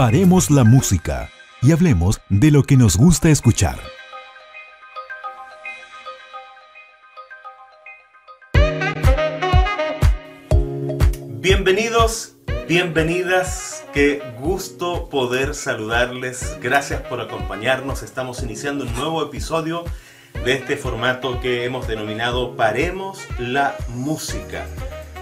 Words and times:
Paremos 0.00 0.50
la 0.50 0.64
música 0.64 1.28
y 1.60 1.72
hablemos 1.72 2.22
de 2.30 2.50
lo 2.50 2.62
que 2.62 2.78
nos 2.78 2.96
gusta 2.96 3.28
escuchar. 3.28 3.78
Bienvenidos, 11.28 12.36
bienvenidas, 12.66 13.84
qué 13.92 14.22
gusto 14.40 15.10
poder 15.10 15.54
saludarles. 15.54 16.56
Gracias 16.62 17.02
por 17.02 17.20
acompañarnos. 17.20 18.02
Estamos 18.02 18.42
iniciando 18.42 18.86
un 18.86 18.94
nuevo 18.94 19.22
episodio 19.22 19.84
de 20.46 20.54
este 20.54 20.78
formato 20.78 21.42
que 21.42 21.66
hemos 21.66 21.86
denominado 21.86 22.56
Paremos 22.56 23.18
la 23.38 23.76
música, 23.90 24.64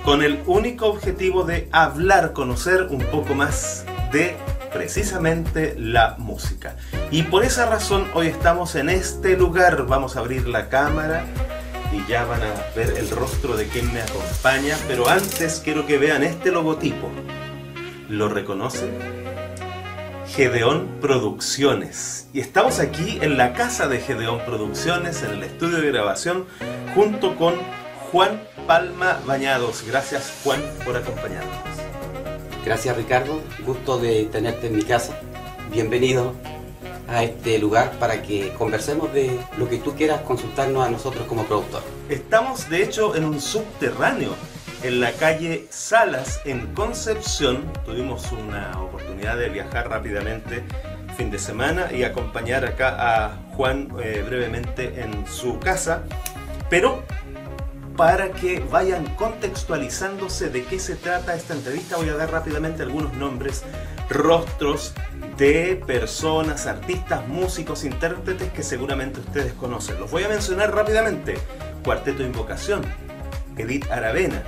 con 0.05 0.23
el 0.23 0.41
único 0.47 0.87
objetivo 0.87 1.43
de 1.43 1.69
hablar, 1.73 2.33
conocer 2.33 2.87
un 2.91 3.03
poco 3.07 3.35
más 3.35 3.85
de 4.13 4.37
precisamente 4.73 5.75
la 5.79 6.17
música. 6.19 6.77
Y 7.11 7.23
por 7.23 7.45
esa 7.45 7.67
razón 7.67 8.07
hoy 8.15 8.29
estamos 8.29 8.75
en 8.75 8.89
este 8.89 9.37
lugar. 9.37 9.87
Vamos 9.87 10.17
a 10.17 10.21
abrir 10.21 10.49
la 10.49 10.69
cámara 10.69 11.25
y 11.93 12.09
ya 12.11 12.25
van 12.25 12.43
a 12.43 12.53
ver 12.77 12.95
el 12.99 13.11
rostro 13.11 13.57
de 13.57 13.67
quien 13.67 13.93
me 13.93 14.03
acompaña. 14.03 14.77
Pero 14.87 15.09
antes 15.09 15.61
quiero 15.65 15.87
que 15.87 15.99
vean 15.99 16.23
este 16.23 16.51
logotipo. 16.51 17.11
¿Lo 18.09 18.29
reconocen? 18.29 18.91
Gedeón 20.29 20.99
Producciones. 21.01 22.29
Y 22.33 22.41
estamos 22.41 22.79
aquí 22.81 23.19
en 23.23 23.39
la 23.39 23.55
casa 23.55 23.89
de 23.89 24.01
Gedeón 24.01 24.41
Producciones, 24.45 25.23
en 25.23 25.33
el 25.33 25.43
estudio 25.43 25.79
de 25.79 25.89
grabación, 25.89 26.47
junto 26.95 27.37
con 27.37 27.55
Juan 28.13 28.43
Palma 28.67 29.21
Bañados. 29.27 29.85
Gracias 29.87 30.33
Juan 30.45 30.63
por 30.85 30.97
acompañarnos. 30.97 31.68
Gracias 32.65 32.97
Ricardo, 32.97 33.41
gusto 33.65 33.99
de 33.99 34.25
tenerte 34.25 34.67
en 34.67 34.77
mi 34.77 34.83
casa. 34.83 35.19
Bienvenido 35.71 36.35
a 37.09 37.23
este 37.23 37.59
lugar 37.59 37.93
para 37.99 38.23
que 38.23 38.53
conversemos 38.59 39.13
de 39.13 39.39
lo 39.57 39.69
que 39.69 39.79
tú 39.79 39.95
quieras 39.95 40.21
consultarnos 40.23 40.87
a 40.87 40.91
nosotros 40.91 41.27
como 41.27 41.45
productor. 41.45 41.83
Estamos 42.09 42.69
de 42.69 42.83
hecho 42.83 43.17
en 43.17 43.25
un 43.25 43.41
subterráneo, 43.41 44.35
en 44.83 45.01
la 45.01 45.13
calle 45.13 45.67
Salas, 45.71 46.41
en 46.45 46.75
Concepción. 46.75 47.73
Tuvimos 47.87 48.31
una 48.33 48.81
oportunidad 48.83 49.39
de 49.39 49.49
viajar 49.49 49.89
rápidamente 49.89 50.65
fin 51.17 51.31
de 51.31 51.39
semana 51.39 51.91
y 51.93 52.05
acompañar 52.05 52.65
acá 52.65 52.97
a 52.99 53.37
Juan 53.57 53.89
eh, 54.03 54.23
brevemente 54.27 55.01
en 55.01 55.27
su 55.27 55.59
casa. 55.59 56.05
Pero 56.69 57.03
para 57.99 58.31
que 58.31 58.61
vayan 58.61 59.13
contextualizándose 59.17 60.51
de 60.51 60.65
qué 60.65 60.79
se 60.79 60.95
trata 60.95 61.35
esta 61.35 61.53
entrevista, 61.53 61.97
voy 61.97 62.09
a 62.09 62.15
dar 62.15 62.31
rápidamente 62.31 62.85
algunos 62.85 63.13
nombres, 63.15 63.65
rostros 64.09 64.95
de 65.37 65.83
personas, 65.85 66.69
artistas, 66.69 67.27
músicos, 67.27 67.83
intérpretes 67.83 68.53
que 68.53 68.63
seguramente 68.63 69.19
ustedes 69.19 69.53
conocen. 69.55 69.99
Los 69.99 70.13
voy 70.13 70.23
a 70.23 70.29
mencionar 70.29 70.73
rápidamente. 70.73 71.39
Cuarteto 71.83 72.23
Invocación, 72.23 72.83
Edith 73.57 73.91
Aravena, 73.91 74.45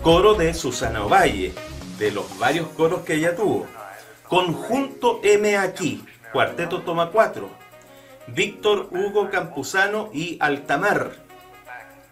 coro 0.00 0.34
de 0.34 0.54
Susana 0.54 1.04
Ovalle, 1.04 1.52
de 1.98 2.12
los 2.12 2.38
varios 2.38 2.68
coros 2.68 3.00
que 3.00 3.14
ella 3.14 3.34
tuvo. 3.34 3.66
Conjunto 4.28 5.18
M 5.24 5.56
aquí, 5.56 6.04
Cuarteto 6.32 6.82
Toma 6.82 7.10
4, 7.10 7.50
Víctor 8.28 8.88
Hugo 8.92 9.30
Campuzano 9.30 10.10
y 10.12 10.36
Altamar, 10.40 11.27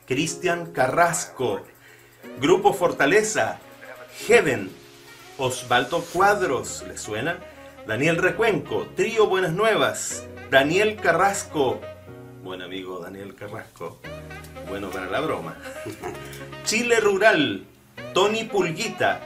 Cristian 0.06 0.72
Carrasco, 0.72 1.62
Grupo 2.40 2.72
Fortaleza, 2.72 3.58
Heaven, 4.28 4.70
Osvaldo 5.36 6.00
Cuadros, 6.12 6.84
¿le 6.86 6.96
suena? 6.96 7.38
Daniel 7.88 8.16
Recuenco, 8.16 8.86
Trío 8.94 9.26
Buenas 9.26 9.52
Nuevas, 9.52 10.24
Daniel 10.48 10.96
Carrasco, 10.96 11.80
buen 12.44 12.62
amigo 12.62 13.00
Daniel 13.00 13.34
Carrasco, 13.34 13.98
bueno 14.68 14.90
para 14.90 15.06
la 15.06 15.20
broma, 15.20 15.56
Chile 16.64 17.00
Rural, 17.00 17.64
Tony 18.14 18.44
Pulguita, 18.44 19.20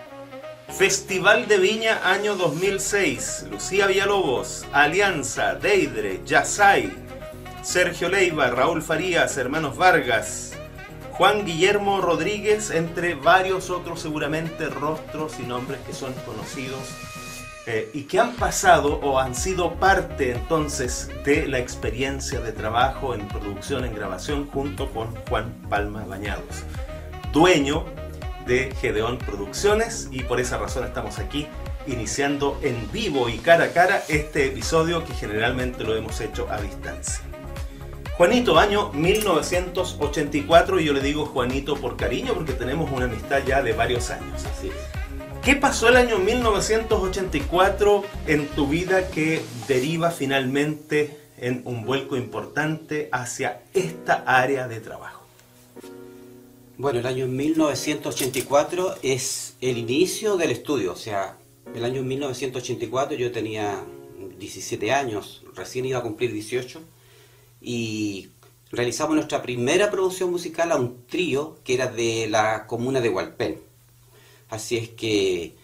Festival 0.68 1.46
de 1.46 1.58
Viña 1.58 2.10
año 2.10 2.36
2006, 2.36 3.48
Lucía 3.50 3.86
Villalobos, 3.86 4.64
Alianza, 4.72 5.56
Deidre, 5.56 6.20
Yasai, 6.24 6.90
Sergio 7.62 8.08
Leiva, 8.08 8.48
Raúl 8.48 8.80
Farías, 8.80 9.36
Hermanos 9.36 9.76
Vargas, 9.76 10.49
Juan 11.20 11.44
Guillermo 11.44 12.00
Rodríguez, 12.00 12.70
entre 12.70 13.14
varios 13.14 13.68
otros 13.68 14.00
seguramente 14.00 14.70
rostros 14.70 15.38
y 15.38 15.42
nombres 15.42 15.78
que 15.86 15.92
son 15.92 16.14
conocidos 16.24 16.80
eh, 17.66 17.90
y 17.92 18.04
que 18.04 18.18
han 18.18 18.36
pasado 18.36 18.98
o 19.02 19.18
han 19.18 19.34
sido 19.34 19.74
parte 19.74 20.30
entonces 20.30 21.10
de 21.22 21.46
la 21.46 21.58
experiencia 21.58 22.40
de 22.40 22.52
trabajo 22.52 23.14
en 23.14 23.28
producción, 23.28 23.84
en 23.84 23.94
grabación, 23.94 24.48
junto 24.48 24.90
con 24.92 25.14
Juan 25.28 25.52
Palma 25.68 26.06
Bañados, 26.06 26.64
dueño 27.34 27.84
de 28.46 28.74
Gedeón 28.80 29.18
Producciones 29.18 30.08
y 30.10 30.22
por 30.22 30.40
esa 30.40 30.56
razón 30.56 30.86
estamos 30.86 31.18
aquí 31.18 31.46
iniciando 31.86 32.58
en 32.62 32.90
vivo 32.92 33.28
y 33.28 33.36
cara 33.36 33.64
a 33.64 33.72
cara 33.74 34.02
este 34.08 34.46
episodio 34.46 35.04
que 35.04 35.12
generalmente 35.12 35.84
lo 35.84 35.94
hemos 35.94 36.18
hecho 36.22 36.50
a 36.50 36.58
distancia. 36.62 37.29
Juanito, 38.20 38.58
año 38.58 38.92
1984, 38.92 40.78
y 40.78 40.84
yo 40.84 40.92
le 40.92 41.00
digo 41.00 41.24
Juanito 41.24 41.74
por 41.76 41.96
cariño 41.96 42.34
porque 42.34 42.52
tenemos 42.52 42.92
una 42.92 43.06
amistad 43.06 43.42
ya 43.46 43.62
de 43.62 43.72
varios 43.72 44.10
años. 44.10 44.44
Así 44.44 44.68
¿Qué 45.42 45.56
pasó 45.56 45.88
el 45.88 45.96
año 45.96 46.18
1984 46.18 48.04
en 48.26 48.46
tu 48.48 48.68
vida 48.68 49.08
que 49.08 49.40
deriva 49.66 50.10
finalmente 50.10 51.16
en 51.38 51.62
un 51.64 51.86
vuelco 51.86 52.14
importante 52.14 53.08
hacia 53.10 53.62
esta 53.72 54.16
área 54.26 54.68
de 54.68 54.80
trabajo? 54.80 55.22
Bueno, 56.76 56.98
el 56.98 57.06
año 57.06 57.26
1984 57.26 58.96
es 59.02 59.56
el 59.62 59.78
inicio 59.78 60.36
del 60.36 60.50
estudio, 60.50 60.92
o 60.92 60.96
sea, 60.96 61.38
el 61.74 61.86
año 61.86 62.02
1984 62.02 63.16
yo 63.16 63.32
tenía 63.32 63.82
17 64.38 64.92
años, 64.92 65.42
recién 65.56 65.86
iba 65.86 66.00
a 66.00 66.02
cumplir 66.02 66.34
18 66.34 66.82
y 67.60 68.28
realizamos 68.70 69.14
nuestra 69.14 69.42
primera 69.42 69.90
producción 69.90 70.30
musical 70.30 70.72
a 70.72 70.76
un 70.76 71.06
trío 71.06 71.56
que 71.64 71.74
era 71.74 71.86
de 71.86 72.28
la 72.28 72.66
comuna 72.66 73.00
de 73.00 73.08
Hualpén. 73.08 73.60
Así 74.48 74.76
es 74.76 74.88
que 74.88 75.54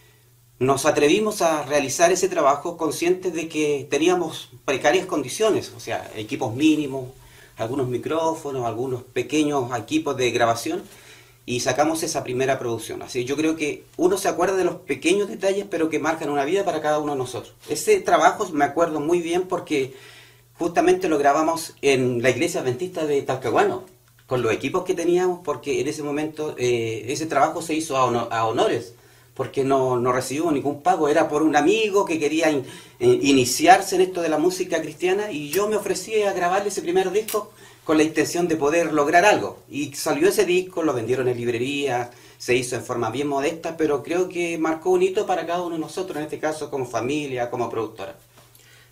nos 0.59 0.85
atrevimos 0.85 1.41
a 1.41 1.63
realizar 1.63 2.11
ese 2.11 2.29
trabajo 2.29 2.77
conscientes 2.77 3.33
de 3.33 3.47
que 3.47 3.87
teníamos 3.89 4.49
precarias 4.65 5.05
condiciones, 5.05 5.71
o 5.75 5.79
sea, 5.79 6.09
equipos 6.15 6.53
mínimos, 6.55 7.09
algunos 7.57 7.87
micrófonos, 7.87 8.65
algunos 8.65 9.03
pequeños 9.03 9.69
equipos 9.77 10.15
de 10.17 10.31
grabación 10.31 10.83
y 11.45 11.61
sacamos 11.61 12.03
esa 12.03 12.23
primera 12.23 12.59
producción. 12.59 13.01
Así 13.01 13.23
yo 13.23 13.37
creo 13.37 13.55
que 13.55 13.85
uno 13.97 14.17
se 14.17 14.27
acuerda 14.27 14.55
de 14.55 14.65
los 14.65 14.75
pequeños 14.75 15.29
detalles, 15.29 15.65
pero 15.69 15.89
que 15.89 15.99
marcan 15.99 16.29
una 16.29 16.43
vida 16.43 16.65
para 16.65 16.81
cada 16.81 16.99
uno 16.99 17.13
de 17.13 17.19
nosotros. 17.19 17.53
Ese 17.69 17.99
trabajo 18.01 18.47
me 18.49 18.65
acuerdo 18.65 18.99
muy 18.99 19.21
bien 19.21 19.43
porque 19.47 19.95
justamente 20.57 21.09
lo 21.09 21.17
grabamos 21.17 21.75
en 21.81 22.21
la 22.21 22.29
iglesia 22.29 22.61
adventista 22.61 23.05
de 23.05 23.21
Talcahuano, 23.21 23.83
con 24.25 24.41
los 24.41 24.51
equipos 24.51 24.83
que 24.83 24.93
teníamos, 24.93 25.39
porque 25.43 25.79
en 25.79 25.87
ese 25.87 26.03
momento 26.03 26.55
eh, 26.57 27.05
ese 27.07 27.25
trabajo 27.25 27.61
se 27.61 27.75
hizo 27.75 27.95
a, 27.97 28.45
honores, 28.45 28.93
porque 29.33 29.63
no, 29.63 29.97
no, 29.97 30.11
recibimos 30.11 30.53
ningún 30.53 30.81
pago, 30.81 31.07
era 31.09 31.29
por 31.29 31.43
un 31.43 31.55
amigo 31.55 32.05
que 32.05 32.19
quería 32.19 32.49
eh, 32.49 32.63
iniciarse 32.99 33.95
en 33.95 34.01
esto 34.01 34.21
de 34.21 34.29
la 34.29 34.37
música 34.37 34.81
cristiana 34.81 35.31
y 35.31 35.49
yo 35.49 35.69
me 35.69 35.75
ofrecí 35.75 36.21
a 36.23 36.33
grabarle 36.33 36.69
ese 36.69 36.81
primer 36.81 37.11
disco 37.11 37.51
con 37.83 37.97
la 37.97 38.03
intención 38.03 38.49
de 38.49 38.57
poder 38.57 38.91
lograr 38.91 39.23
algo. 39.23 39.59
Y 39.69 39.93
salió 39.93 40.27
ese 40.27 40.43
disco, 40.43 40.83
lo 40.83 40.93
vendieron 40.93 41.29
en 41.29 41.37
librería, 41.37 42.11
se 42.37 42.53
hizo 42.53 42.75
en 42.75 42.83
forma 42.83 43.09
bien 43.11 43.27
modesta, 43.27 43.77
pero 43.77 44.03
creo 44.03 44.27
que 44.27 44.57
marcó 44.57 44.89
un 44.89 45.03
hito 45.03 45.25
para 45.25 45.45
cada 45.45 45.61
uno 45.61 45.75
de 45.75 45.81
nosotros, 45.81 46.17
en 46.17 46.23
este 46.23 46.39
caso 46.39 46.69
como 46.69 46.85
familia, 46.85 47.49
como 47.49 47.69
productora. 47.69 48.17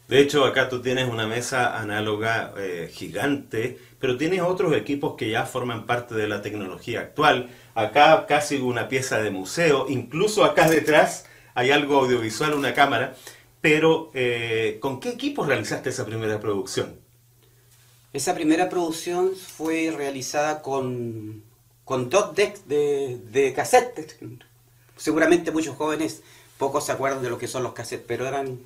De 0.08 0.20
hecho, 0.20 0.46
acá 0.46 0.70
tú 0.70 0.82
tienes 0.82 1.10
una 1.10 1.26
mesa 1.26 1.80
análoga 1.80 2.54
eh, 2.58 2.92
gigante, 2.94 3.80
pero 4.00 4.18
tienes 4.18 4.42
otros 4.42 4.74
equipos 4.74 5.16
que 5.16 5.32
ya 5.32 5.46
forman 5.46 5.88
parte 5.88 6.14
de 6.14 6.28
la 6.28 6.44
tecnología 6.44 7.00
actual. 7.02 7.50
Acá 7.74 8.28
casi 8.28 8.58
una 8.58 8.88
pieza 8.88 9.20
de 9.20 9.32
museo, 9.32 9.88
incluso 9.90 10.44
acá 10.44 10.70
detrás 10.70 11.26
hay 11.56 11.72
algo 11.72 11.98
audiovisual, 11.98 12.54
una 12.54 12.76
cámara. 12.76 13.16
Pero, 13.62 14.12
eh, 14.14 14.78
¿con 14.80 15.00
qué 15.00 15.10
equipos 15.10 15.48
realizaste 15.48 15.90
esa 15.90 16.06
primera 16.06 16.40
producción? 16.40 17.00
Esa 18.14 18.36
primera 18.36 18.70
producción 18.70 19.32
fue 19.36 19.92
realizada 19.96 20.62
con, 20.62 21.44
con 21.84 22.12
dos 22.12 22.36
decks 22.36 22.68
de, 22.68 23.18
de 23.32 23.54
cassette. 23.54 24.20
Seguramente 24.98 25.50
muchos 25.50 25.76
jóvenes 25.76 26.22
pocos 26.60 26.86
se 26.86 26.92
acuerdan 26.92 27.24
de 27.24 27.30
lo 27.32 27.40
que 27.40 27.48
son 27.48 27.64
los 27.64 27.74
cassettes, 27.74 28.06
pero 28.08 28.28
eran 28.28 28.60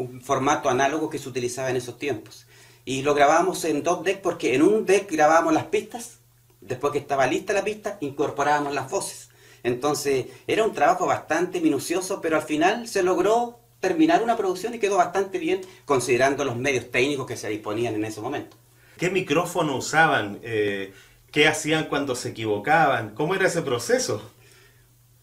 un 0.00 0.20
formato 0.20 0.68
análogo 0.68 1.10
que 1.10 1.18
se 1.18 1.28
utilizaba 1.28 1.70
en 1.70 1.76
esos 1.76 1.98
tiempos. 1.98 2.46
Y 2.84 3.02
lo 3.02 3.14
grabamos 3.14 3.64
en 3.64 3.82
dos 3.82 4.02
decks 4.02 4.20
porque 4.20 4.54
en 4.54 4.62
un 4.62 4.86
deck 4.86 5.10
grabábamos 5.10 5.52
las 5.52 5.66
pistas, 5.66 6.18
después 6.60 6.92
que 6.92 6.98
estaba 6.98 7.26
lista 7.26 7.52
la 7.52 7.64
pista, 7.64 7.98
incorporábamos 8.00 8.74
las 8.74 8.90
voces. 8.90 9.28
Entonces 9.62 10.26
era 10.46 10.64
un 10.64 10.72
trabajo 10.72 11.06
bastante 11.06 11.60
minucioso, 11.60 12.20
pero 12.20 12.36
al 12.36 12.42
final 12.42 12.88
se 12.88 13.02
logró 13.02 13.58
terminar 13.80 14.22
una 14.22 14.36
producción 14.36 14.74
y 14.74 14.78
quedó 14.78 14.96
bastante 14.96 15.38
bien 15.38 15.60
considerando 15.84 16.44
los 16.44 16.56
medios 16.56 16.90
técnicos 16.90 17.26
que 17.26 17.36
se 17.36 17.48
disponían 17.48 17.94
en 17.94 18.04
ese 18.04 18.20
momento. 18.20 18.56
¿Qué 18.98 19.10
micrófono 19.10 19.76
usaban? 19.76 20.38
Eh, 20.42 20.92
¿Qué 21.30 21.46
hacían 21.46 21.84
cuando 21.84 22.14
se 22.14 22.30
equivocaban? 22.30 23.10
¿Cómo 23.14 23.34
era 23.34 23.46
ese 23.46 23.62
proceso? 23.62 24.30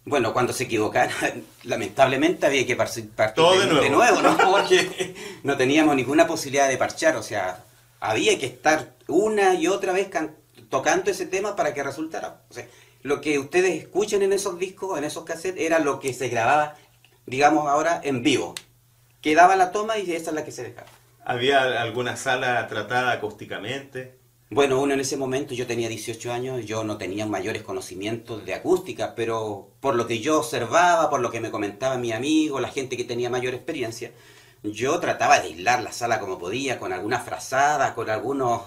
Bueno, 0.07 0.31
cuando 0.31 0.53
se 0.53 0.63
equivocaban, 0.63 1.09
lamentablemente 1.63 2.45
había 2.45 2.65
que 2.65 2.77
partir 2.77 3.09
Todo 3.35 3.59
de, 3.59 3.89
nuevo. 3.89 4.21
¿no? 4.21 4.37
Porque 4.51 5.13
no 5.43 5.57
teníamos 5.57 5.97
ninguna 5.97 6.25
posibilidad 6.25 6.69
de 6.69 6.77
parchar, 6.77 7.17
o 7.17 7.23
sea, 7.23 7.65
había 7.99 8.39
que 8.39 8.45
estar 8.45 8.93
una 9.07 9.55
y 9.55 9.67
otra 9.67 9.91
vez 9.91 10.09
tocando 10.69 11.11
ese 11.11 11.25
tema 11.25 11.57
para 11.57 11.73
que 11.73 11.83
resultara. 11.83 12.39
O 12.49 12.53
sea, 12.53 12.65
lo 13.03 13.19
que 13.19 13.37
ustedes 13.37 13.83
escuchen 13.83 14.21
en 14.21 14.31
esos 14.31 14.57
discos, 14.57 14.97
en 14.97 15.03
esos 15.03 15.25
cassettes, 15.25 15.61
era 15.61 15.79
lo 15.79 15.99
que 15.99 16.13
se 16.13 16.29
grababa, 16.29 16.75
digamos 17.25 17.67
ahora, 17.67 17.99
en 18.01 18.23
vivo. 18.23 18.55
Quedaba 19.19 19.57
la 19.57 19.73
toma 19.73 19.97
y 19.97 20.09
esa 20.13 20.29
es 20.29 20.35
la 20.35 20.45
que 20.45 20.53
se 20.53 20.63
dejaba. 20.63 20.87
¿Había 21.25 21.81
alguna 21.81 22.15
sala 22.15 22.65
tratada 22.69 23.11
acústicamente? 23.11 24.17
Bueno, 24.49 24.81
uno 24.81 24.93
en 24.93 25.01
ese 25.01 25.17
momento, 25.17 25.53
yo 25.53 25.67
tenía 25.67 25.89
18 25.89 26.31
años, 26.31 26.65
yo 26.65 26.85
no 26.85 26.97
tenía 26.97 27.25
mayores 27.25 27.63
conocimientos 27.63 28.45
de 28.45 28.53
acústica, 28.53 29.13
pero 29.13 29.71
por 29.81 29.95
lo 29.95 30.07
que 30.07 30.19
yo 30.21 30.39
observaba, 30.39 31.09
por 31.09 31.19
lo 31.19 31.31
que 31.31 31.41
me 31.41 31.51
comentaba 31.51 31.97
mi 31.97 32.13
amigo, 32.13 32.61
la 32.61 32.69
gente 32.69 32.95
que 32.95 33.03
tenía 33.03 33.29
mayor 33.29 33.53
experiencia, 33.53 34.11
yo 34.63 34.99
trataba 35.01 35.39
de 35.39 35.47
aislar 35.49 35.83
la 35.83 35.91
sala 35.91 36.19
como 36.21 36.39
podía, 36.39 36.79
con 36.79 36.93
alguna 36.93 37.19
frazada, 37.19 37.93
con 37.93 38.09
algunos 38.09 38.61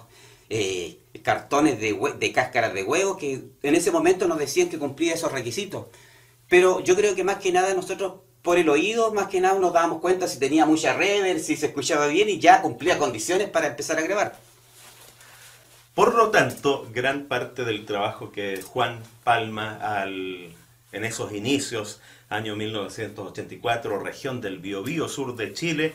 eh, 0.50 1.00
cartones 1.22 1.80
de, 1.80 1.98
de 2.18 2.32
cáscaras 2.32 2.74
de 2.74 2.82
huevo, 2.84 3.16
que 3.16 3.44
en 3.62 3.74
ese 3.74 3.90
momento 3.90 4.28
nos 4.28 4.38
decían 4.38 4.68
que 4.68 4.78
cumplía 4.78 5.14
esos 5.14 5.32
requisitos. 5.32 5.86
Pero 6.48 6.80
yo 6.80 6.94
creo 6.96 7.14
que 7.14 7.24
más 7.24 7.38
que 7.38 7.52
nada 7.52 7.72
nosotros, 7.74 8.20
por 8.42 8.58
el 8.58 8.68
oído, 8.68 9.14
más 9.14 9.28
que 9.28 9.40
nada 9.40 9.58
nos 9.58 9.72
dábamos 9.72 10.00
cuenta 10.00 10.28
si 10.28 10.38
tenía 10.38 10.66
mucha 10.66 10.92
reverb, 10.94 11.40
si 11.40 11.56
se 11.56 11.66
escuchaba 11.66 12.06
bien 12.08 12.28
y 12.28 12.38
ya 12.38 12.60
cumplía 12.62 12.98
condiciones 12.98 13.48
para 13.48 13.68
empezar 13.68 13.98
a 13.98 14.02
grabar. 14.02 14.49
Por 16.00 16.14
lo 16.14 16.30
tanto, 16.30 16.88
gran 16.94 17.26
parte 17.26 17.66
del 17.66 17.84
trabajo 17.84 18.32
que 18.32 18.62
Juan 18.62 19.02
Palma 19.22 19.74
al, 19.74 20.54
en 20.92 21.04
esos 21.04 21.30
inicios, 21.34 22.00
año 22.30 22.56
1984, 22.56 23.98
región 23.98 24.40
del 24.40 24.60
Biobío 24.60 25.08
Sur 25.08 25.36
de 25.36 25.52
Chile, 25.52 25.92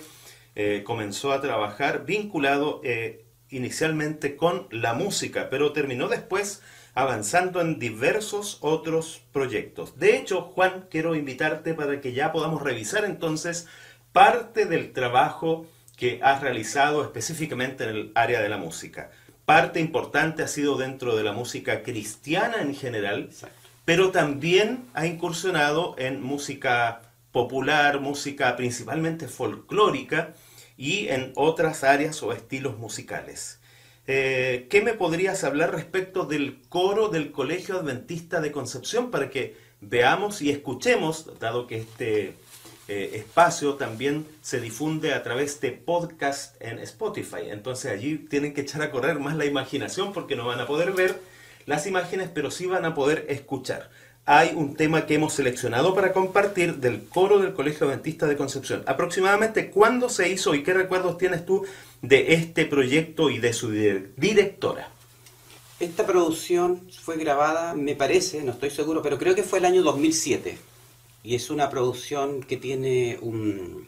eh, 0.53 0.83
comenzó 0.85 1.31
a 1.31 1.41
trabajar 1.41 2.05
vinculado 2.05 2.81
eh, 2.83 3.25
inicialmente 3.49 4.35
con 4.35 4.67
la 4.69 4.93
música, 4.93 5.49
pero 5.49 5.73
terminó 5.73 6.07
después 6.07 6.61
avanzando 6.93 7.59
en 7.59 7.79
diversos 7.79 8.59
otros 8.61 9.23
proyectos. 9.33 9.97
De 9.97 10.17
hecho, 10.17 10.41
Juan, 10.41 10.85
quiero 10.91 11.15
invitarte 11.15 11.73
para 11.73 11.99
que 11.99 12.13
ya 12.13 12.31
podamos 12.31 12.61
revisar 12.61 13.05
entonces 13.05 13.67
parte 14.13 14.67
del 14.67 14.93
trabajo 14.93 15.65
que 15.97 16.19
has 16.21 16.41
realizado 16.41 17.01
específicamente 17.01 17.85
en 17.85 17.89
el 17.89 18.11
área 18.13 18.41
de 18.43 18.49
la 18.49 18.57
música 18.57 19.09
parte 19.45 19.79
importante 19.79 20.43
ha 20.43 20.47
sido 20.47 20.77
dentro 20.77 21.15
de 21.15 21.23
la 21.23 21.31
música 21.31 21.83
cristiana 21.83 22.61
en 22.61 22.75
general, 22.75 23.29
pero 23.85 24.11
también 24.11 24.85
ha 24.93 25.05
incursionado 25.05 25.95
en 25.97 26.21
música 26.21 27.01
popular, 27.31 27.99
música 27.99 28.55
principalmente 28.55 29.27
folclórica 29.27 30.33
y 30.77 31.09
en 31.09 31.31
otras 31.35 31.83
áreas 31.83 32.21
o 32.23 32.33
estilos 32.33 32.77
musicales. 32.77 33.59
Eh, 34.07 34.67
¿Qué 34.69 34.81
me 34.81 34.93
podrías 34.93 35.43
hablar 35.43 35.73
respecto 35.73 36.25
del 36.25 36.61
coro 36.69 37.09
del 37.09 37.31
Colegio 37.31 37.77
Adventista 37.77 38.39
de 38.39 38.51
Concepción 38.51 39.11
para 39.11 39.29
que 39.29 39.57
veamos 39.81 40.41
y 40.41 40.51
escuchemos, 40.51 41.39
dado 41.39 41.67
que 41.67 41.77
este 41.77 42.35
eh, 42.87 43.11
espacio 43.15 43.75
también 43.75 44.27
se 44.43 44.61
difunde 44.61 45.13
a 45.13 45.23
través 45.23 45.59
de 45.59 45.71
podcast 45.71 46.55
en 46.61 46.77
Spotify. 46.79 47.49
Entonces 47.49 47.91
allí 47.91 48.17
tienen 48.17 48.53
que 48.53 48.61
echar 48.61 48.83
a 48.83 48.91
correr 48.91 49.19
más 49.19 49.35
la 49.35 49.45
imaginación 49.45 50.13
porque 50.13 50.35
no 50.35 50.45
van 50.45 50.59
a 50.59 50.67
poder 50.67 50.91
ver 50.91 51.19
las 51.65 51.87
imágenes, 51.87 52.29
pero 52.31 52.51
sí 52.51 52.67
van 52.67 52.85
a 52.85 52.93
poder 52.93 53.25
escuchar. 53.27 53.89
Hay 54.27 54.53
un 54.55 54.75
tema 54.75 55.05
que 55.07 55.15
hemos 55.15 55.33
seleccionado 55.33 55.95
para 55.95 56.13
compartir 56.13 56.75
del 56.75 57.03
coro 57.07 57.39
del 57.39 57.53
Colegio 57.53 57.87
Adventista 57.87 58.27
de 58.27 58.37
Concepción. 58.37 58.83
Aproximadamente 58.85 59.71
cuándo 59.71 60.09
se 60.09 60.29
hizo 60.29 60.53
y 60.53 60.63
qué 60.63 60.73
recuerdos 60.73 61.17
tienes 61.17 61.45
tú 61.45 61.65
de 62.01 62.33
este 62.33 62.65
proyecto 62.65 63.31
y 63.31 63.39
de 63.39 63.53
su 63.53 63.71
directora. 63.71 64.89
Esta 65.79 66.05
producción 66.05 66.81
fue 67.01 67.17
grabada, 67.17 67.73
me 67.73 67.95
parece, 67.95 68.43
no 68.43 68.51
estoy 68.51 68.69
seguro, 68.69 69.01
pero 69.01 69.17
creo 69.17 69.35
que 69.35 69.43
fue 69.43 69.59
el 69.59 69.65
año 69.65 69.83
2007 69.83 70.57
y 71.25 71.35
es 71.35 71.49
una 71.49 71.69
producción 71.69 72.43
que 72.43 72.55
tiene 72.55 73.17
un 73.21 73.87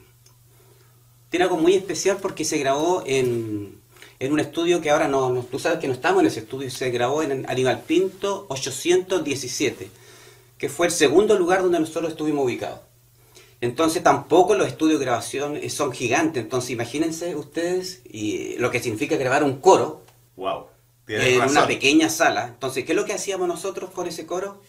tiene 1.30 1.44
algo 1.44 1.57
muy 1.57 1.75
especial 1.75 2.18
porque 2.22 2.45
se 2.45 2.57
grabó 2.57 3.04
en, 3.06 3.80
en 4.19 4.31
un 4.31 4.39
estudio 4.39 4.81
que 4.81 4.89
ahora 4.89 5.07
no, 5.07 5.45
tú 5.51 5.60
sabes 5.60 5.80
que 5.80 5.88
no 5.88 5.94
estamos 5.94 6.22
en 6.22 6.28
ese 6.28 6.39
estudio, 6.39 6.72
se 6.72 6.89
grabó 6.89 7.22
en 7.22 7.48
Aníbal 7.50 7.81
Pinto 7.81 8.45
817, 8.50 9.89
que 10.57 10.69
fue 10.69 10.88
el 10.88 10.94
segundo 10.94 11.38
lugar 11.38 11.62
donde 11.62 11.80
nosotros 11.80 12.12
estuvimos 12.12 12.45
ubicados. 12.45 12.80
Entonces 13.60 14.04
tampoco 14.04 14.56
los 14.56 14.68
estudios 14.68 15.00
de 15.00 15.06
grabación 15.06 15.69
son 15.69 15.92
gigantes, 15.92 16.44
entonces 16.44 16.72
imagínense 16.72 17.36
ustedes 17.36 18.01
y 18.06 18.56
lo 18.57 18.72
que 18.72 18.80
significa 18.80 19.18
grabar 19.18 19.44
un 19.44 19.60
coro 19.60 20.04
wow, 20.38 20.68
en 21.07 21.42
una 21.42 21.68
pequeña 21.68 22.10
sala. 22.10 22.48
Entonces, 22.48 22.86
¿qué 22.86 22.94
es 22.94 22.95
lo 22.95 23.06
que 23.06 23.13
hacíamos 23.13 23.48
nosotros 23.48 23.89
con 23.92 24.07
ese 24.07 24.25
coro? 24.25 24.62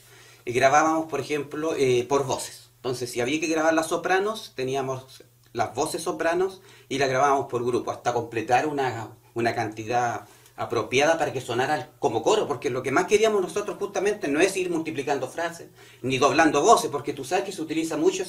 Grabábamos, 0.52 1.06
por 1.06 1.20
ejemplo, 1.20 1.74
eh, 1.76 2.06
por 2.08 2.24
voces. 2.24 2.70
Entonces, 2.76 3.10
si 3.10 3.20
había 3.20 3.40
que 3.40 3.48
grabar 3.48 3.74
las 3.74 3.88
sopranos, 3.88 4.52
teníamos 4.54 5.24
las 5.52 5.74
voces 5.74 6.02
sopranos 6.02 6.60
y 6.88 6.98
las 6.98 7.08
grabábamos 7.08 7.46
por 7.46 7.64
grupo, 7.64 7.90
hasta 7.90 8.12
completar 8.12 8.66
una, 8.66 9.10
una 9.34 9.54
cantidad 9.54 10.26
apropiada 10.56 11.18
para 11.18 11.32
que 11.32 11.40
sonara 11.40 11.90
como 11.98 12.22
coro, 12.22 12.48
porque 12.48 12.70
lo 12.70 12.82
que 12.82 12.90
más 12.90 13.06
queríamos 13.06 13.40
nosotros 13.40 13.76
justamente 13.78 14.28
no 14.28 14.40
es 14.40 14.56
ir 14.56 14.70
multiplicando 14.70 15.28
frases, 15.28 15.68
ni 16.02 16.18
doblando 16.18 16.62
voces, 16.62 16.90
porque 16.90 17.12
tú 17.12 17.24
sabes 17.24 17.44
que 17.44 17.52
se 17.52 17.62
utiliza 17.62 17.96
mucho, 17.96 18.24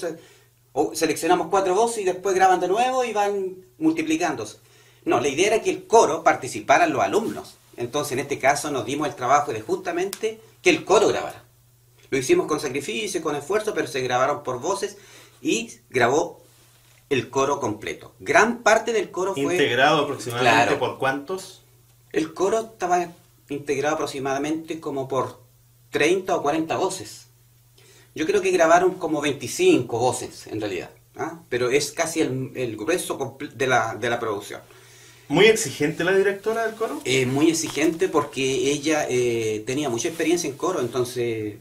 o 0.73 0.93
seleccionamos 0.93 1.47
cuatro 1.49 1.73
voces 1.73 1.99
y 1.99 2.03
después 2.03 2.35
graban 2.35 2.59
de 2.59 2.67
nuevo 2.67 3.03
y 3.03 3.13
van 3.13 3.55
multiplicándose. 3.79 4.57
No, 5.05 5.19
la 5.19 5.27
idea 5.27 5.47
era 5.47 5.61
que 5.61 5.71
el 5.71 5.87
coro 5.87 6.23
participaran 6.23 6.93
los 6.93 7.01
alumnos. 7.01 7.57
Entonces, 7.77 8.13
en 8.13 8.19
este 8.19 8.37
caso, 8.37 8.69
nos 8.69 8.85
dimos 8.85 9.07
el 9.07 9.15
trabajo 9.15 9.51
de 9.51 9.61
justamente 9.61 10.39
que 10.61 10.69
el 10.69 10.85
coro 10.85 11.07
grabara. 11.07 11.43
Lo 12.09 12.17
hicimos 12.17 12.47
con 12.47 12.59
sacrificio, 12.59 13.21
con 13.21 13.35
esfuerzo, 13.35 13.73
pero 13.73 13.87
se 13.87 14.01
grabaron 14.01 14.43
por 14.43 14.59
voces 14.59 14.97
y 15.41 15.71
grabó 15.89 16.41
el 17.09 17.29
coro 17.29 17.59
completo. 17.59 18.13
Gran 18.19 18.63
parte 18.63 18.93
del 18.93 19.11
coro 19.11 19.33
fue... 19.33 19.43
¿Integrado 19.43 20.03
aproximadamente 20.03 20.75
por 20.75 20.97
cuántos? 20.97 21.63
El 22.11 22.33
coro 22.33 22.59
estaba 22.59 23.07
integrado 23.49 23.95
aproximadamente 23.95 24.79
como 24.79 25.07
por 25.07 25.39
30 25.91 26.35
o 26.35 26.41
40 26.41 26.77
voces. 26.77 27.27
Yo 28.15 28.25
creo 28.25 28.41
que 28.41 28.51
grabaron 28.51 28.95
como 28.95 29.21
25 29.21 29.97
voces 29.97 30.47
en 30.47 30.59
realidad, 30.59 30.89
¿ah? 31.15 31.41
pero 31.49 31.69
es 31.69 31.91
casi 31.91 32.21
el, 32.21 32.75
grueso 32.75 33.37
de 33.53 33.67
la, 33.67 33.95
de 33.95 34.09
la 34.09 34.19
producción. 34.19 34.61
¿Muy 35.27 35.45
exigente 35.45 36.03
la 36.03 36.11
directora 36.11 36.65
del 36.65 36.75
coro? 36.75 37.01
Eh, 37.05 37.27
muy 37.27 37.49
exigente 37.49 38.09
porque 38.09 38.41
ella 38.71 39.05
eh, 39.07 39.63
tenía 39.65 39.87
mucha 39.87 40.07
experiencia 40.07 40.49
en 40.49 40.57
coro, 40.57 40.81
entonces 40.81 41.57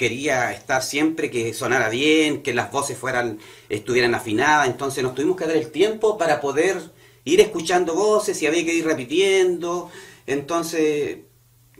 quería 0.00 0.50
estar 0.50 0.82
siempre 0.82 1.30
que 1.30 1.52
sonara 1.52 1.90
bien, 1.90 2.42
que 2.42 2.54
las 2.54 2.72
voces 2.72 2.96
fueran, 2.96 3.38
estuvieran 3.68 4.14
afinadas, 4.14 4.66
entonces 4.66 5.04
nos 5.04 5.14
tuvimos 5.14 5.36
que 5.36 5.44
dar 5.44 5.56
el 5.56 5.70
tiempo 5.70 6.16
para 6.16 6.40
poder 6.40 6.80
ir 7.26 7.38
escuchando 7.42 7.94
voces 7.94 8.40
y 8.40 8.46
había 8.46 8.64
que 8.64 8.72
ir 8.72 8.86
repitiendo, 8.86 9.90
entonces 10.26 11.18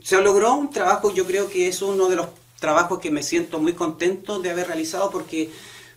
se 0.03 0.21
logró 0.21 0.53
un 0.53 0.69
trabajo, 0.69 1.11
yo 1.11 1.25
creo 1.25 1.49
que 1.49 1.67
es 1.67 1.81
uno 1.81 2.09
de 2.09 2.17
los 2.17 2.27
trabajos 2.59 2.99
que 2.99 3.09
me 3.09 3.23
siento 3.23 3.57
muy 3.57 3.73
contento 3.73 4.37
de 4.37 4.51
haber 4.51 4.67
realizado 4.67 5.09
porque 5.09 5.49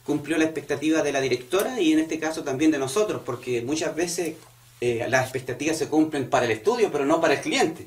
cumplió 0.06 0.38
la 0.38 0.44
expectativa 0.44 1.02
de 1.02 1.12
la 1.12 1.20
directora 1.20 1.78
y 1.78 1.92
en 1.92 1.98
este 1.98 2.18
caso 2.18 2.42
también 2.42 2.70
de 2.70 2.78
nosotros, 2.78 3.20
porque 3.22 3.60
muchas 3.60 3.94
veces 3.94 4.36
eh, 4.80 5.04
las 5.10 5.24
expectativas 5.24 5.76
se 5.76 5.88
cumplen 5.88 6.30
para 6.30 6.46
el 6.46 6.52
estudio, 6.52 6.90
pero 6.90 7.04
no 7.04 7.20
para 7.20 7.34
el 7.34 7.42
cliente. 7.42 7.86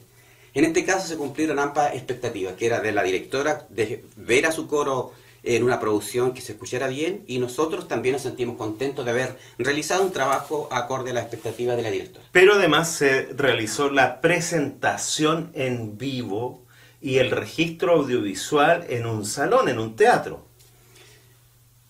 En 0.57 0.65
este 0.65 0.83
caso 0.83 1.07
se 1.07 1.17
cumplieron 1.17 1.59
ambas 1.59 1.93
expectativas, 1.93 2.55
que 2.55 2.65
era 2.65 2.79
de 2.79 2.91
la 2.91 3.03
directora 3.03 3.67
de 3.69 4.03
ver 4.15 4.47
a 4.47 4.51
su 4.51 4.65
coro 4.65 5.13
en 5.43 5.61
una 5.61 5.79
producción 5.79 6.33
que 6.33 6.41
se 6.41 6.53
escuchara 6.53 6.87
bien 6.87 7.23
y 7.27 7.37
nosotros 7.37 7.87
también 7.87 8.13
nos 8.13 8.23
sentimos 8.23 8.57
contentos 8.57 9.05
de 9.05 9.11
haber 9.11 9.37
realizado 9.59 10.01
un 10.01 10.11
trabajo 10.11 10.67
acorde 10.71 11.11
a 11.11 11.13
la 11.13 11.21
expectativa 11.21 11.75
de 11.75 11.83
la 11.83 11.91
directora. 11.91 12.25
Pero 12.31 12.55
además 12.55 12.91
se 12.91 13.27
realizó 13.35 13.91
la 13.91 14.19
presentación 14.19 15.51
en 15.53 15.95
vivo 15.99 16.63
y 17.03 17.19
el 17.19 17.29
registro 17.29 17.93
audiovisual 17.93 18.87
en 18.89 19.05
un 19.05 19.27
salón, 19.27 19.69
en 19.69 19.77
un 19.77 19.95
teatro. 19.95 20.43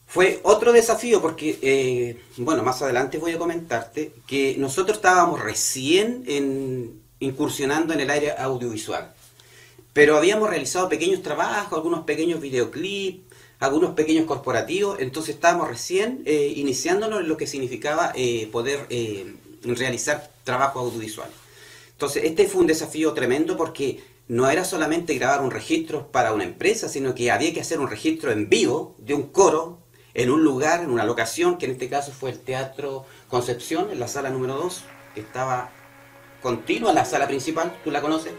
Fue 0.08 0.42
otro 0.44 0.74
desafío 0.74 1.22
porque, 1.22 1.58
eh, 1.62 2.22
bueno, 2.36 2.64
más 2.64 2.82
adelante 2.82 3.18
voy 3.18 3.32
a 3.32 3.38
comentarte 3.38 4.12
que 4.28 4.58
nosotros 4.58 4.98
estábamos 4.98 5.42
recién 5.42 6.26
en, 6.28 7.07
incursionando 7.20 7.94
en 7.94 8.00
el 8.00 8.10
área 8.10 8.34
audiovisual. 8.44 9.14
Pero 9.94 10.18
habíamos 10.18 10.50
realizado 10.50 10.90
pequeños 10.90 11.22
trabajos, 11.22 11.74
algunos 11.74 12.06
pequeños 12.06 12.40
videoclips, 12.40 13.22
algunos 13.60 13.96
pequeños 13.96 14.26
corporativos, 14.26 15.00
entonces 15.00 15.36
estábamos 15.36 15.68
recién 15.68 16.22
eh, 16.26 16.54
iniciándonos 16.56 17.22
en 17.22 17.28
lo 17.28 17.38
que 17.38 17.48
significaba 17.48 18.12
eh, 18.16 18.48
poder 18.52 18.86
eh, 18.90 19.36
realizar 19.64 20.32
trabajo 20.44 20.80
audiovisual. 20.80 21.30
Entonces, 21.92 22.26
este 22.26 22.48
fue 22.48 22.62
un 22.62 22.68
desafío 22.68 23.14
tremendo 23.14 23.58
porque 23.58 24.04
no 24.28 24.48
era 24.50 24.64
solamente 24.64 25.16
grabar 25.16 25.42
un 25.42 25.50
registro 25.50 26.12
para 26.12 26.34
una 26.34 26.44
empresa, 26.44 26.88
sino 26.90 27.16
que 27.16 27.32
había 27.32 27.54
que 27.54 27.62
hacer 27.62 27.80
un 27.80 27.90
registro 27.90 28.32
en 28.32 28.50
vivo 28.50 28.96
de 29.00 29.16
un 29.16 29.24
coro 29.24 29.80
en 30.14 30.32
un 30.32 30.44
lugar, 30.44 30.82
en 30.82 30.90
una 30.90 31.06
locación, 31.06 31.58
que 31.58 31.66
en 31.66 31.74
este 31.74 31.90
caso 31.90 32.12
fue 32.12 32.32
el 32.32 32.40
Teatro 32.40 33.06
Concepción, 33.28 33.92
en 33.92 34.00
la 34.00 34.08
sala 34.08 34.32
número 34.32 34.56
2, 34.56 34.84
que 35.14 35.22
estaba 35.22 35.72
continua, 36.48 36.94
la 36.94 37.04
sala 37.04 37.28
principal, 37.28 37.76
tú 37.84 37.92
la 37.92 38.02
conoces. 38.02 38.32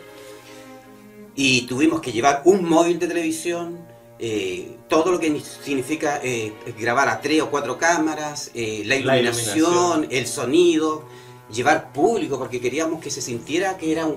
Y 1.35 1.67
tuvimos 1.67 2.00
que 2.00 2.11
llevar 2.11 2.41
un 2.47 2.65
móvil 2.65 2.99
de 2.99 3.07
televisión, 3.07 3.79
eh, 4.19 4.77
todo 4.88 5.12
lo 5.12 5.21
que 5.21 5.38
significa 5.41 6.19
eh, 6.23 6.55
grabar 6.79 7.11
a 7.11 7.21
tres 7.21 7.43
o 7.43 7.50
cuatro 7.50 7.77
cámaras, 7.77 8.50
eh, 8.55 8.83
la, 8.87 8.97
iluminación, 8.97 9.05
la, 9.05 9.19
iluminación, 9.21 10.07
el 10.11 10.27
sonido, 10.27 11.05
llevar 11.53 11.93
público, 11.93 12.38
porque 12.38 12.62
queríamos 12.62 13.03
que 13.03 13.11
se 13.11 13.21
sintiera 13.21 13.77
que 13.77 13.93
era 13.93 14.07
un 14.07 14.17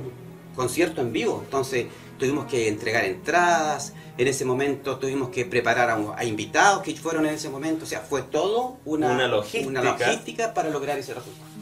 concierto 0.55 1.01
en 1.01 1.11
vivo. 1.11 1.41
Entonces 1.43 1.87
tuvimos 2.17 2.45
que 2.45 2.69
entregar 2.69 3.03
entradas, 3.03 3.93
en 4.17 4.25
ese 4.25 4.45
momento 4.45 4.99
tuvimos 4.99 5.29
que 5.29 5.43
preparar 5.43 5.89
a, 5.89 5.99
a 6.15 6.23
invitados 6.23 6.81
que 6.81 6.95
fueron 6.95 7.25
en 7.25 7.33
ese 7.33 7.49
momento, 7.49 7.83
o 7.83 7.87
sea, 7.87 7.99
fue 7.99 8.21
todo 8.21 8.77
una, 8.85 9.11
una, 9.11 9.27
logística. 9.27 9.67
una 9.67 9.83
logística 9.83 10.53
para 10.53 10.69
lograr 10.69 10.97
ese 10.97 11.13
resultado. 11.13 11.60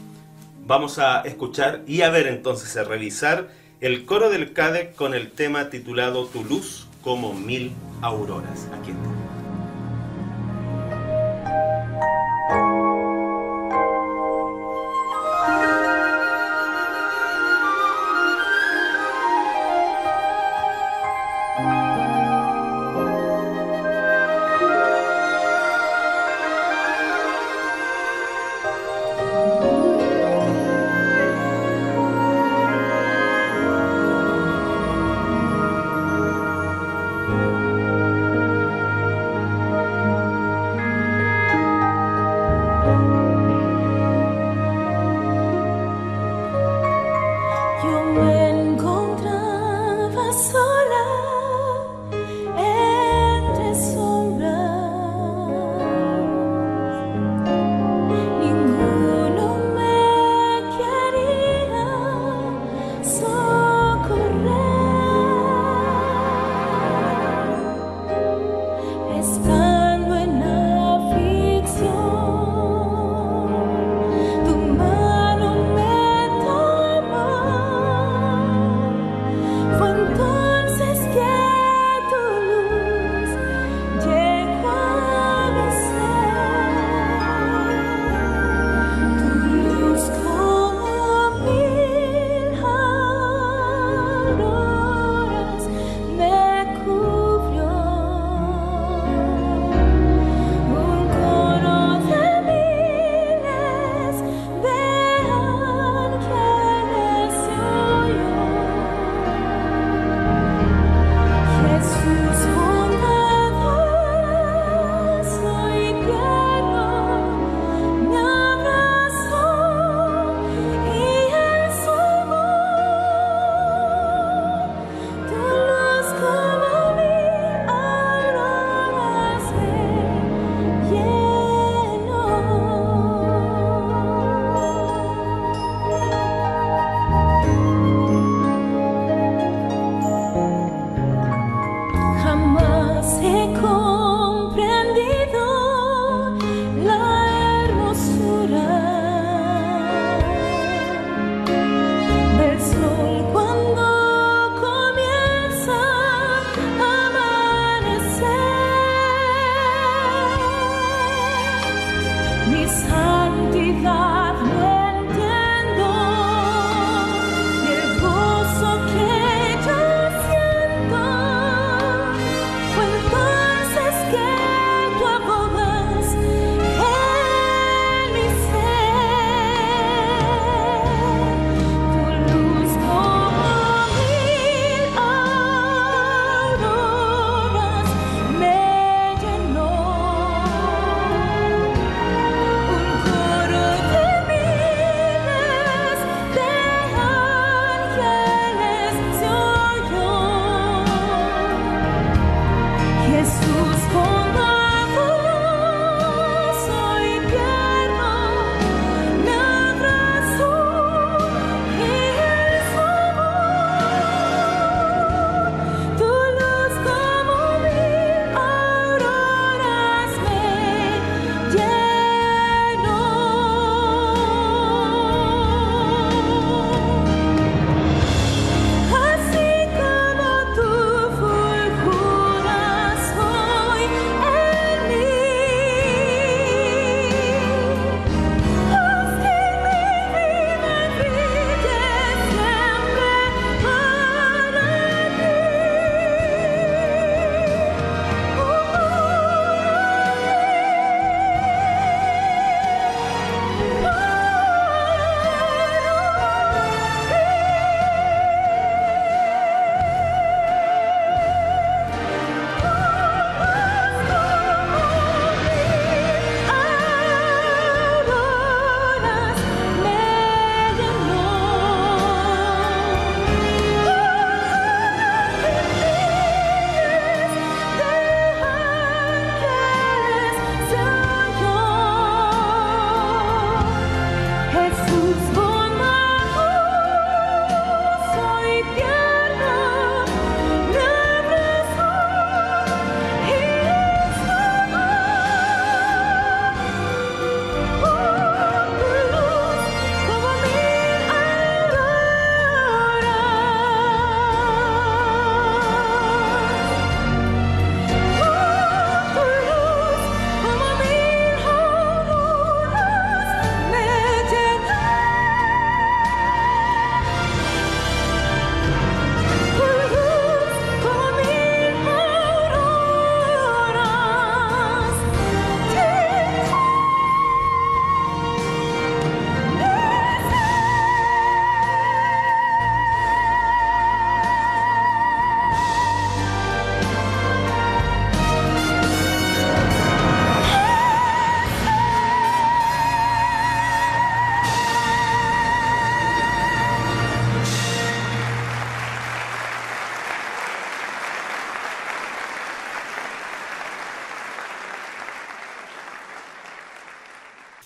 Vamos 0.70 1.00
a 1.00 1.22
escuchar 1.22 1.82
y 1.88 2.02
a 2.02 2.10
ver 2.10 2.28
entonces, 2.28 2.76
a 2.76 2.84
revisar 2.84 3.48
el 3.80 4.06
coro 4.06 4.30
del 4.30 4.52
CADE 4.52 4.92
con 4.92 5.14
el 5.14 5.32
tema 5.32 5.68
titulado 5.68 6.26
Tu 6.26 6.44
luz 6.44 6.86
como 7.02 7.34
mil 7.34 7.72
auroras. 8.02 8.68
Aquí 8.72 8.92
está. 8.92 9.29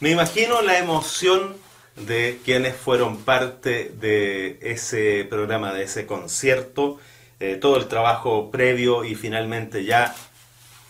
Me 0.05 0.11
imagino 0.11 0.61
la 0.61 0.79
emoción 0.79 1.57
de 1.97 2.39
quienes 2.45 2.77
fueron 2.77 3.23
parte 3.23 3.91
de 3.99 4.59
ese 4.61 5.25
programa, 5.31 5.73
de 5.73 5.85
ese 5.85 6.05
concierto, 6.05 6.99
eh, 7.41 7.57
todo 7.59 7.79
el 7.79 7.89
trabajo 7.89 8.51
previo 8.51 9.07
y 9.07 9.15
finalmente 9.15 9.87
ya 9.87 10.15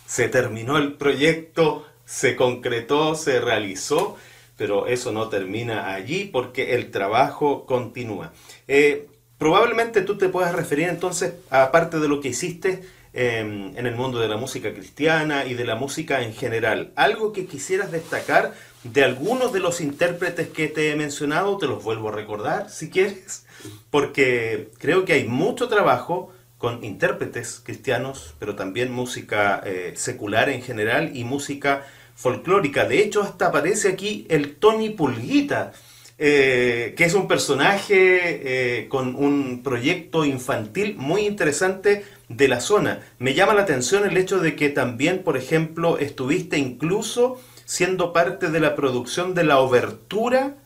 se 0.05 0.29
terminó 0.29 0.79
el 0.79 0.95
proyecto, 0.95 1.87
se 2.05 2.35
concretó, 2.35 3.15
se 3.15 3.41
realizó, 3.41 4.17
pero 4.57 4.89
eso 4.89 5.13
no 5.13 5.29
termina 5.29 5.95
allí 5.95 6.25
porque 6.25 6.75
el 6.75 6.91
trabajo 6.91 7.67
continúa. 7.67 8.33
Eh, 8.67 9.07
probablemente 9.39 10.03
tú 10.03 10.19
te 10.19 10.29
puedas 10.29 10.57
referir 10.57 10.89
entonces, 10.89 11.35
aparte 11.51 12.01
de 12.01 12.09
lo 12.09 12.21
que 12.21 12.31
hiciste, 12.31 12.83
em, 13.15 13.77
en 13.77 13.87
el 13.87 13.95
mundo 13.95 14.19
de 14.19 14.29
la 14.29 14.37
música 14.37 14.75
cristiana 14.75 15.47
y 15.47 15.55
de 15.55 15.65
la 15.65 15.77
música 15.77 16.23
en 16.23 16.35
general. 16.35 16.93
Algo 16.97 17.33
que 17.33 17.47
quisieras 17.47 17.91
destacar 17.91 18.53
de 18.83 19.03
algunos 19.03 19.53
de 19.53 19.61
los 19.61 19.81
intérpretes 19.81 20.49
que 20.49 20.69
te 20.69 20.91
he 20.91 20.97
mencionado, 20.97 21.57
te 21.57 21.67
los 21.67 21.83
vuelvo 21.83 22.11
a 22.11 22.13
recordar 22.13 22.69
si 22.71 22.91
quieres, 22.91 23.47
porque 23.91 24.71
creo 24.79 25.05
que 25.05 25.15
hay 25.15 25.25
mucho 25.25 25.69
trabajo 25.69 26.33
con 26.59 26.85
intérpretes 26.85 27.61
cristianos, 27.65 28.35
pero 28.39 28.55
también 28.55 28.93
música 28.93 29.63
eh, 29.65 29.93
secular 29.97 30.49
en 30.49 30.63
general 30.63 31.17
y 31.17 31.25
música 31.25 31.85
folclórica. 32.15 32.87
De 32.87 33.03
hecho, 33.03 33.23
hasta 33.23 33.47
aparece 33.47 33.89
aquí 33.89 34.27
el 34.29 34.57
Tony 34.57 34.91
Pulguita, 34.91 35.73
eh, 36.17 36.95
que 36.97 37.05
es 37.05 37.15
un 37.15 37.27
personaje 37.27 38.79
eh, 38.81 38.89
con 38.89 39.17
un 39.17 39.63
proyecto 39.63 40.25
infantil 40.25 40.97
muy 40.97 41.27
interesante 41.27 42.05
de 42.29 42.49
la 42.49 42.61
zona. 42.61 43.01
Me 43.19 43.35
llama 43.35 43.55
la 43.55 43.63
atención 43.63 44.05
el 44.09 44.17
hecho 44.17 44.39
de 44.39 44.57
que 44.57 44.71
también, 44.71 45.23
por 45.23 45.37
ejemplo, 45.37 45.99
estuviste 45.99 46.59
incluso 46.59 47.41
siendo 47.65 48.13
parte 48.13 48.51
de 48.51 48.61
la 48.61 48.75
producción 48.75 49.35
de 49.35 49.45
la 49.45 49.59
obertura 49.59 50.57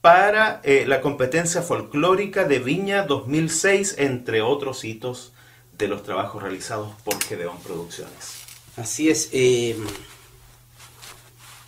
para 0.00 0.60
eh, 0.64 0.84
la 0.86 1.00
competencia 1.00 1.62
folclórica 1.62 2.44
de 2.44 2.58
Viña 2.58 3.04
2006, 3.04 3.96
entre 3.98 4.42
otros 4.42 4.84
hitos 4.84 5.32
de 5.78 5.88
los 5.88 6.02
trabajos 6.02 6.42
realizados 6.42 6.92
por 7.04 7.22
Gedeón 7.22 7.58
Producciones. 7.60 8.42
Así 8.76 9.10
es. 9.10 9.28
Eh, 9.32 9.76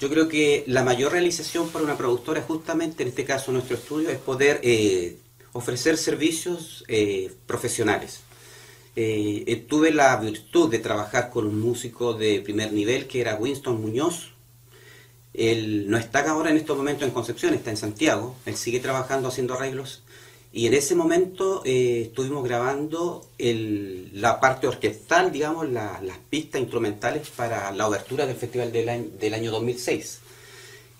yo 0.00 0.10
creo 0.10 0.28
que 0.28 0.64
la 0.66 0.82
mayor 0.82 1.12
realización 1.12 1.68
para 1.68 1.84
una 1.84 1.96
productora, 1.96 2.42
justamente 2.42 3.04
en 3.04 3.10
este 3.10 3.24
caso 3.24 3.52
nuestro 3.52 3.76
estudio, 3.76 4.10
es 4.10 4.18
poder 4.18 4.60
eh, 4.64 5.16
ofrecer 5.52 5.96
servicios 5.96 6.84
profesionales. 7.46 8.23
Tuve 8.94 9.90
la 9.92 10.16
virtud 10.16 10.70
de 10.70 10.78
trabajar 10.78 11.30
con 11.30 11.46
un 11.46 11.60
músico 11.60 12.14
de 12.14 12.40
primer 12.40 12.72
nivel 12.72 13.06
que 13.06 13.20
era 13.20 13.36
Winston 13.36 13.80
Muñoz, 13.80 14.34
él 15.34 15.90
no 15.90 15.98
está 15.98 16.20
ahora 16.30 16.50
en 16.50 16.56
estos 16.56 16.76
momentos 16.76 17.06
en 17.06 17.12
Concepción, 17.12 17.54
está 17.54 17.70
en 17.70 17.76
Santiago. 17.76 18.36
Él 18.46 18.56
sigue 18.56 18.78
trabajando 18.78 19.28
haciendo 19.28 19.54
arreglos. 19.54 20.02
Y 20.52 20.68
en 20.68 20.74
ese 20.74 20.94
momento 20.94 21.62
eh, 21.64 22.02
estuvimos 22.06 22.44
grabando 22.44 23.26
la 23.36 24.38
parte 24.38 24.68
orquestal, 24.68 25.32
digamos, 25.32 25.68
las 25.68 26.18
pistas 26.30 26.60
instrumentales 26.60 27.28
para 27.30 27.72
la 27.72 27.88
obertura 27.88 28.24
del 28.24 28.36
Festival 28.36 28.70
del 28.70 28.88
año, 28.88 29.06
del 29.18 29.34
año 29.34 29.50
2006. 29.50 30.20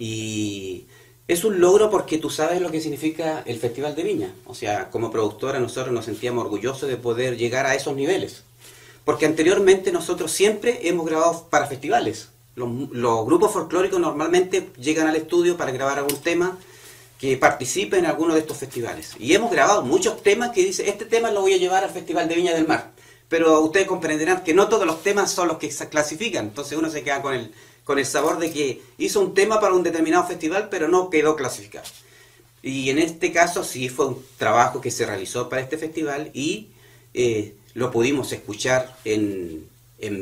Y 0.01 0.87
es 1.27 1.45
un 1.45 1.61
logro 1.61 1.91
porque 1.91 2.19
tú 2.19 2.31
sabes 2.31 2.61
lo 2.61 2.71
que 2.71 2.81
significa 2.81 3.43
el 3.47 3.59
Festival 3.59 3.95
de 3.95 4.03
Viña. 4.03 4.35
O 4.47 4.55
sea, 4.55 4.91
como 4.91 5.11
productora 5.11 5.59
nosotros 5.59 5.95
nos 5.95 6.05
sentíamos 6.05 6.45
orgullosos 6.45 6.89
de 6.89 6.97
poder 6.97 7.37
llegar 7.37 7.67
a 7.67 7.75
esos 7.75 7.95
niveles. 7.97 8.43
Porque 9.05 9.27
anteriormente 9.27 9.93
nosotros 9.93 10.33
siempre 10.33 10.89
hemos 10.89 11.07
grabado 11.07 11.49
para 11.51 11.67
festivales 11.67 12.29
los, 12.55 13.27
grupos 13.27 13.53
folclóricos 13.53 14.01
normalmente 14.01 14.71
llegan 14.79 15.09
al 15.09 15.17
estudio 15.17 15.57
para 15.57 15.73
grabar 15.73 15.99
algún 15.99 16.21
tema 16.21 16.57
que 17.19 17.37
participe 17.37 17.99
en 17.99 18.07
alguno 18.07 18.35
de 18.35 18.41
estos 18.41 18.59
festivales. 18.59 19.15
Y 19.19 19.35
hemos 19.35 19.51
grabado 19.51 19.83
muchos 19.83 20.23
temas 20.23 20.51
que 20.51 20.65
dice, 20.65 20.89
este 20.89 21.05
tema 21.05 21.31
lo 21.31 21.41
voy 21.41 21.55
a 21.55 21.59
llevar 21.59 21.85
al 21.85 21.91
Festival 21.91 22.29
de 22.29 22.35
Viña 22.35 22.53
del 22.53 22.69
Mar. 22.69 22.93
Pero 23.29 23.61
ustedes 23.61 23.87
comprenderán 23.87 24.45
que 24.45 24.55
no 24.55 24.69
todos 24.69 24.87
los 24.87 25.03
temas 25.03 25.33
son 25.33 25.49
los 25.49 25.59
que 25.59 25.71
se 25.71 25.89
clasifican. 25.89 26.47
Entonces 26.47 26.77
uno 26.77 26.91
se 26.91 27.03
queda 27.03 27.23
con 27.23 27.35
el, 27.35 27.53
con 27.85 27.99
el 27.99 28.07
sabor 28.07 28.39
de 28.39 28.51
que 28.51 28.83
hizo 28.99 29.21
un 29.21 29.35
tema 29.35 29.61
para 29.61 29.75
un 29.75 29.83
determinado 29.83 30.27
festival, 30.27 30.69
pero 30.71 30.89
no 30.89 31.11
quedó 31.11 31.37
clasificado. 31.37 31.87
Y 32.63 32.89
en 32.89 32.99
este 32.99 33.31
caso 33.31 33.63
sí 33.63 33.91
fue 33.91 34.07
un 34.07 34.25
trabajo 34.39 34.81
que 34.81 34.91
se 34.91 35.05
realizó 35.05 35.51
para 35.51 35.61
este 35.61 35.77
festival 35.77 36.31
y 36.33 36.69
eh, 37.13 37.55
lo 37.75 37.91
pudimos 37.91 38.33
escuchar 38.33 38.97
en, 39.05 39.69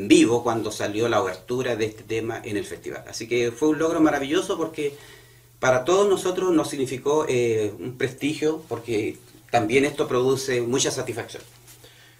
vivo 0.07 0.43
cuando 0.43 0.71
salió 0.71 1.09
la 1.09 1.21
obertura 1.21 1.75
de 1.75 1.85
este 1.85 2.03
tema 2.03 2.41
en 2.43 2.57
el 2.57 2.65
festival. 2.65 3.03
Así 3.07 3.27
que 3.27 3.51
fue 3.51 3.69
un 3.69 3.79
logro 3.79 3.99
maravilloso 3.99 4.57
porque 4.57 4.93
para 5.59 5.83
todos 5.83 6.07
nosotros 6.07 6.53
nos 6.53 6.69
significó 6.69 7.25
eh, 7.27 7.73
un 7.79 7.97
prestigio 7.97 8.63
porque 8.69 9.17
también 9.51 9.83
esto 9.85 10.07
produce 10.07 10.61
mucha 10.61 10.89
satisfacción. 10.91 11.43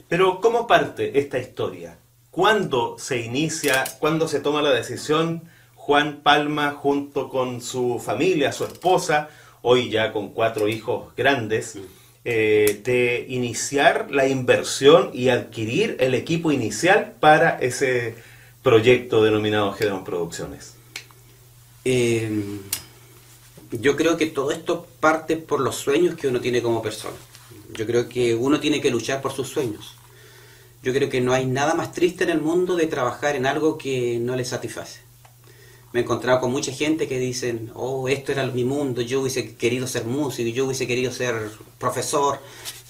Pero 0.10 0.42
¿cómo 0.42 0.68
parte 0.68 1.18
esta 1.20 1.40
historia? 1.40 1.98
¿Cuándo 2.34 2.96
se 2.98 3.22
inicia, 3.22 3.84
cuándo 4.00 4.28
se 4.28 4.40
toma 4.40 4.64
la 4.64 4.72
decisión 4.72 5.44
Juan 5.76 6.22
Palma 6.24 6.72
junto 6.72 7.30
con 7.30 7.62
su 7.62 8.02
familia, 8.04 8.52
su 8.52 8.64
esposa, 8.64 9.30
hoy 9.62 9.92
ya 9.92 10.12
con 10.12 10.30
cuatro 10.30 10.68
hijos 10.68 11.16
grandes? 11.16 11.78
Eh, 12.26 12.82
de 12.84 13.28
iniciar 13.30 14.10
la 14.10 14.28
inversión 14.28 15.12
y 15.14 15.30
adquirir 15.30 15.96
el 16.00 16.16
equipo 16.16 16.52
inicial 16.52 17.14
para 17.20 17.60
ese 17.60 18.16
proyecto 18.64 19.24
denominado 19.24 19.72
Gedeon 19.74 20.04
Producciones? 20.04 20.74
Eh, 21.86 22.32
yo 23.70 23.96
creo 23.96 24.18
que 24.18 24.26
todo 24.26 24.50
esto 24.50 24.88
parte 25.00 25.38
por 25.38 25.60
los 25.60 25.76
sueños 25.76 26.16
que 26.16 26.30
uno 26.30 26.42
tiene 26.42 26.64
como 26.64 26.82
persona. 26.82 27.18
Yo 27.74 27.86
creo 27.86 28.10
que 28.10 28.34
uno 28.34 28.60
tiene 28.60 28.82
que 28.82 28.90
luchar 28.90 29.22
por 29.22 29.34
sus 29.34 29.50
sueños. 29.50 29.98
Yo 30.84 30.94
creo 30.94 31.10
que 31.10 31.22
no 31.22 31.34
hay 31.34 31.46
nada 31.46 31.74
más 31.74 31.94
triste 31.94 32.24
en 32.24 32.30
el 32.30 32.42
mundo 32.42 32.76
de 32.76 32.88
trabajar 32.88 33.36
en 33.36 33.46
algo 33.46 33.78
que 33.78 34.20
no 34.20 34.36
le 34.36 34.46
satisface 34.46 35.04
me 35.94 36.00
he 36.00 36.04
encontrado 36.04 36.40
con 36.40 36.52
mucha 36.52 36.72
gente 36.72 37.08
que 37.08 37.20
dicen, 37.20 37.70
oh, 37.76 38.08
esto 38.08 38.32
era 38.32 38.46
mi 38.48 38.64
mundo, 38.64 39.02
yo 39.02 39.22
hubiese 39.22 39.56
querido 39.56 39.86
ser 39.86 40.06
músico, 40.06 40.50
yo 40.50 40.66
hubiese 40.66 40.88
querido 40.88 41.12
ser 41.12 41.36
profesor, 41.78 42.40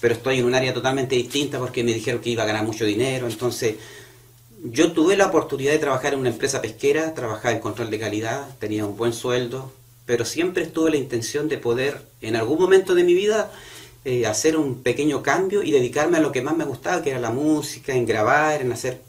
pero 0.00 0.14
estoy 0.14 0.38
en 0.38 0.46
un 0.46 0.54
área 0.54 0.72
totalmente 0.72 1.14
distinta 1.14 1.58
porque 1.58 1.84
me 1.84 1.92
dijeron 1.92 2.22
que 2.22 2.30
iba 2.30 2.44
a 2.44 2.46
ganar 2.46 2.64
mucho 2.64 2.86
dinero. 2.86 3.28
Entonces, 3.28 3.76
yo 4.64 4.92
tuve 4.92 5.18
la 5.18 5.26
oportunidad 5.26 5.72
de 5.72 5.78
trabajar 5.78 6.14
en 6.14 6.20
una 6.20 6.30
empresa 6.30 6.62
pesquera, 6.62 7.12
trabajar 7.12 7.52
en 7.52 7.60
control 7.60 7.90
de 7.90 7.98
calidad, 7.98 8.48
tenía 8.58 8.86
un 8.86 8.96
buen 8.96 9.12
sueldo, 9.12 9.70
pero 10.06 10.24
siempre 10.24 10.62
estuve 10.62 10.90
la 10.90 10.96
intención 10.96 11.46
de 11.46 11.58
poder, 11.58 12.00
en 12.22 12.36
algún 12.36 12.58
momento 12.58 12.94
de 12.94 13.04
mi 13.04 13.12
vida, 13.12 13.52
eh, 14.04 14.26
hacer 14.26 14.56
un 14.56 14.82
pequeño 14.82 15.22
cambio 15.22 15.62
y 15.62 15.70
dedicarme 15.70 16.18
a 16.18 16.20
lo 16.20 16.32
que 16.32 16.42
más 16.42 16.56
me 16.56 16.64
gustaba, 16.64 17.02
que 17.02 17.10
era 17.10 17.18
la 17.18 17.30
música, 17.30 17.94
en 17.94 18.06
grabar, 18.06 18.60
en 18.60 18.72
hacer 18.72 19.00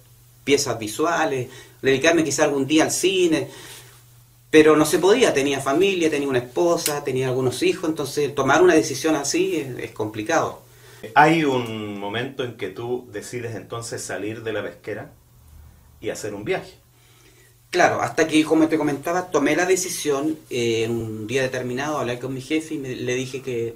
piezas 0.43 0.77
visuales, 0.79 1.49
dedicarme 1.81 2.23
quizá 2.23 2.43
algún 2.45 2.67
día 2.67 2.83
al 2.83 2.91
cine 2.91 3.49
pero 4.55 4.77
no 4.77 4.85
se 4.85 4.99
podía, 4.99 5.33
tenía 5.33 5.59
familia, 5.59 6.09
tenía 6.09 6.29
una 6.29 6.39
esposa, 6.39 7.03
tenía 7.03 7.27
algunos 7.27 7.61
hijos, 7.61 7.89
entonces 7.89 8.33
tomar 8.33 8.63
una 8.63 8.73
decisión 8.73 9.17
así 9.17 9.57
es, 9.57 9.91
complicado. 9.91 10.61
¿Hay 11.13 11.43
un 11.43 11.99
momento 11.99 12.45
en 12.45 12.55
que 12.55 12.69
tú 12.69 13.05
decides 13.11 13.53
entonces 13.53 14.01
salir 14.01 14.43
de 14.43 14.53
la 14.53 14.63
pesquera 14.63 15.11
y 15.99 16.09
hacer 16.09 16.33
un 16.33 16.45
viaje? 16.45 16.71
Claro, 17.69 18.01
hasta 18.01 18.29
que, 18.29 18.45
como 18.45 18.69
te 18.69 18.77
comentaba, 18.77 19.29
tomé 19.29 19.57
la 19.57 19.65
decisión 19.65 20.37
eh, 20.49 20.85
en 20.85 20.91
un 20.91 21.27
día 21.27 21.41
determinado, 21.41 21.97
hablé 21.97 22.17
con 22.17 22.33
mi 22.33 22.39
jefe 22.39 22.75
y 22.75 22.77
le 22.77 23.13
dije 23.13 23.41
que 23.41 23.75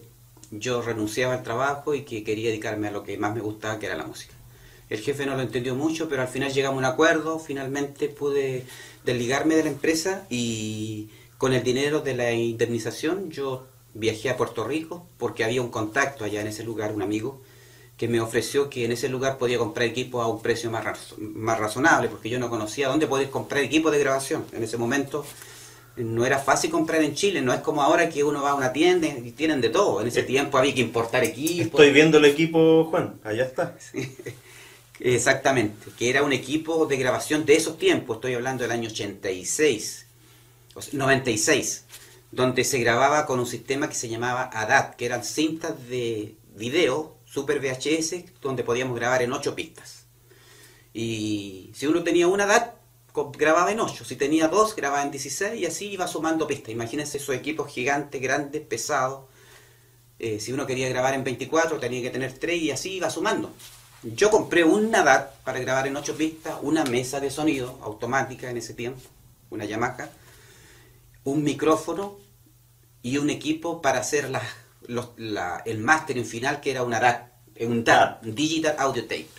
yo 0.52 0.82
renunciaba 0.82 1.34
al 1.34 1.44
trabajo 1.44 1.94
y 1.94 2.04
que 2.04 2.24
quería 2.24 2.50
dedicarme 2.50 2.88
a 2.88 2.92
lo 2.92 3.04
que 3.04 3.18
más 3.18 3.34
me 3.34 3.42
gustaba, 3.42 3.80
que 3.80 3.86
era 3.86 3.96
la 3.96 4.06
música. 4.06 4.34
El 4.90 5.00
jefe 5.00 5.26
no 5.26 5.36
lo 5.36 5.42
entendió 5.42 5.76
mucho, 5.76 6.10
pero 6.10 6.24
al 6.24 6.28
final 6.28 6.52
llegamos 6.52 6.78
a 6.78 6.88
un 6.88 6.94
acuerdo, 6.94 7.40
finalmente 7.40 8.10
pude 8.10 8.66
desligarme 9.04 9.56
de 9.56 9.64
la 9.64 9.70
empresa 9.70 10.26
y 10.30 11.10
con 11.38 11.54
el 11.54 11.64
dinero 11.64 12.02
de 12.02 12.16
la 12.16 12.32
indemnización 12.34 13.30
yo 13.30 13.68
viajé 13.94 14.30
a 14.30 14.38
Puerto 14.38 14.64
Rico 14.64 15.06
porque 15.18 15.44
había 15.44 15.62
un 15.62 15.70
contacto 15.70 16.26
allá 16.26 16.42
en 16.42 16.48
ese 16.48 16.64
lugar, 16.64 16.92
un 16.92 17.04
amigo, 17.04 17.40
que 17.98 18.08
me 18.08 18.22
ofreció 18.22 18.70
que 18.70 18.86
en 18.86 18.94
ese 18.94 19.10
lugar 19.10 19.38
podía 19.38 19.58
comprar 19.58 19.86
equipo 19.86 20.22
a 20.22 20.28
un 20.28 20.42
precio 20.42 20.72
más, 20.72 21.14
más 21.20 21.60
razonable, 21.60 22.08
porque 22.08 22.30
yo 22.30 22.40
no 22.40 22.50
conocía 22.50 22.88
dónde 22.88 23.08
podía 23.08 23.30
comprar 23.30 23.62
equipo 23.62 23.92
de 23.92 24.00
grabación. 24.00 24.46
En 24.54 24.64
ese 24.64 24.78
momento 24.78 25.26
no 26.00 26.26
era 26.26 26.40
fácil 26.40 26.72
comprar 26.72 27.04
en 27.04 27.14
Chile, 27.14 27.42
no 27.42 27.54
es 27.54 27.60
como 27.60 27.82
ahora 27.82 28.10
que 28.10 28.24
uno 28.24 28.42
va 28.42 28.52
a 28.52 28.56
una 28.56 28.72
tienda 28.72 29.08
y 29.08 29.32
tienen 29.32 29.62
de 29.62 29.70
todo. 29.70 30.02
En 30.02 30.08
ese 30.08 30.24
tiempo 30.24 30.58
había 30.58 30.74
que 30.74 30.82
importar 30.82 31.24
equipo. 31.24 31.78
Estoy 31.78 31.92
viendo 31.92 32.18
el 32.18 32.26
equipo, 32.26 32.86
Juan, 32.86 33.20
allá 33.24 33.44
está. 33.44 33.76
Exactamente, 35.00 35.92
que 35.98 36.10
era 36.10 36.24
un 36.24 36.34
equipo 36.34 36.86
de 36.86 36.98
grabación 36.98 37.46
de 37.46 37.56
esos 37.56 37.78
tiempos, 37.78 38.18
estoy 38.18 38.34
hablando 38.34 38.64
del 38.64 38.72
año 38.72 38.90
86, 38.90 40.06
96, 40.92 41.86
donde 42.32 42.66
se 42.66 42.80
grababa 42.80 43.26
con 43.26 43.40
un 43.40 43.46
sistema 43.46 43.88
que 43.88 43.96
se 43.96 44.10
llamaba 44.10 44.50
ADAT, 44.54 44.96
que 44.96 45.06
eran 45.06 45.24
cintas 45.24 45.88
de 45.88 46.36
video 46.56 47.16
Super 47.26 47.60
VHS, 47.60 48.42
donde 48.42 48.64
podíamos 48.64 48.98
grabar 48.98 49.22
en 49.22 49.32
ocho 49.32 49.56
pistas. 49.56 50.06
Y 50.94 51.72
si 51.74 51.88
uno 51.88 52.04
tenía 52.04 52.28
una 52.28 52.44
ADAT, 52.44 52.79
grababa 53.32 53.72
en 53.72 53.80
8. 53.80 54.06
Si 54.06 54.16
tenía 54.16 54.48
2, 54.48 54.76
grababa 54.76 55.04
en 55.04 55.12
16 55.12 55.60
y 55.60 55.66
así 55.66 55.90
iba 55.92 56.08
sumando 56.08 56.48
pistas. 56.48 56.70
Imagínense 56.70 57.18
esos 57.18 57.36
equipos 57.36 57.72
gigantes, 57.72 58.22
grandes, 58.22 58.62
pesados. 58.62 59.26
Eh, 60.20 60.40
si 60.40 60.52
uno 60.52 60.66
quería 60.66 60.90
grabar 60.90 61.14
en 61.14 61.24
24, 61.24 61.80
tenía 61.80 62.02
que 62.02 62.10
tener 62.10 62.34
3 62.34 62.62
y 62.62 62.72
así 62.72 62.94
iba 62.94 63.10
sumando. 63.10 63.54
Yo 64.04 64.30
compré 64.30 64.64
un 64.64 64.92
Nadat 64.92 65.36
para 65.44 65.60
grabar 65.60 65.88
en 65.88 65.98
8 65.98 66.16
pistas, 66.16 66.56
una 66.62 66.84
mesa 66.86 67.20
de 67.20 67.30
sonido 67.30 67.78
automática 67.82 68.50
en 68.50 68.58
ese 68.58 68.74
tiempo, 68.74 69.02
una 69.50 69.66
Yamaha, 69.66 70.10
un 71.26 71.44
micrófono 71.44 72.18
y 73.02 73.18
un 73.18 73.30
equipo 73.30 73.82
para 73.82 74.00
hacer 74.00 74.30
la, 74.30 75.62
el 75.66 75.80
mastering 75.80 76.26
final 76.26 76.62
que 76.62 76.72
era 76.72 76.84
una 76.84 77.00
DAT, 77.00 77.32
un 77.62 77.84
DAT, 77.84 78.24
Digital 78.24 78.76
Audio 78.78 79.04
Tape. 79.04 79.30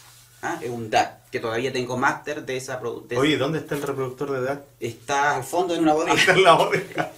¿ah? 0.43 0.59
Es 0.63 0.71
un 0.71 0.91
DAT, 0.91 1.20
que 1.31 1.41
todavía 1.41 1.73
tengo 1.73 1.97
máster 1.97 2.45
de 2.45 2.57
esa 2.57 2.81
producción. 2.81 3.21
Oye, 3.21 3.37
¿dónde 3.37 3.59
está 3.59 3.77
el 3.77 3.83
reproductor 3.83 4.33
de 4.33 4.41
DAT? 4.43 4.65
Está 4.81 5.37
al 5.37 5.45
fondo 5.45 5.75
en 5.75 5.83
una 5.83 5.95
bodega. 5.95 6.15
Está 6.19 6.33
en 6.33 6.43
la 6.43 6.55
bodega. 6.55 7.13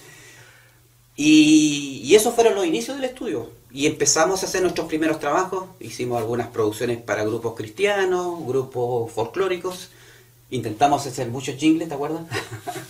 Y, 1.15 2.01
y 2.03 2.15
esos 2.15 2.33
fueron 2.33 2.55
los 2.55 2.65
inicios 2.65 2.97
del 2.97 3.05
estudio. 3.05 3.49
Y 3.71 3.87
empezamos 3.87 4.43
a 4.43 4.45
hacer 4.45 4.61
nuestros 4.61 4.87
primeros 4.87 5.19
trabajos. 5.19 5.65
Hicimos 5.79 6.19
algunas 6.19 6.47
producciones 6.47 7.01
para 7.01 7.23
grupos 7.23 7.55
cristianos, 7.55 8.45
grupos 8.45 9.11
folclóricos. 9.11 9.89
Intentamos 10.51 11.05
hacer 11.07 11.29
muchos 11.29 11.55
jingles, 11.55 11.89
¿te 11.89 11.95
acuerdas? 11.95 12.21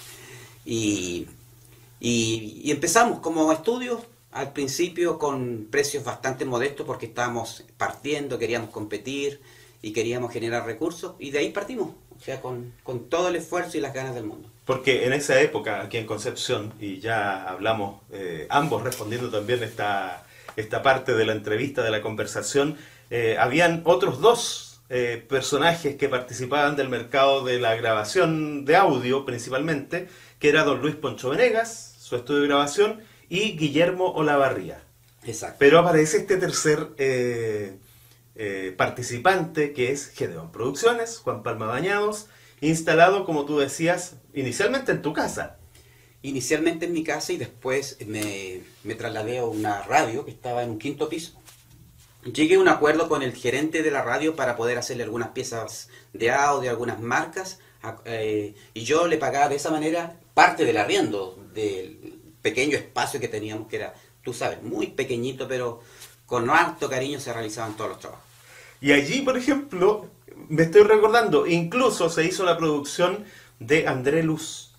y, 0.65 1.27
y, 2.01 2.61
y, 2.63 2.71
empezamos 2.71 3.19
como 3.19 3.49
estudios 3.53 3.99
al 4.33 4.51
principio 4.51 5.17
con 5.17 5.67
precios 5.71 6.03
bastante 6.03 6.43
modestos 6.43 6.85
porque 6.85 7.05
estábamos 7.05 7.63
partiendo, 7.77 8.37
queríamos 8.37 8.71
competir 8.71 9.39
y 9.83 9.91
queríamos 9.91 10.31
generar 10.31 10.65
recursos 10.65 11.13
y 11.19 11.29
de 11.29 11.39
ahí 11.39 11.49
partimos, 11.49 11.89
o 12.17 12.19
sea, 12.19 12.41
con, 12.41 12.73
con 12.83 13.09
todo 13.09 13.27
el 13.27 13.35
esfuerzo 13.35 13.77
y 13.77 13.81
las 13.81 13.93
ganas 13.93 14.15
del 14.15 14.23
mundo. 14.23 14.49
Porque 14.65 15.05
en 15.05 15.11
esa 15.11 15.39
época, 15.41 15.81
aquí 15.81 15.97
en 15.97 16.07
Concepción, 16.07 16.73
y 16.79 17.01
ya 17.01 17.43
hablamos 17.43 18.01
eh, 18.11 18.47
ambos 18.49 18.81
respondiendo 18.81 19.29
también 19.29 19.61
esta, 19.61 20.25
esta 20.55 20.81
parte 20.81 21.13
de 21.13 21.25
la 21.25 21.33
entrevista, 21.33 21.83
de 21.83 21.91
la 21.91 22.01
conversación, 22.01 22.77
eh, 23.09 23.35
habían 23.37 23.81
otros 23.83 24.21
dos 24.21 24.81
eh, 24.89 25.23
personajes 25.27 25.97
que 25.97 26.07
participaban 26.07 26.77
del 26.77 26.87
mercado 26.87 27.43
de 27.43 27.59
la 27.59 27.75
grabación 27.75 28.63
de 28.63 28.77
audio 28.77 29.25
principalmente, 29.25 30.07
que 30.39 30.47
era 30.47 30.63
don 30.63 30.81
Luis 30.81 30.95
Poncho 30.95 31.29
Venegas, 31.29 31.95
su 31.99 32.15
estudio 32.15 32.41
de 32.43 32.47
grabación, 32.47 33.01
y 33.27 33.57
Guillermo 33.57 34.13
Olavarría. 34.13 34.81
Exacto. 35.25 35.57
Pero 35.59 35.79
aparece 35.79 36.17
este 36.17 36.37
tercer 36.37 36.89
eh, 38.35 38.73
participante 38.75 39.73
que 39.73 39.91
es 39.91 40.07
Gedeón 40.07 40.51
Producciones, 40.51 41.19
Juan 41.19 41.43
Palma 41.43 41.67
Bañados, 41.67 42.27
instalado, 42.61 43.25
como 43.25 43.45
tú 43.45 43.59
decías, 43.59 44.15
inicialmente 44.33 44.91
en 44.91 45.01
tu 45.01 45.13
casa. 45.13 45.57
Inicialmente 46.21 46.85
en 46.85 46.93
mi 46.93 47.03
casa 47.03 47.33
y 47.33 47.37
después 47.37 47.97
me, 48.07 48.61
me 48.83 48.95
trasladé 48.95 49.39
a 49.39 49.45
una 49.45 49.81
radio 49.83 50.23
que 50.25 50.31
estaba 50.31 50.63
en 50.63 50.71
un 50.71 50.79
quinto 50.79 51.09
piso. 51.09 51.39
Llegué 52.23 52.55
a 52.55 52.59
un 52.59 52.69
acuerdo 52.69 53.09
con 53.09 53.21
el 53.21 53.33
gerente 53.33 53.83
de 53.83 53.91
la 53.91 54.01
radio 54.01 54.35
para 54.35 54.55
poder 54.55 54.77
hacerle 54.77 55.03
algunas 55.03 55.29
piezas 55.29 55.89
de 56.13 56.31
audio, 56.31 56.69
algunas 56.69 57.01
marcas, 57.01 57.59
eh, 58.05 58.55
y 58.73 58.83
yo 58.83 59.07
le 59.07 59.17
pagaba 59.17 59.49
de 59.49 59.57
esa 59.57 59.71
manera 59.71 60.17
parte 60.33 60.63
del 60.63 60.77
arriendo, 60.77 61.37
del 61.53 62.21
pequeño 62.41 62.77
espacio 62.77 63.19
que 63.19 63.27
teníamos, 63.27 63.67
que 63.67 63.75
era, 63.75 63.93
tú 64.23 64.33
sabes, 64.33 64.63
muy 64.63 64.87
pequeñito, 64.87 65.47
pero 65.47 65.81
con 66.25 66.49
harto 66.49 66.89
cariño 66.89 67.19
se 67.19 67.33
realizaban 67.33 67.75
todos 67.75 67.91
los 67.91 67.99
trabajos. 67.99 68.22
Y 68.83 68.91
allí, 68.91 69.21
por 69.21 69.37
ejemplo, 69.37 70.09
me 70.49 70.63
estoy 70.63 70.83
recordando, 70.83 71.47
incluso 71.47 72.09
se 72.09 72.25
hizo 72.25 72.43
la 72.43 72.57
producción 72.57 73.23
de 73.59 73.87
André 73.87 74.23
Luz. 74.23 74.73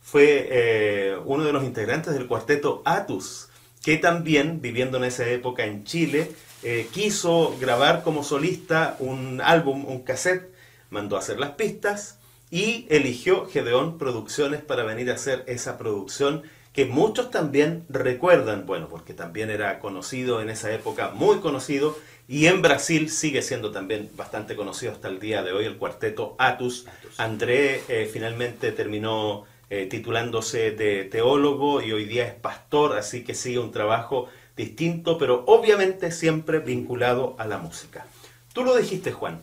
Fue 0.00 0.48
eh, 0.50 1.18
uno 1.26 1.44
de 1.44 1.52
los 1.52 1.62
integrantes 1.64 2.14
del 2.14 2.26
cuarteto 2.26 2.80
Atus, 2.86 3.50
que 3.82 3.98
también, 3.98 4.62
viviendo 4.62 4.96
en 4.96 5.04
esa 5.04 5.28
época 5.28 5.66
en 5.66 5.84
Chile, 5.84 6.32
eh, 6.62 6.88
quiso 6.92 7.58
grabar 7.60 8.04
como 8.04 8.24
solista 8.24 8.96
un 9.00 9.42
álbum, 9.42 9.84
un 9.84 10.00
cassette, 10.02 10.50
mandó 10.88 11.16
a 11.16 11.18
hacer 11.18 11.38
las 11.38 11.50
pistas 11.50 12.16
y 12.50 12.86
eligió 12.88 13.46
Gedeón 13.50 13.98
Producciones 13.98 14.62
para 14.62 14.82
venir 14.82 15.10
a 15.10 15.16
hacer 15.16 15.44
esa 15.46 15.76
producción 15.76 16.44
que 16.72 16.84
muchos 16.84 17.30
también 17.30 17.84
recuerdan, 17.88 18.64
bueno, 18.66 18.88
porque 18.88 19.12
también 19.12 19.50
era 19.50 19.80
conocido 19.80 20.40
en 20.40 20.50
esa 20.50 20.72
época, 20.72 21.10
muy 21.12 21.38
conocido, 21.38 21.96
y 22.28 22.46
en 22.46 22.62
Brasil 22.62 23.10
sigue 23.10 23.42
siendo 23.42 23.72
también 23.72 24.08
bastante 24.14 24.54
conocido 24.54 24.92
hasta 24.92 25.08
el 25.08 25.18
día 25.18 25.42
de 25.42 25.52
hoy 25.52 25.64
el 25.64 25.78
cuarteto 25.78 26.36
Atus. 26.38 26.86
André 27.18 27.82
eh, 27.88 28.08
finalmente 28.10 28.70
terminó 28.70 29.46
eh, 29.68 29.86
titulándose 29.86 30.70
de 30.70 31.04
teólogo 31.06 31.82
y 31.82 31.90
hoy 31.90 32.04
día 32.04 32.28
es 32.28 32.34
pastor, 32.34 32.96
así 32.96 33.24
que 33.24 33.34
sigue 33.34 33.58
un 33.58 33.72
trabajo 33.72 34.28
distinto, 34.56 35.18
pero 35.18 35.42
obviamente 35.46 36.12
siempre 36.12 36.60
vinculado 36.60 37.34
a 37.38 37.46
la 37.46 37.58
música. 37.58 38.06
Tú 38.52 38.62
lo 38.62 38.76
dijiste, 38.76 39.10
Juan. 39.10 39.40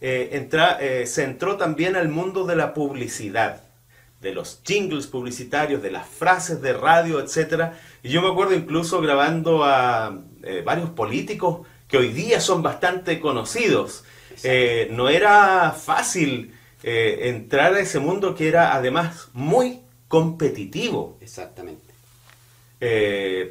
Eh, 0.00 0.30
entra, 0.32 0.80
se 1.06 1.22
entró 1.22 1.56
también 1.56 1.94
al 1.94 2.08
mundo 2.08 2.44
de 2.44 2.56
la 2.56 2.74
publicidad 2.74 3.62
de 4.24 4.34
los 4.34 4.60
jingles 4.64 5.06
publicitarios, 5.06 5.82
de 5.82 5.90
las 5.90 6.08
frases 6.08 6.60
de 6.62 6.72
radio, 6.72 7.20
etcétera. 7.20 7.78
Y 8.02 8.08
yo 8.08 8.22
me 8.22 8.28
acuerdo 8.28 8.54
incluso 8.54 9.00
grabando 9.00 9.62
a 9.64 10.18
eh, 10.42 10.62
varios 10.64 10.90
políticos 10.90 11.66
que 11.86 11.98
hoy 11.98 12.08
día 12.08 12.40
son 12.40 12.62
bastante 12.62 13.20
conocidos. 13.20 14.04
Eh, 14.42 14.88
no 14.90 15.10
era 15.10 15.72
fácil 15.72 16.54
eh, 16.82 17.28
entrar 17.28 17.74
a 17.74 17.80
ese 17.80 17.98
mundo 17.98 18.34
que 18.34 18.48
era 18.48 18.74
además 18.74 19.28
muy 19.34 19.80
competitivo. 20.08 21.18
Exactamente. 21.20 21.84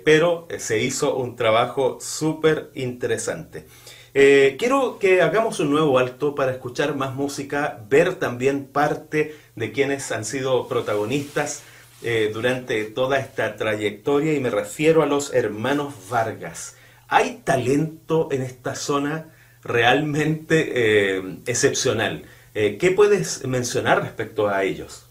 pero 0.03 0.47
se 0.59 0.79
hizo 0.79 1.15
un 1.15 1.35
trabajo 1.35 1.97
súper 2.01 2.69
interesante. 2.75 3.65
Quiero 4.13 4.99
que 4.99 5.23
hagamos 5.23 5.59
un 5.59 5.71
nuevo 5.71 5.97
alto 5.97 6.35
para 6.35 6.51
escuchar 6.51 6.95
más 6.95 7.15
música, 7.15 7.83
ver 7.89 8.15
también 8.15 8.67
parte 8.67 9.35
de 9.55 9.71
quienes 9.71 10.11
han 10.11 10.25
sido 10.25 10.67
protagonistas 10.67 11.63
eh, 12.01 12.31
durante 12.33 12.83
toda 12.85 13.19
esta 13.19 13.55
trayectoria 13.55 14.33
y 14.33 14.39
me 14.39 14.49
refiero 14.49 15.03
a 15.03 15.05
los 15.05 15.33
hermanos 15.33 15.93
Vargas. 16.09 16.75
Hay 17.07 17.41
talento 17.43 18.29
en 18.31 18.41
esta 18.41 18.75
zona 18.75 19.33
realmente 19.63 21.17
eh, 21.17 21.37
excepcional. 21.45 22.23
¿Qué 22.53 22.93
puedes 22.95 23.47
mencionar 23.47 24.03
respecto 24.03 24.47
a 24.47 24.63
ellos? 24.63 25.07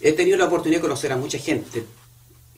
He 0.00 0.12
tenido 0.12 0.36
la 0.36 0.44
oportunidad 0.44 0.80
de 0.80 0.82
conocer 0.82 1.10
a 1.12 1.16
mucha 1.16 1.38
gente, 1.38 1.84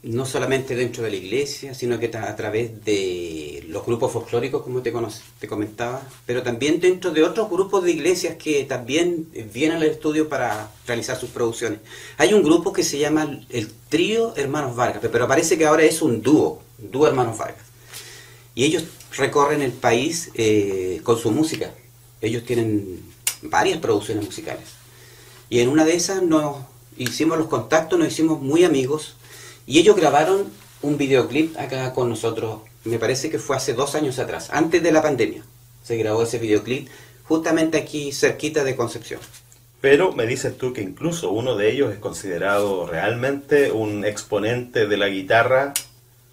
no 0.03 0.27
solamente 0.27 0.77
dentro 0.77 1.03
de 1.03 1.11
la 1.11 1.17
iglesia, 1.17 1.75
sino 1.75 1.99
que 1.99 2.07
a 2.07 2.37
través 2.37 2.85
de 2.85 3.65
los 3.69 3.85
grupos 3.85 4.13
folclóricos, 4.13 4.63
como 4.63 4.81
te, 4.83 4.93
te 5.41 5.49
comentaba, 5.49 6.03
pero 6.27 6.43
también 6.43 6.81
dentro 6.81 7.11
de 7.11 7.23
otros 7.23 7.51
grupos 7.51 7.85
de 7.85 7.93
iglesias 7.93 8.37
que 8.37 8.65
también 8.65 9.29
vienen 9.53 9.79
al 9.79 9.85
estudio 9.85 10.29
para 10.29 10.71
realizar 10.87 11.19
sus 11.19 11.31
producciones. 11.31 11.81
Hay 12.17 12.33
un 12.33 12.43
grupo 12.43 12.73
que 12.73 12.83
se 12.83 12.99
llama 12.99 13.41
el 13.51 13.73
Trío 13.89 14.35
Hermanos 14.37 14.77
Vargas, 14.77 15.03
pero 15.11 15.27
parece 15.27 15.59
que 15.59 15.67
ahora 15.67 15.83
es 15.83 16.01
un 16.01 16.23
dúo, 16.23 16.63
dúo 16.79 17.07
Hermanos 17.07 17.37
Vargas. 17.39 17.67
Y 18.55 18.65
ellos 18.65 18.85
recorren 19.17 19.63
el 19.63 19.73
país 19.73 20.31
eh, 20.35 21.01
con 21.03 21.19
su 21.19 21.31
música. 21.31 21.73
Ellos 22.21 22.45
tienen 22.45 23.03
varias 23.43 23.79
producciones 23.79 24.25
musicales. 24.25 24.65
Y 25.51 25.61
en 25.61 25.69
una 25.69 25.85
de 25.85 25.95
esas 25.95 26.23
nos 26.23 26.57
hicimos 26.97 27.39
los 27.39 27.47
contactos, 27.47 27.99
nos 27.99 28.09
hicimos 28.09 28.41
muy 28.41 28.65
amigos 28.65 29.18
y 29.69 29.79
ellos 29.79 29.97
grabaron 29.97 30.51
un 30.81 30.97
videoclip 30.97 31.55
acá 31.59 31.93
con 31.93 32.09
nosotros, 32.09 32.63
me 32.85 32.99
parece 32.99 33.29
que 33.29 33.39
fue 33.39 33.55
hace 33.55 33.75
dos 33.75 33.95
años 33.95 34.19
atrás, 34.19 34.49
antes 34.51 34.83
de 34.83 34.91
la 34.91 35.03
pandemia. 35.03 35.45
Se 35.85 35.99
grabó 35.99 36.23
ese 36.23 36.39
videoclip 36.39 36.89
justamente 37.25 37.77
aquí 37.77 38.11
cerquita 38.13 38.65
de 38.65 38.75
Concepción. 38.75 39.21
Pero 39.83 40.13
me 40.13 40.27
dices 40.27 40.57
tú 40.57 40.73
que 40.73 40.81
incluso 40.81 41.31
uno 41.33 41.55
de 41.55 41.71
ellos 41.71 41.93
es 41.93 41.99
considerado 41.99 42.87
realmente 42.87 43.71
un 43.71 44.07
exponente 44.07 44.87
de 44.87 44.97
la 44.97 45.09
guitarra. 45.09 45.75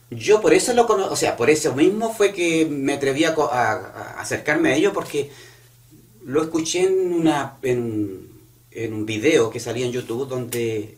Yo 0.10 0.40
por 0.40 0.54
eso 0.54 0.74
lo 0.74 0.88
conozco, 0.88 1.14
o 1.14 1.18
sea, 1.18 1.36
por 1.36 1.50
eso 1.50 1.76
mismo 1.76 2.14
fue 2.14 2.32
que 2.32 2.66
me 2.66 2.94
atreví 2.94 3.26
a, 3.26 4.16
acercarme 4.18 4.72
a 4.72 4.76
ellos 4.76 4.94
porque 4.94 5.30
lo 6.24 6.42
escuché 6.42 6.86
en, 6.86 7.14
una, 7.14 7.58
en, 7.64 8.30
en 8.72 8.94
un 8.94 9.06
video 9.06 9.50
que 9.50 9.60
salía 9.60 9.86
en 9.86 9.92
YouTube 9.92 10.26
donde 10.26 10.96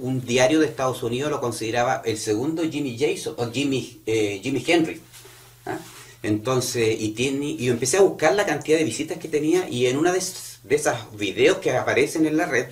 un 0.00 0.24
diario 0.24 0.60
de 0.60 0.66
Estados 0.66 1.02
Unidos 1.02 1.30
lo 1.30 1.40
consideraba 1.40 2.02
el 2.04 2.18
segundo 2.18 2.62
Jimmy 2.62 2.96
Jason 2.98 3.34
o 3.36 3.50
Jimmy, 3.50 4.00
eh, 4.06 4.40
Jimmy 4.42 4.64
Henry. 4.66 5.00
¿ah? 5.66 5.78
Entonces, 6.22 6.96
y, 7.00 7.10
tiene, 7.10 7.46
y 7.46 7.68
empecé 7.68 7.96
a 7.96 8.02
buscar 8.02 8.34
la 8.34 8.44
cantidad 8.44 8.78
de 8.78 8.84
visitas 8.84 9.18
que 9.18 9.28
tenía 9.28 9.68
y 9.68 9.86
en 9.86 9.96
una 9.96 10.12
de, 10.12 10.18
esos 10.18 10.94
videos 11.16 11.58
que 11.58 11.70
aparecen 11.72 12.26
en 12.26 12.36
la 12.36 12.46
red, 12.46 12.66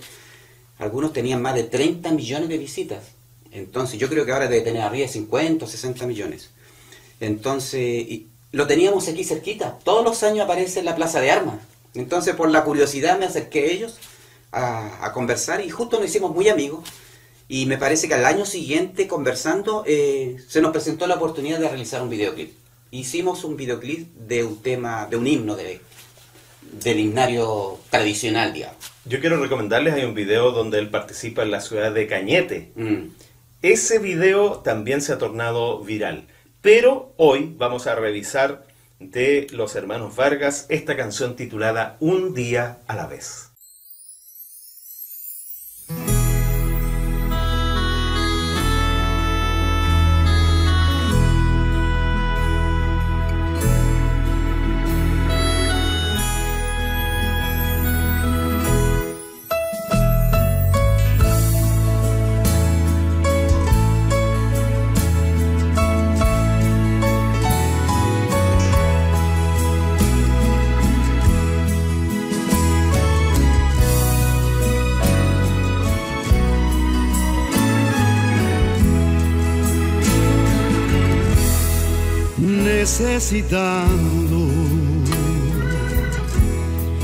algunos 0.78 1.12
tenían 1.12 1.40
más 1.40 1.54
de 1.54 1.64
30 1.64 2.10
millones 2.12 2.48
de 2.48 2.58
visitas. 2.58 3.04
Entonces, 3.50 3.98
yo 3.98 4.08
creo 4.08 4.26
que 4.26 4.32
ahora 4.32 4.48
debe 4.48 4.62
tener 4.62 4.82
arriba 4.82 5.06
de 5.06 5.12
50 5.12 5.64
o 5.64 5.68
60 5.68 6.06
millones. 6.06 6.50
Entonces, 7.20 8.06
lo 8.52 8.66
teníamos 8.66 9.08
aquí 9.08 9.24
cerquita. 9.24 9.78
Todos 9.82 10.04
los 10.04 10.22
años 10.22 10.44
aparece 10.44 10.80
en 10.80 10.84
la 10.84 10.94
Plaza 10.94 11.20
de 11.20 11.30
Armas. 11.30 11.56
Entonces, 11.94 12.34
por 12.34 12.50
la 12.50 12.64
curiosidad 12.64 13.18
me 13.18 13.26
acerqué 13.26 13.60
a 13.60 13.72
ellos 13.72 13.98
a, 14.52 15.12
conversar 15.12 15.60
y 15.60 15.70
justo 15.70 15.98
nos 15.98 16.08
hicimos 16.08 16.34
muy 16.34 16.48
amigos. 16.48 16.88
Y 17.48 17.64
me 17.64 17.78
parece 17.78 18.08
que 18.08 18.14
al 18.14 18.26
año 18.26 18.44
siguiente, 18.44 19.08
conversando, 19.08 19.82
eh, 19.86 20.36
se 20.46 20.60
nos 20.60 20.70
presentó 20.70 21.06
la 21.06 21.14
oportunidad 21.14 21.58
de 21.58 21.68
realizar 21.68 22.02
un 22.02 22.10
videoclip. 22.10 22.52
Hicimos 22.90 23.42
un 23.44 23.56
videoclip 23.56 24.06
de 24.14 24.44
un 24.44 24.62
tema, 24.62 25.06
de 25.06 25.16
un 25.16 25.26
himno 25.26 25.56
de, 25.56 25.80
del 26.72 27.00
himnario 27.00 27.80
tradicional, 27.90 28.52
digamos. 28.52 28.76
Yo 29.06 29.20
quiero 29.20 29.40
recomendarles, 29.42 29.94
hay 29.94 30.04
un 30.04 30.14
video 30.14 30.52
donde 30.52 30.78
él 30.78 30.90
participa 30.90 31.42
en 31.42 31.50
la 31.50 31.62
ciudad 31.62 31.92
de 31.92 32.06
Cañete. 32.06 32.72
Mm. 32.76 33.08
Ese 33.62 33.98
video 33.98 34.58
también 34.58 35.00
se 35.00 35.14
ha 35.14 35.18
tornado 35.18 35.82
viral. 35.82 36.28
Pero 36.60 37.14
hoy 37.16 37.54
vamos 37.56 37.86
a 37.86 37.94
revisar 37.94 38.66
de 39.00 39.46
los 39.52 39.74
hermanos 39.74 40.16
Vargas 40.16 40.66
esta 40.68 40.96
canción 40.96 41.36
titulada 41.36 41.96
Un 42.00 42.34
día 42.34 42.80
a 42.86 42.94
la 42.94 43.06
vez. 43.06 43.47
Necesitando. 83.18 84.46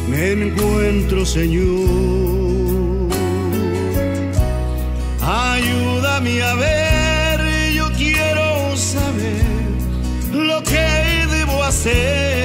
Me 0.08 0.30
encuentro, 0.30 1.26
Señor. 1.26 3.08
Ayúdame 5.20 6.40
a 6.42 6.54
ver, 6.54 7.72
yo 7.72 7.90
quiero 7.96 8.76
saber 8.76 9.42
lo 10.32 10.62
que 10.62 10.86
debo 11.36 11.64
hacer. 11.64 12.43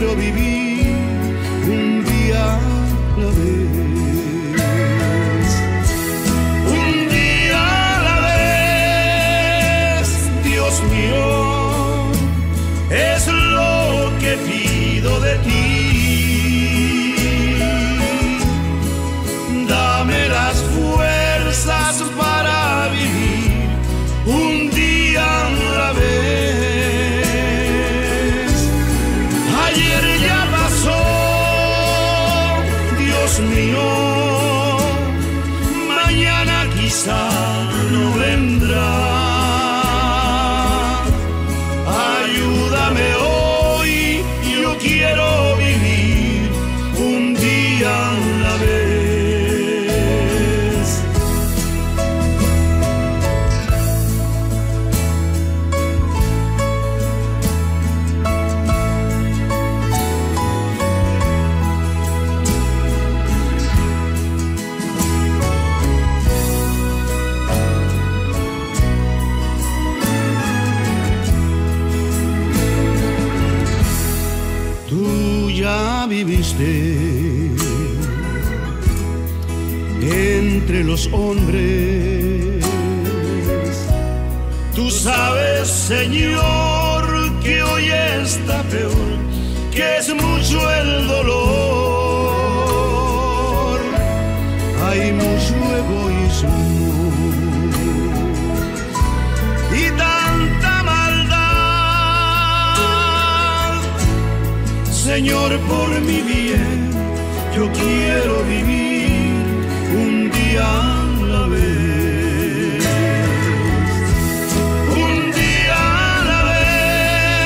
Quiero 0.00 0.16
vivir 0.16 0.59
Hay 94.90 95.12
mucho 95.12 95.54
egoísmo. 95.82 96.58
Y 99.72 99.84
tanta 99.90 100.82
maldad, 100.82 101.36
Señor, 104.90 105.56
por 105.68 105.88
mi 106.00 106.22
bien, 106.22 106.90
yo 107.54 107.70
quiero 107.70 108.42
vivir. 108.42 109.44
Un 109.94 110.28
día 110.32 110.66
a 110.66 110.68
la 111.34 111.46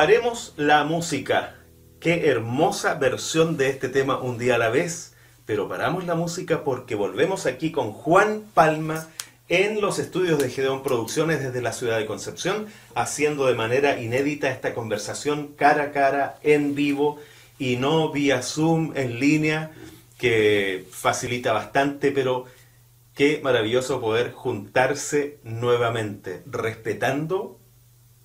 Paremos 0.00 0.54
la 0.56 0.82
música. 0.84 1.56
Qué 2.00 2.30
hermosa 2.30 2.94
versión 2.94 3.58
de 3.58 3.68
este 3.68 3.90
tema 3.90 4.18
un 4.18 4.38
día 4.38 4.54
a 4.54 4.58
la 4.58 4.70
vez. 4.70 5.12
Pero 5.44 5.68
paramos 5.68 6.06
la 6.06 6.14
música 6.14 6.64
porque 6.64 6.94
volvemos 6.94 7.44
aquí 7.44 7.70
con 7.70 7.92
Juan 7.92 8.44
Palma 8.54 9.08
en 9.50 9.82
los 9.82 9.98
estudios 9.98 10.38
de 10.38 10.48
Gedeón 10.48 10.82
Producciones 10.82 11.42
desde 11.42 11.60
la 11.60 11.74
ciudad 11.74 11.98
de 11.98 12.06
Concepción, 12.06 12.64
haciendo 12.94 13.44
de 13.44 13.54
manera 13.56 14.00
inédita 14.00 14.50
esta 14.50 14.72
conversación 14.72 15.48
cara 15.48 15.82
a 15.82 15.92
cara, 15.92 16.38
en 16.42 16.74
vivo 16.74 17.18
y 17.58 17.76
no 17.76 18.10
vía 18.10 18.40
Zoom 18.40 18.96
en 18.96 19.20
línea, 19.20 19.70
que 20.16 20.86
facilita 20.90 21.52
bastante, 21.52 22.10
pero 22.10 22.46
qué 23.14 23.38
maravilloso 23.44 24.00
poder 24.00 24.32
juntarse 24.32 25.40
nuevamente, 25.44 26.42
respetando 26.46 27.60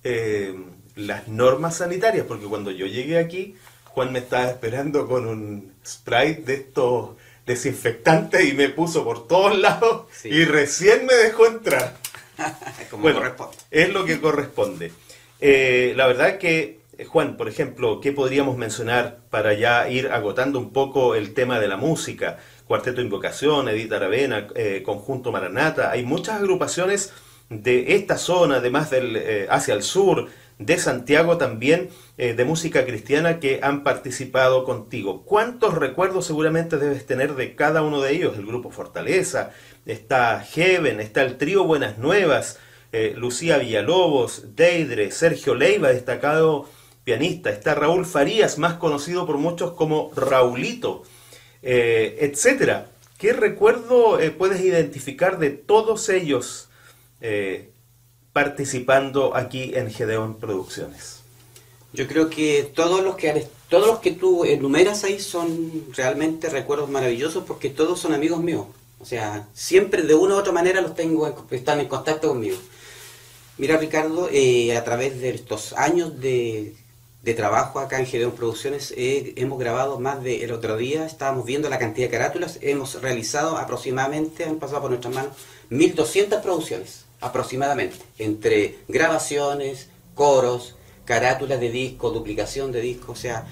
eh, 0.04 0.54
las 0.96 1.28
normas 1.28 1.76
sanitarias, 1.76 2.26
porque 2.26 2.46
cuando 2.46 2.70
yo 2.72 2.86
llegué 2.86 3.18
aquí, 3.18 3.54
Juan 3.84 4.12
me 4.12 4.18
estaba 4.18 4.46
esperando 4.46 5.06
con 5.06 5.26
un 5.26 5.72
spray 5.86 6.34
de 6.36 6.54
estos 6.54 7.10
desinfectantes 7.46 8.44
y 8.44 8.52
me 8.54 8.68
puso 8.70 9.04
por 9.04 9.26
todos 9.28 9.56
lados 9.58 10.06
Sí. 10.12 10.28
y 10.28 10.44
recién 10.44 11.06
me 11.06 11.14
dejó 11.14 11.46
entrar. 11.46 11.94
Como 12.90 13.02
Bueno, 13.04 13.18
corresponde. 13.20 13.56
es 13.70 13.88
lo 13.92 14.04
que 14.04 14.20
corresponde. 14.20 14.92
Eh, 15.40 15.94
la 15.96 16.06
verdad 16.06 16.38
que, 16.38 16.80
Juan, 17.08 17.36
por 17.36 17.48
ejemplo, 17.48 18.00
¿qué 18.00 18.12
podríamos 18.12 18.56
mencionar 18.56 19.18
para 19.30 19.54
ya 19.54 19.88
ir 19.88 20.08
agotando 20.08 20.58
un 20.58 20.72
poco 20.72 21.14
el 21.14 21.34
tema 21.34 21.60
de 21.60 21.68
la 21.68 21.76
música? 21.76 22.38
Cuarteto 22.66 23.00
Invocación, 23.00 23.68
Edith 23.68 23.92
Aravena, 23.92 24.48
eh, 24.54 24.82
Conjunto 24.84 25.30
Maranata, 25.30 25.90
hay 25.90 26.02
muchas 26.04 26.36
agrupaciones 26.40 27.12
de 27.48 27.94
esta 27.94 28.18
zona, 28.18 28.56
además 28.56 28.90
del, 28.90 29.14
eh, 29.16 29.46
hacia 29.48 29.74
el 29.74 29.82
sur, 29.84 30.28
de 30.58 30.78
Santiago 30.78 31.36
también, 31.36 31.90
eh, 32.16 32.34
de 32.34 32.44
música 32.44 32.86
cristiana 32.86 33.40
que 33.40 33.60
han 33.62 33.84
participado 33.84 34.64
contigo. 34.64 35.22
¿Cuántos 35.24 35.74
recuerdos 35.74 36.26
seguramente 36.26 36.78
debes 36.78 37.04
tener 37.04 37.34
de 37.34 37.54
cada 37.54 37.82
uno 37.82 38.00
de 38.00 38.12
ellos? 38.12 38.38
El 38.38 38.46
grupo 38.46 38.70
Fortaleza, 38.70 39.50
está 39.84 40.40
Heaven, 40.40 41.00
está 41.00 41.22
el 41.22 41.36
trío 41.36 41.64
Buenas 41.64 41.98
Nuevas, 41.98 42.58
eh, 42.92 43.14
Lucía 43.16 43.58
Villalobos, 43.58 44.56
Deidre, 44.56 45.10
Sergio 45.10 45.54
Leiva, 45.54 45.88
destacado 45.88 46.68
pianista, 47.04 47.50
está 47.50 47.74
Raúl 47.74 48.06
Farías, 48.06 48.58
más 48.58 48.74
conocido 48.74 49.26
por 49.26 49.36
muchos 49.36 49.72
como 49.72 50.10
Raulito, 50.16 51.02
eh, 51.62 52.16
etcétera. 52.20 52.88
¿Qué 53.18 53.32
recuerdo 53.32 54.18
eh, 54.18 54.30
puedes 54.30 54.60
identificar 54.60 55.38
de 55.38 55.50
todos 55.50 56.08
ellos 56.08 56.68
participando 58.36 59.34
aquí 59.34 59.72
en 59.74 59.90
Gedeón 59.90 60.34
Producciones? 60.36 61.20
Yo 61.94 62.06
creo 62.06 62.28
que 62.28 62.70
todos 62.74 63.02
los 63.02 63.16
que 63.16 63.48
todos 63.70 63.86
los 63.86 64.00
que 64.00 64.10
tú 64.10 64.44
enumeras 64.44 65.04
ahí 65.04 65.18
son 65.18 65.86
realmente 65.96 66.50
recuerdos 66.50 66.90
maravillosos 66.90 67.44
porque 67.44 67.70
todos 67.70 67.98
son 67.98 68.12
amigos 68.12 68.40
míos. 68.42 68.66
O 69.00 69.06
sea, 69.06 69.48
siempre 69.54 70.02
de 70.02 70.14
una 70.14 70.34
u 70.34 70.38
otra 70.38 70.52
manera 70.52 70.82
los 70.82 70.94
tengo, 70.94 71.26
en- 71.26 71.34
están 71.50 71.80
en 71.80 71.88
contacto 71.88 72.28
conmigo. 72.28 72.58
Mira 73.56 73.78
Ricardo, 73.78 74.28
eh, 74.30 74.76
a 74.76 74.84
través 74.84 75.18
de 75.18 75.30
estos 75.30 75.72
años 75.72 76.20
de, 76.20 76.74
de 77.22 77.32
trabajo 77.32 77.78
acá 77.80 77.98
en 78.00 78.04
Gedeón 78.06 78.32
Producciones 78.32 78.92
eh, 78.98 79.32
hemos 79.36 79.58
grabado 79.58 79.98
más 79.98 80.22
de, 80.22 80.44
el 80.44 80.52
otro 80.52 80.76
día 80.76 81.06
estábamos 81.06 81.46
viendo 81.46 81.70
la 81.70 81.78
cantidad 81.78 82.08
de 82.08 82.12
carátulas, 82.18 82.58
hemos 82.60 83.00
realizado 83.00 83.56
aproximadamente, 83.56 84.44
han 84.44 84.58
pasado 84.58 84.82
por 84.82 84.90
nuestras 84.90 85.14
manos, 85.14 85.32
1200 85.70 86.42
producciones, 86.42 87.05
aproximadamente, 87.20 87.96
entre 88.18 88.78
grabaciones, 88.88 89.88
coros, 90.14 90.74
carátulas 91.04 91.60
de 91.60 91.70
disco, 91.70 92.10
duplicación 92.10 92.72
de 92.72 92.80
disco, 92.80 93.12
o 93.12 93.16
sea, 93.16 93.46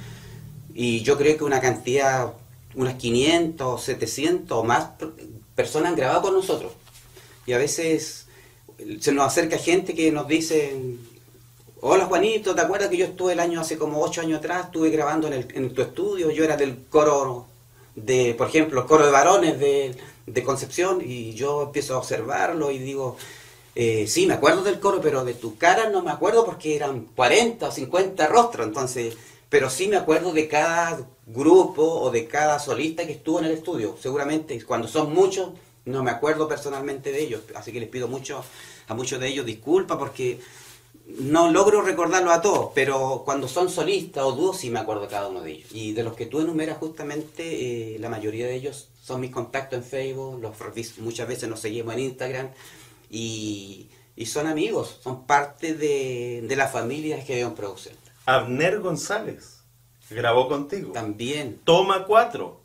y 0.74 1.02
yo 1.02 1.16
creo 1.16 1.36
que 1.36 1.44
una 1.44 1.60
cantidad, 1.60 2.32
unas 2.74 2.94
500, 2.94 3.82
700 3.82 4.58
o 4.58 4.64
más 4.64 4.84
per- 4.98 5.12
personas 5.54 5.90
han 5.90 5.96
grabado 5.96 6.22
con 6.22 6.34
nosotros. 6.34 6.72
Y 7.46 7.52
a 7.52 7.58
veces 7.58 8.26
se 9.00 9.12
nos 9.12 9.26
acerca 9.26 9.56
gente 9.58 9.94
que 9.94 10.10
nos 10.10 10.26
dice, 10.26 10.74
hola 11.80 12.06
Juanito, 12.06 12.54
¿te 12.54 12.60
acuerdas 12.62 12.88
que 12.88 12.96
yo 12.96 13.04
estuve 13.04 13.34
el 13.34 13.40
año 13.40 13.60
hace 13.60 13.78
como 13.78 14.00
8 14.02 14.22
años 14.22 14.38
atrás, 14.38 14.66
estuve 14.66 14.90
grabando 14.90 15.28
en, 15.28 15.34
el- 15.34 15.48
en 15.54 15.72
tu 15.74 15.82
estudio, 15.82 16.30
yo 16.30 16.42
era 16.44 16.56
del 16.56 16.76
coro 16.90 17.46
de, 17.94 18.34
por 18.34 18.48
ejemplo, 18.48 18.80
el 18.80 18.86
coro 18.88 19.06
de 19.06 19.12
varones 19.12 19.60
de, 19.60 19.94
de 20.26 20.42
Concepción 20.42 21.00
y 21.04 21.34
yo 21.34 21.62
empiezo 21.62 21.94
a 21.94 21.98
observarlo 21.98 22.72
y 22.72 22.78
digo, 22.78 23.16
eh, 23.74 24.06
sí, 24.06 24.26
me 24.26 24.34
acuerdo 24.34 24.62
del 24.62 24.78
coro, 24.78 25.00
pero 25.00 25.24
de 25.24 25.34
tu 25.34 25.56
cara 25.56 25.90
no 25.90 26.02
me 26.02 26.12
acuerdo 26.12 26.44
porque 26.44 26.76
eran 26.76 27.06
40 27.16 27.68
o 27.68 27.72
50 27.72 28.26
rostros, 28.28 28.66
entonces, 28.66 29.16
pero 29.48 29.68
sí 29.68 29.88
me 29.88 29.96
acuerdo 29.96 30.32
de 30.32 30.46
cada 30.46 31.06
grupo 31.26 31.82
o 31.82 32.10
de 32.10 32.26
cada 32.26 32.58
solista 32.58 33.04
que 33.04 33.12
estuvo 33.12 33.40
en 33.40 33.46
el 33.46 33.52
estudio. 33.52 33.96
Seguramente 34.00 34.62
cuando 34.64 34.86
son 34.86 35.12
muchos, 35.12 35.50
no 35.86 36.04
me 36.04 36.12
acuerdo 36.12 36.48
personalmente 36.48 37.10
de 37.10 37.22
ellos, 37.22 37.42
así 37.56 37.72
que 37.72 37.80
les 37.80 37.88
pido 37.88 38.06
mucho 38.06 38.44
a 38.86 38.94
muchos 38.94 39.18
de 39.18 39.28
ellos 39.28 39.44
disculpas 39.44 39.98
porque 39.98 40.38
no 41.06 41.50
logro 41.50 41.82
recordarlo 41.82 42.32
a 42.32 42.40
todos, 42.40 42.70
pero 42.74 43.22
cuando 43.24 43.48
son 43.48 43.68
solistas 43.68 44.24
o 44.24 44.32
dúos 44.32 44.56
sí 44.56 44.70
me 44.70 44.78
acuerdo 44.78 45.02
de 45.02 45.08
cada 45.08 45.28
uno 45.28 45.42
de 45.42 45.50
ellos. 45.50 45.68
Y 45.72 45.92
de 45.92 46.04
los 46.04 46.14
que 46.14 46.26
tú 46.26 46.40
enumeras 46.40 46.78
justamente, 46.78 47.96
eh, 47.96 47.98
la 47.98 48.08
mayoría 48.08 48.46
de 48.46 48.54
ellos 48.54 48.88
son 49.02 49.20
mis 49.20 49.30
contactos 49.30 49.78
en 49.78 49.84
Facebook, 49.84 50.40
los 50.40 50.54
muchas 50.98 51.28
veces 51.28 51.48
nos 51.48 51.60
seguimos 51.60 51.92
en 51.94 52.00
Instagram 52.00 52.48
y, 53.10 53.90
y 54.16 54.26
son 54.26 54.46
amigos, 54.46 55.00
son 55.02 55.26
parte 55.26 55.74
de, 55.74 56.44
de 56.46 56.56
la 56.56 56.68
familia 56.68 57.16
de 57.16 57.22
Gedeón 57.22 57.54
Producción. 57.54 57.94
Abner 58.26 58.80
González 58.80 59.58
grabó 60.10 60.48
contigo. 60.48 60.92
También 60.92 61.60
Toma 61.64 62.04
4. 62.06 62.62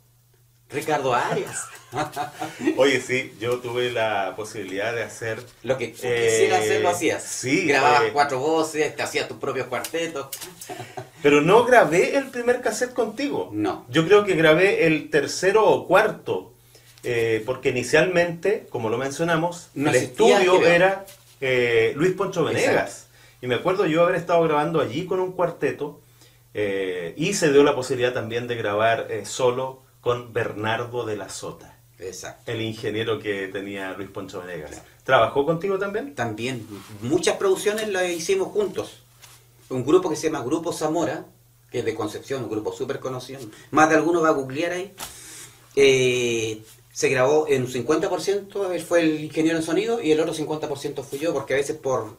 Ricardo 0.72 1.12
Arias, 1.14 1.64
Oye, 2.76 3.00
sí, 3.00 3.32
yo 3.40 3.58
tuve 3.58 3.90
la 3.90 4.34
posibilidad 4.36 4.94
de 4.94 5.02
hacer 5.02 5.44
lo 5.64 5.76
que 5.76 5.86
Eh, 5.86 5.92
quisieras 5.92 6.60
hacer 6.60 6.82
lo 6.82 6.90
hacías. 6.90 7.24
sí, 7.24 7.66
Grababas 7.66 8.04
eh, 8.04 8.10
cuatro 8.12 8.38
voces, 8.38 8.94
te 8.94 9.02
hacías 9.02 9.26
tus 9.26 9.38
propios 9.38 9.66
cuartetos. 9.66 10.28
Pero 11.24 11.40
no 11.40 11.64
grabé 11.64 12.16
el 12.16 12.30
primer 12.30 12.60
cassette 12.60 12.92
contigo. 12.94 13.50
No. 13.52 13.84
Yo 13.88 14.04
creo 14.06 14.24
que 14.24 14.36
grabé 14.36 14.86
el 14.86 15.10
tercero 15.10 15.68
o 15.68 15.88
cuarto. 15.88 16.54
Eh, 17.02 17.42
porque 17.46 17.70
inicialmente, 17.70 18.66
como 18.70 18.88
lo 18.90 18.98
mencionamos, 18.98 19.68
No 19.74 19.90
el 19.90 19.96
estudio 19.96 20.64
era 20.66 21.06
eh, 21.40 21.92
Luis 21.96 22.12
Poncho 22.12 22.44
Venegas. 22.44 22.68
Exacto. 22.68 23.06
Y 23.42 23.46
me 23.46 23.54
acuerdo 23.54 23.86
yo 23.86 24.02
haber 24.02 24.16
estado 24.16 24.42
grabando 24.42 24.80
allí 24.80 25.06
con 25.06 25.20
un 25.20 25.32
cuarteto. 25.32 26.00
eh, 26.52 27.14
y 27.16 27.32
se 27.34 27.52
dio 27.52 27.62
la 27.62 27.74
posibilidad 27.74 28.12
también 28.12 28.46
de 28.48 28.56
grabar 28.56 29.08
solo 29.24 29.82
con 30.00 30.32
Bernardo 30.32 31.04
de 31.06 31.16
la 31.16 31.28
Sota, 31.28 31.78
Exacto. 31.98 32.50
el 32.50 32.60
ingeniero 32.62 33.18
que 33.18 33.48
tenía 33.48 33.92
Luis 33.92 34.10
Poncho 34.10 34.42
Venegas. 34.42 34.82
¿Trabajó 35.04 35.44
contigo 35.46 35.78
también? 35.78 36.14
También 36.14 36.66
muchas 37.02 37.36
producciones 37.36 37.88
las 37.88 38.08
hicimos 38.10 38.48
juntos. 38.48 39.02
Un 39.68 39.84
grupo 39.84 40.10
que 40.10 40.16
se 40.16 40.28
llama 40.28 40.44
Grupo 40.44 40.72
Zamora, 40.72 41.24
que 41.70 41.78
es 41.80 41.84
de 41.84 41.94
Concepción, 41.94 42.42
un 42.44 42.50
grupo 42.50 42.72
súper 42.72 42.98
conocido. 42.98 43.40
Más 43.70 43.88
de 43.88 43.94
alguno 43.96 44.20
va 44.20 44.28
a 44.30 44.32
googlear 44.32 44.72
ahí. 44.72 44.92
Eh, 45.76 46.62
se 47.00 47.08
grabó 47.08 47.46
en 47.48 47.62
un 47.62 47.68
50%, 47.72 48.72
él 48.72 48.82
fue 48.82 49.00
el 49.00 49.24
ingeniero 49.24 49.56
en 49.56 49.64
sonido 49.64 50.02
y 50.02 50.12
el 50.12 50.20
otro 50.20 50.34
50% 50.34 51.02
fui 51.02 51.18
yo, 51.18 51.32
porque 51.32 51.54
a 51.54 51.56
veces 51.56 51.78
por, 51.78 52.18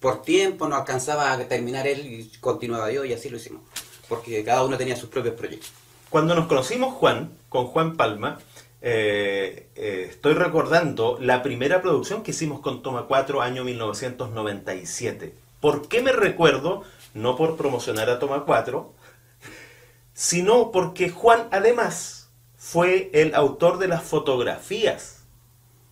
por 0.00 0.22
tiempo 0.22 0.66
no 0.66 0.74
alcanzaba 0.74 1.30
a 1.30 1.38
terminar 1.46 1.86
él 1.86 2.04
y 2.04 2.32
continuaba 2.40 2.90
yo 2.90 3.04
y 3.04 3.12
así 3.12 3.28
lo 3.28 3.36
hicimos. 3.36 3.62
Porque 4.08 4.42
cada 4.42 4.64
uno 4.64 4.76
tenía 4.76 4.96
sus 4.96 5.08
propios 5.08 5.36
proyectos. 5.36 5.70
Cuando 6.10 6.34
nos 6.34 6.48
conocimos, 6.48 6.94
Juan, 6.94 7.30
con 7.48 7.68
Juan 7.68 7.96
Palma, 7.96 8.40
eh, 8.80 9.68
eh, 9.76 10.08
estoy 10.10 10.34
recordando 10.34 11.16
la 11.20 11.40
primera 11.44 11.80
producción 11.80 12.24
que 12.24 12.32
hicimos 12.32 12.58
con 12.58 12.82
Toma 12.82 13.06
4, 13.06 13.40
año 13.40 13.62
1997. 13.62 15.32
¿Por 15.60 15.86
qué 15.86 16.02
me 16.02 16.10
recuerdo? 16.10 16.82
No 17.14 17.36
por 17.36 17.56
promocionar 17.56 18.10
a 18.10 18.18
Toma 18.18 18.46
4, 18.46 18.92
sino 20.12 20.72
porque 20.72 21.08
Juan 21.08 21.46
además 21.52 22.21
fue 22.64 23.10
el 23.12 23.34
autor 23.34 23.78
de 23.78 23.88
las 23.88 24.04
fotografías 24.04 25.24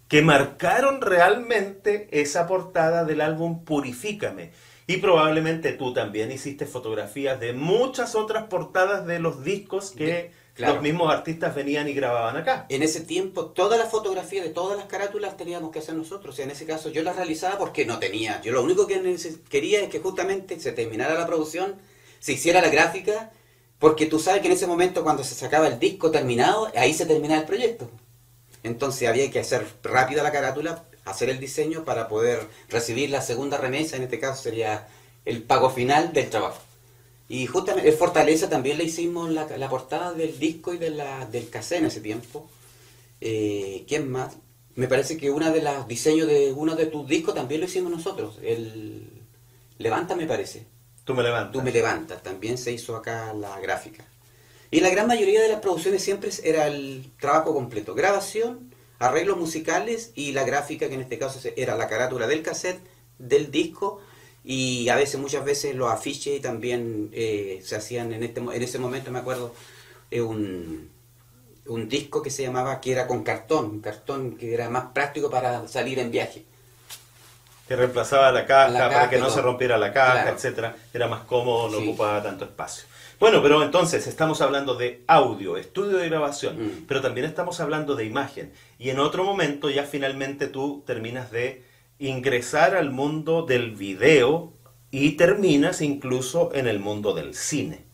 que 0.07 0.23
marcaron 0.23 1.01
realmente 1.01 2.07
esa 2.13 2.47
portada 2.47 3.05
del 3.05 3.21
álbum 3.21 3.65
Purifícame. 3.65 4.53
Y 4.87 4.99
probablemente 4.99 5.73
tú 5.73 5.93
también 5.93 6.31
hiciste 6.31 6.67
fotografías 6.67 7.41
de 7.41 7.55
muchas 7.55 8.15
otras 8.15 8.45
portadas 8.45 9.05
de 9.05 9.19
los 9.19 9.43
discos 9.43 9.91
que 9.91 10.31
claro. 10.55 10.75
los 10.75 10.83
mismos 10.85 11.13
artistas 11.13 11.57
venían 11.57 11.89
y 11.89 11.93
grababan 11.93 12.37
acá. 12.37 12.67
En 12.69 12.85
ese 12.85 13.01
tiempo, 13.01 13.47
todas 13.47 13.77
las 13.77 13.91
fotografías 13.91 14.45
de 14.45 14.51
todas 14.51 14.79
las 14.79 14.87
carátulas 14.87 15.37
teníamos 15.37 15.73
que 15.73 15.81
hacer 15.81 15.97
nosotros. 15.97 16.37
Sea, 16.37 16.45
en 16.45 16.53
ese 16.53 16.67
caso 16.67 16.89
yo 16.89 17.03
las 17.03 17.17
realizaba 17.17 17.59
porque 17.59 17.85
no 17.85 17.99
tenía. 17.99 18.41
Yo 18.43 18.53
lo 18.53 18.63
único 18.63 18.87
que 18.87 19.17
quería 19.49 19.83
es 19.83 19.89
que 19.89 19.99
justamente 19.99 20.61
se 20.61 20.71
terminara 20.71 21.15
la 21.15 21.27
producción, 21.27 21.75
se 22.21 22.35
hiciera 22.35 22.63
la 22.63 22.69
gráfica, 22.69 23.33
porque 23.81 24.07
tú 24.07 24.21
sabes 24.21 24.43
que 24.43 24.47
en 24.47 24.53
ese 24.53 24.67
momento 24.69 25.03
cuando 25.03 25.25
se 25.25 25.35
sacaba 25.35 25.67
el 25.67 25.81
disco 25.81 26.11
terminado, 26.11 26.71
ahí 26.77 26.95
se 26.95 27.07
terminaba 27.07 27.41
el 27.41 27.47
proyecto. 27.47 27.91
Entonces 28.63 29.09
había 29.09 29.31
que 29.31 29.41
hacer 29.41 29.67
rápida 29.83 30.23
la 30.23 30.31
carátula, 30.31 30.85
hacer 31.07 31.31
el 31.31 31.41
diseño 31.41 31.85
para 31.85 32.07
poder 32.07 32.47
recibir 32.69 33.11
la 33.11 33.23
segunda 33.23 33.57
remesa, 33.57 33.97
en 33.97 34.03
este 34.03 34.21
caso 34.21 34.43
sería 34.43 34.87
el 35.25 35.43
pago 35.43 35.71
final 35.71 36.13
del 36.13 36.29
trabajo. 36.29 36.61
Y 37.29 37.47
justamente 37.47 37.89
en 37.89 37.97
Fortaleza 37.97 38.51
también 38.51 38.77
le 38.77 38.85
hicimos 38.85 39.31
la, 39.31 39.47
la 39.57 39.69
portada 39.71 40.13
del 40.13 40.39
disco 40.39 40.75
y 40.75 40.79
de 40.79 40.91
la, 40.91 41.25
del 41.27 41.49
cassette 41.49 41.79
en 41.79 41.87
ese 41.87 42.01
tiempo. 42.01 42.49
Eh, 43.21 43.85
¿Quién 43.89 44.11
más? 44.11 44.35
Me 44.75 44.89
parece 44.89 45.17
que 45.17 45.31
una 45.31 45.51
de 45.51 45.63
los 45.63 45.89
diseños 45.89 46.27
de 46.27 46.53
uno 46.53 46.77
de 46.77 46.87
tus 46.87 47.09
discos 47.09 47.35
también 47.35 47.61
lo 47.61 47.67
hicimos 47.67 47.91
nosotros. 47.91 48.39
El 48.43 49.09
Levanta 49.79 50.15
me 50.17 50.27
parece. 50.27 50.67
Tú 51.11 51.17
me 51.17 51.23
levantas. 51.23 51.53
Tú 51.53 51.63
me 51.63 51.73
levantas. 51.73 52.23
También 52.23 52.57
se 52.57 52.73
hizo 52.73 52.95
acá 52.95 53.33
la 53.35 53.59
gráfica. 53.61 54.05
Y 54.71 54.81
la 54.81 54.91
gran 54.91 55.09
mayoría 55.09 55.43
de 55.43 55.49
las 55.49 55.61
producciones 55.61 56.03
siempre 56.03 56.31
era 56.45 56.69
el 56.69 57.11
trabajo 57.19 57.53
completo. 57.53 57.95
Grabación, 57.95 58.73
arreglos 59.01 59.37
musicales 59.37 60.13
y 60.15 60.31
la 60.33 60.45
gráfica, 60.45 60.89
que 60.89 60.95
en 60.95 61.01
este 61.01 61.19
caso 61.19 61.41
era 61.57 61.75
la 61.75 61.89
carátula 61.89 62.29
del 62.29 62.43
cassette, 62.43 62.81
del 63.19 63.51
disco 63.51 64.01
y 64.45 64.89
a 64.89 64.97
veces, 64.97 65.21
muchas 65.21 65.45
veces 65.45 65.75
los 65.75 65.91
afiches 65.91 66.41
también 66.41 67.11
eh, 67.13 67.61
se 67.65 67.77
hacían 67.77 68.13
en, 68.13 68.23
este, 68.23 68.41
en 68.41 68.63
ese 68.63 68.79
momento, 68.79 69.11
me 69.11 69.19
acuerdo, 69.19 69.53
eh, 70.11 70.23
un, 70.23 70.89
un 71.67 71.89
disco 71.89 72.23
que 72.23 72.31
se 72.31 72.43
llamaba, 72.43 72.81
que 72.81 72.93
era 72.93 73.07
con 73.07 73.23
cartón, 73.23 73.67
un 73.67 73.81
cartón 73.81 74.37
que 74.37 74.55
era 74.55 74.71
más 74.71 74.93
práctico 74.93 75.29
para 75.29 75.69
salir 75.69 75.99
en 75.99 76.11
viaje. 76.11 76.45
Que 77.71 77.77
reemplazaba 77.77 78.33
la 78.33 78.47
caja, 78.47 78.69
La 78.73 78.89
para 78.91 79.09
que 79.09 79.19
no 79.19 79.31
se 79.31 79.41
rompiera 79.41 79.79
la 79.79 79.93
caja, 79.93 80.23
Claro. 80.23 80.37
etcétera. 80.37 80.75
Era 80.93 81.07
más 81.07 81.21
cómodo, 81.21 81.69
no 81.71 81.79
Sí. 81.79 81.87
ocupaba 81.89 82.21
tanto 82.21 82.45
espacio. 82.45 82.83
Bueno, 83.21 83.41
pero 83.45 83.63
entonces 83.63 84.09
estamos 84.09 84.41
hablando 84.41 84.75
de 84.75 85.05
audio, 85.07 85.57
estudio 85.57 85.99
de 85.99 86.09
grabación, 86.09 86.57
Mm. 86.61 86.85
pero 86.89 87.01
también 87.01 87.27
estamos 87.27 87.61
hablando 87.61 87.95
de 87.95 88.07
imagen. 88.07 88.53
Y 88.81 88.91
en 88.91 88.99
otro 88.99 89.23
momento 89.23 89.71
ya 89.71 89.85
finalmente 89.85 90.49
tú 90.49 90.83
terminas 90.85 91.31
de 91.31 91.63
ingresar 92.01 92.75
al 92.75 92.91
mundo 92.91 93.43
del 93.47 93.71
video 93.77 94.53
y 94.91 95.13
terminas 95.13 95.81
incluso 95.81 96.51
en 96.53 96.67
el 96.67 96.81
mundo 96.81 97.15
del 97.15 97.37
cine. 97.37 97.85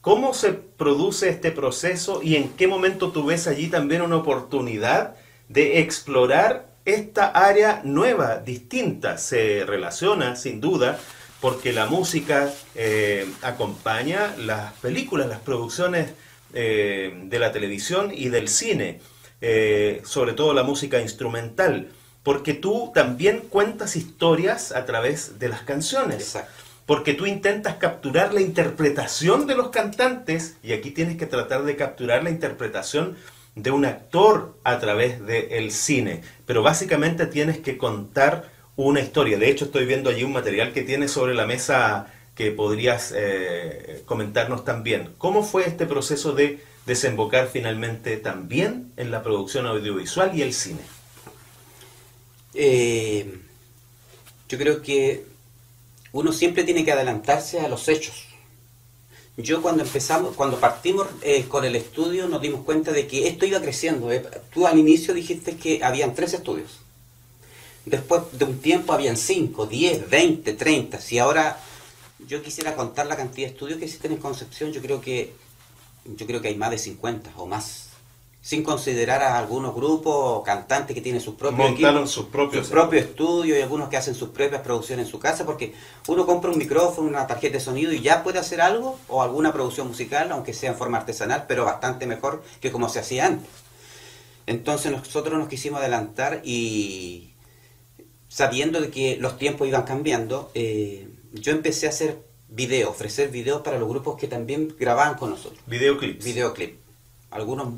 ¿Cómo 0.00 0.32
se 0.32 0.54
produce 0.54 1.28
este 1.28 1.50
proceso 1.52 2.20
y 2.22 2.36
en 2.36 2.48
qué 2.54 2.66
momento 2.68 3.12
tú 3.12 3.26
ves 3.26 3.46
allí 3.48 3.68
también 3.68 4.00
una 4.00 4.16
oportunidad 4.16 5.14
de 5.50 5.80
explorar 5.80 6.71
esta 6.84 7.28
área 7.28 7.80
nueva, 7.84 8.38
distinta? 8.38 9.18
Se 9.18 9.64
relaciona 9.64 10.36
sin 10.36 10.60
duda 10.60 10.98
porque 11.40 11.72
la 11.72 11.86
música 11.86 12.52
eh, 12.74 13.26
acompaña 13.42 14.34
las 14.38 14.72
películas, 14.74 15.28
las 15.28 15.40
producciones 15.40 16.12
eh, 16.54 17.12
de 17.24 17.38
la 17.38 17.50
televisión 17.50 18.12
y 18.14 18.28
del 18.28 18.48
cine, 18.48 19.00
eh, 19.40 20.02
sobre 20.04 20.34
todo 20.34 20.54
la 20.54 20.62
música 20.62 21.00
instrumental, 21.00 21.88
porque 22.22 22.54
tú 22.54 22.92
también 22.94 23.40
cuentas 23.40 23.96
historias 23.96 24.70
a 24.70 24.84
través 24.84 25.40
de 25.40 25.48
las 25.48 25.62
canciones 25.62 26.22
Exacto. 26.36 26.62
porque 26.86 27.14
tú 27.14 27.26
intentas 27.26 27.76
capturar 27.76 28.32
la 28.32 28.40
interpretación 28.40 29.48
de 29.48 29.56
los 29.56 29.70
cantantes 29.70 30.56
y 30.62 30.72
aquí 30.72 30.92
tienes 30.92 31.16
que 31.16 31.26
tratar 31.26 31.64
de 31.64 31.74
capturar 31.74 32.22
la 32.22 32.30
interpretación 32.30 33.16
de 33.54 33.70
un 33.70 33.84
actor 33.84 34.56
a 34.64 34.78
través 34.78 35.24
del 35.24 35.70
cine, 35.72 36.22
pero 36.46 36.62
básicamente 36.62 37.26
tienes 37.26 37.58
que 37.58 37.76
contar 37.76 38.50
una 38.76 39.00
historia. 39.00 39.38
De 39.38 39.50
hecho, 39.50 39.66
estoy 39.66 39.84
viendo 39.84 40.10
allí 40.10 40.24
un 40.24 40.32
material 40.32 40.72
que 40.72 40.82
tienes 40.82 41.10
sobre 41.10 41.34
la 41.34 41.46
mesa 41.46 42.06
que 42.34 42.50
podrías 42.50 43.12
eh, 43.14 44.02
comentarnos 44.06 44.64
también. 44.64 45.10
¿Cómo 45.18 45.42
fue 45.42 45.66
este 45.66 45.86
proceso 45.86 46.32
de 46.32 46.60
desembocar 46.86 47.48
finalmente 47.48 48.16
también 48.16 48.92
en 48.96 49.10
la 49.10 49.22
producción 49.22 49.66
audiovisual 49.66 50.36
y 50.36 50.42
el 50.42 50.54
cine? 50.54 50.80
Eh, 52.54 53.38
yo 54.48 54.58
creo 54.58 54.82
que 54.82 55.24
uno 56.12 56.32
siempre 56.32 56.64
tiene 56.64 56.84
que 56.84 56.92
adelantarse 56.92 57.60
a 57.60 57.68
los 57.68 57.88
hechos. 57.88 58.31
Yo 59.36 59.62
cuando 59.62 59.82
empezamos, 59.82 60.36
cuando 60.36 60.60
partimos 60.60 61.08
eh, 61.22 61.46
con 61.48 61.64
el 61.64 61.74
estudio 61.74 62.28
nos 62.28 62.42
dimos 62.42 62.64
cuenta 62.64 62.92
de 62.92 63.06
que 63.06 63.28
esto 63.28 63.46
iba 63.46 63.60
creciendo. 63.60 64.12
eh. 64.12 64.22
Tú 64.52 64.66
al 64.66 64.78
inicio 64.78 65.14
dijiste 65.14 65.56
que 65.56 65.82
habían 65.82 66.14
tres 66.14 66.34
estudios. 66.34 66.80
Después 67.86 68.22
de 68.32 68.44
un 68.44 68.58
tiempo 68.60 68.92
habían 68.92 69.16
5, 69.16 69.66
10, 69.66 70.10
20, 70.10 70.52
30. 70.52 71.00
Si 71.00 71.18
ahora 71.18 71.58
yo 72.28 72.42
quisiera 72.42 72.76
contar 72.76 73.06
la 73.06 73.16
cantidad 73.16 73.48
de 73.48 73.54
estudios 73.54 73.78
que 73.78 73.86
existen 73.86 74.12
en 74.12 74.18
Concepción, 74.18 74.72
yo 74.72 74.82
creo 74.82 75.00
que 75.00 75.32
yo 76.04 76.26
creo 76.26 76.40
que 76.40 76.48
hay 76.48 76.56
más 76.56 76.70
de 76.70 76.78
50 76.78 77.32
o 77.36 77.46
más. 77.46 77.91
Sin 78.42 78.64
considerar 78.64 79.22
a 79.22 79.38
algunos 79.38 79.72
grupos 79.72 80.12
o 80.14 80.42
cantantes 80.42 80.94
que 80.94 81.00
tienen 81.00 81.20
sus 81.20 81.36
propios 81.36 81.70
Montaron 81.70 82.02
equipos, 82.02 82.10
sus 82.10 82.26
propios 82.26 82.66
sus 82.66 82.72
propios 82.72 83.04
estudios 83.04 83.56
y 83.56 83.62
algunos 83.62 83.88
que 83.88 83.96
hacen 83.96 84.16
sus 84.16 84.30
propias 84.30 84.62
producciones 84.62 85.06
en 85.06 85.10
su 85.12 85.20
casa, 85.20 85.46
porque 85.46 85.74
uno 86.08 86.26
compra 86.26 86.50
un 86.50 86.58
micrófono, 86.58 87.08
una 87.08 87.28
tarjeta 87.28 87.54
de 87.54 87.60
sonido 87.60 87.92
y 87.92 88.00
ya 88.00 88.24
puede 88.24 88.40
hacer 88.40 88.60
algo 88.60 88.98
o 89.06 89.22
alguna 89.22 89.52
producción 89.52 89.86
musical, 89.86 90.32
aunque 90.32 90.54
sea 90.54 90.72
en 90.72 90.76
forma 90.76 90.98
artesanal, 90.98 91.44
pero 91.46 91.64
bastante 91.64 92.04
mejor 92.06 92.42
que 92.60 92.72
como 92.72 92.88
se 92.88 92.98
hacía 92.98 93.26
antes. 93.26 93.48
Entonces 94.46 94.90
nosotros 94.90 95.38
nos 95.38 95.48
quisimos 95.48 95.80
adelantar 95.80 96.40
y 96.42 97.34
sabiendo 98.28 98.80
de 98.80 98.90
que 98.90 99.18
los 99.18 99.38
tiempos 99.38 99.68
iban 99.68 99.84
cambiando, 99.84 100.50
eh, 100.54 101.08
yo 101.32 101.52
empecé 101.52 101.86
a 101.86 101.90
hacer 101.90 102.18
video, 102.48 102.90
ofrecer 102.90 103.28
videos 103.28 103.62
para 103.62 103.78
los 103.78 103.88
grupos 103.88 104.16
que 104.18 104.26
también 104.26 104.74
grababan 104.78 105.14
con 105.14 105.30
nosotros 105.30 105.60
Videoclips. 105.66 106.24
videoclip. 106.24 106.78
Algunos 107.30 107.74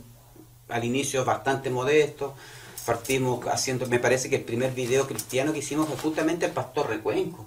al 0.75 0.85
inicio 0.85 1.25
bastante 1.25 1.71
modestos. 1.71 2.33
Partimos 2.85 3.47
haciendo, 3.47 3.87
me 3.87 3.99
parece 3.99 4.29
que 4.29 4.37
el 4.37 4.43
primer 4.45 4.73
video 4.73 5.07
cristiano 5.07 5.53
que 5.53 5.61
hicimos 5.61 5.89
fue 5.89 5.97
justamente 5.97 6.45
el 6.47 6.53
pastor 6.53 6.91
Recuenco, 6.91 7.47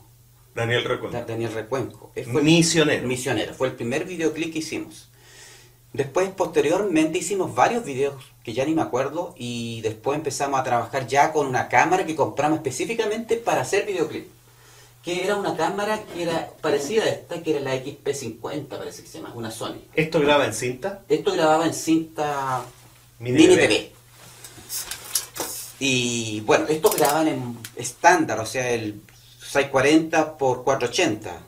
Daniel 0.55 0.83
Recuenco. 0.83 1.17
Daniel 1.27 1.53
Recuenco. 1.53 2.11
Él 2.15 2.25
fue 2.25 2.41
el- 2.41 2.45
Misionero. 2.45 3.07
misionero, 3.07 3.53
fue 3.53 3.67
el 3.67 3.75
primer 3.75 4.05
videoclip 4.05 4.51
que 4.51 4.59
hicimos. 4.59 5.09
Después, 5.93 6.29
posteriormente, 6.31 7.19
hicimos 7.19 7.53
varios 7.53 7.83
videos 7.85 8.15
que 8.43 8.53
ya 8.53 8.65
ni 8.65 8.73
me 8.73 8.81
acuerdo 8.81 9.35
y 9.37 9.81
después 9.81 10.17
empezamos 10.17 10.59
a 10.59 10.63
trabajar 10.63 11.05
ya 11.07 11.31
con 11.31 11.45
una 11.47 11.67
cámara 11.69 12.05
que 12.05 12.15
compramos 12.15 12.57
específicamente 12.57 13.35
para 13.37 13.61
hacer 13.61 13.85
videoclip. 13.85 14.27
Que 15.03 15.23
era 15.23 15.35
una 15.37 15.55
cámara 15.55 16.01
que 16.13 16.23
era 16.23 16.49
parecida 16.61 17.03
a 17.03 17.09
esta, 17.09 17.41
que 17.41 17.51
era 17.51 17.59
la 17.61 17.75
XP50, 17.75 18.67
parece 18.67 19.03
que 19.03 19.07
se 19.07 19.19
llama, 19.19 19.33
una 19.35 19.51
Sony. 19.51 19.77
¿Esto 19.93 20.19
graba 20.19 20.45
en 20.45 20.53
cinta? 20.53 21.03
Esto 21.07 21.31
grababa 21.31 21.65
en 21.65 21.73
cinta 21.73 22.63
Mini 23.19 23.39
Mini, 23.39 23.55
TV. 23.55 23.67
TV. 23.67 23.91
Y 25.79 26.41
bueno, 26.41 26.65
estos 26.67 26.95
graban 26.95 27.27
en 27.27 27.57
estándar, 27.75 28.39
o 28.39 28.45
sea, 28.45 28.69
el 28.71 29.01
640 29.39 30.37
por 30.37 30.63
480. 30.63 31.39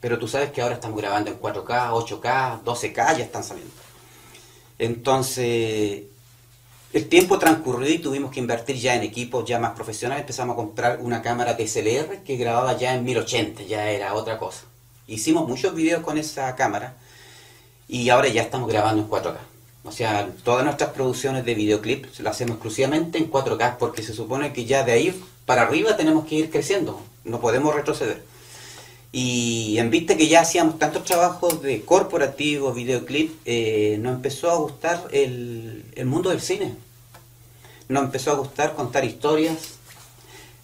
Pero 0.00 0.18
tú 0.18 0.28
sabes 0.28 0.50
que 0.50 0.60
ahora 0.60 0.74
estamos 0.74 0.98
grabando 1.00 1.30
en 1.30 1.40
4K, 1.40 1.90
8K, 1.90 2.62
12K, 2.62 3.16
ya 3.16 3.24
están 3.24 3.42
saliendo. 3.42 3.72
Entonces, 4.78 6.02
el 6.92 7.08
tiempo 7.08 7.38
transcurrió 7.38 7.88
y 7.88 7.98
tuvimos 7.98 8.30
que 8.30 8.40
invertir 8.40 8.76
ya 8.76 8.94
en 8.94 9.02
equipos 9.02 9.44
ya 9.44 9.58
más 9.58 9.72
profesionales. 9.72 10.22
Empezamos 10.22 10.54
a 10.54 10.56
comprar 10.56 10.98
una 11.00 11.22
cámara 11.22 11.54
DSLR 11.54 12.22
que 12.24 12.36
grababa 12.36 12.76
ya 12.76 12.94
en 12.94 13.04
1080, 13.04 13.62
ya 13.62 13.90
era 13.90 14.14
otra 14.14 14.38
cosa. 14.38 14.62
Hicimos 15.06 15.48
muchos 15.48 15.74
videos 15.74 16.02
con 16.02 16.18
esa 16.18 16.54
cámara 16.54 16.94
y 17.88 18.08
ahora 18.10 18.28
ya 18.28 18.42
estamos 18.42 18.68
grabando 18.68 19.02
en 19.02 19.08
4K. 19.08 19.53
O 19.84 19.92
sea, 19.92 20.30
todas 20.42 20.64
nuestras 20.64 20.90
producciones 20.90 21.44
de 21.44 21.54
videoclip 21.54 22.06
las 22.18 22.36
hacemos 22.36 22.54
exclusivamente 22.54 23.18
en 23.18 23.30
4K 23.30 23.76
porque 23.78 24.02
se 24.02 24.14
supone 24.14 24.52
que 24.52 24.64
ya 24.64 24.82
de 24.82 24.92
ahí 24.92 25.22
para 25.44 25.62
arriba 25.62 25.96
tenemos 25.96 26.26
que 26.26 26.36
ir 26.36 26.50
creciendo, 26.50 27.02
no 27.24 27.38
podemos 27.40 27.74
retroceder. 27.74 28.22
Y 29.12 29.78
en 29.78 29.90
vista 29.90 30.16
que 30.16 30.26
ya 30.26 30.40
hacíamos 30.40 30.78
tantos 30.78 31.04
trabajos 31.04 31.62
de 31.62 31.82
corporativo, 31.82 32.72
videoclip, 32.72 33.32
eh, 33.44 33.96
nos 34.00 34.14
empezó 34.16 34.50
a 34.50 34.56
gustar 34.56 35.06
el, 35.12 35.84
el 35.94 36.06
mundo 36.06 36.30
del 36.30 36.40
cine. 36.40 36.74
Nos 37.88 38.04
empezó 38.04 38.32
a 38.32 38.34
gustar 38.34 38.74
contar 38.74 39.04
historias, 39.04 39.74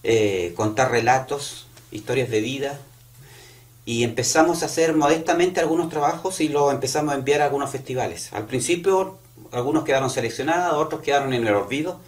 eh, 0.03 0.53
contar 0.57 0.91
relatos, 0.91 1.67
historias 1.93 2.31
de 2.31 2.41
vida. 2.41 2.81
Y 3.85 4.05
empezamos 4.05 4.63
a 4.63 4.67
hacer 4.67 4.95
modestamente 4.95 5.61
algunos 5.61 5.89
trabajos 5.89 6.41
y 6.41 6.49
los 6.49 6.73
empezamos 6.73 7.15
a 7.15 7.17
enviar 7.17 7.41
a 7.41 7.47
algunos 7.47 7.71
festivales. 7.71 8.33
Al 8.33 8.47
principio 8.47 9.19
algunos 9.53 9.85
quedaron 9.85 10.11
seleccionados, 10.11 10.75
otros 10.75 11.01
quedaron 11.01 11.33
en 11.33 11.47
el 11.47 11.55
olvido. 11.55 12.01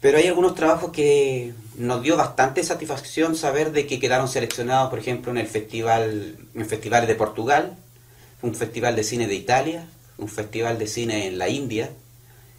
Pero 0.00 0.18
hay 0.18 0.26
algunos 0.26 0.54
trabajos 0.54 0.92
que 0.92 1.54
nos 1.76 2.02
dio 2.02 2.16
bastante 2.16 2.62
satisfacción 2.62 3.34
saber 3.34 3.72
de 3.72 3.86
que 3.86 3.98
quedaron 3.98 4.28
seleccionados, 4.28 4.90
por 4.90 4.98
ejemplo, 4.98 5.30
en 5.30 5.38
el 5.38 5.46
festival, 5.46 6.36
en 6.54 6.66
festivales 6.66 7.08
de 7.08 7.14
Portugal, 7.14 7.76
un 8.42 8.54
festival 8.54 8.94
de 8.94 9.04
cine 9.04 9.26
de 9.26 9.34
Italia, 9.34 9.86
un 10.18 10.28
festival 10.28 10.78
de 10.78 10.86
cine 10.86 11.26
en 11.26 11.38
la 11.38 11.48
India 11.48 11.90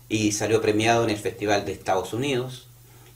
y 0.10 0.32
salió 0.32 0.62
premiado 0.62 1.04
en 1.04 1.10
el 1.10 1.18
festival 1.18 1.66
de 1.66 1.74
Estados 1.74 2.14
Unidos 2.14 2.68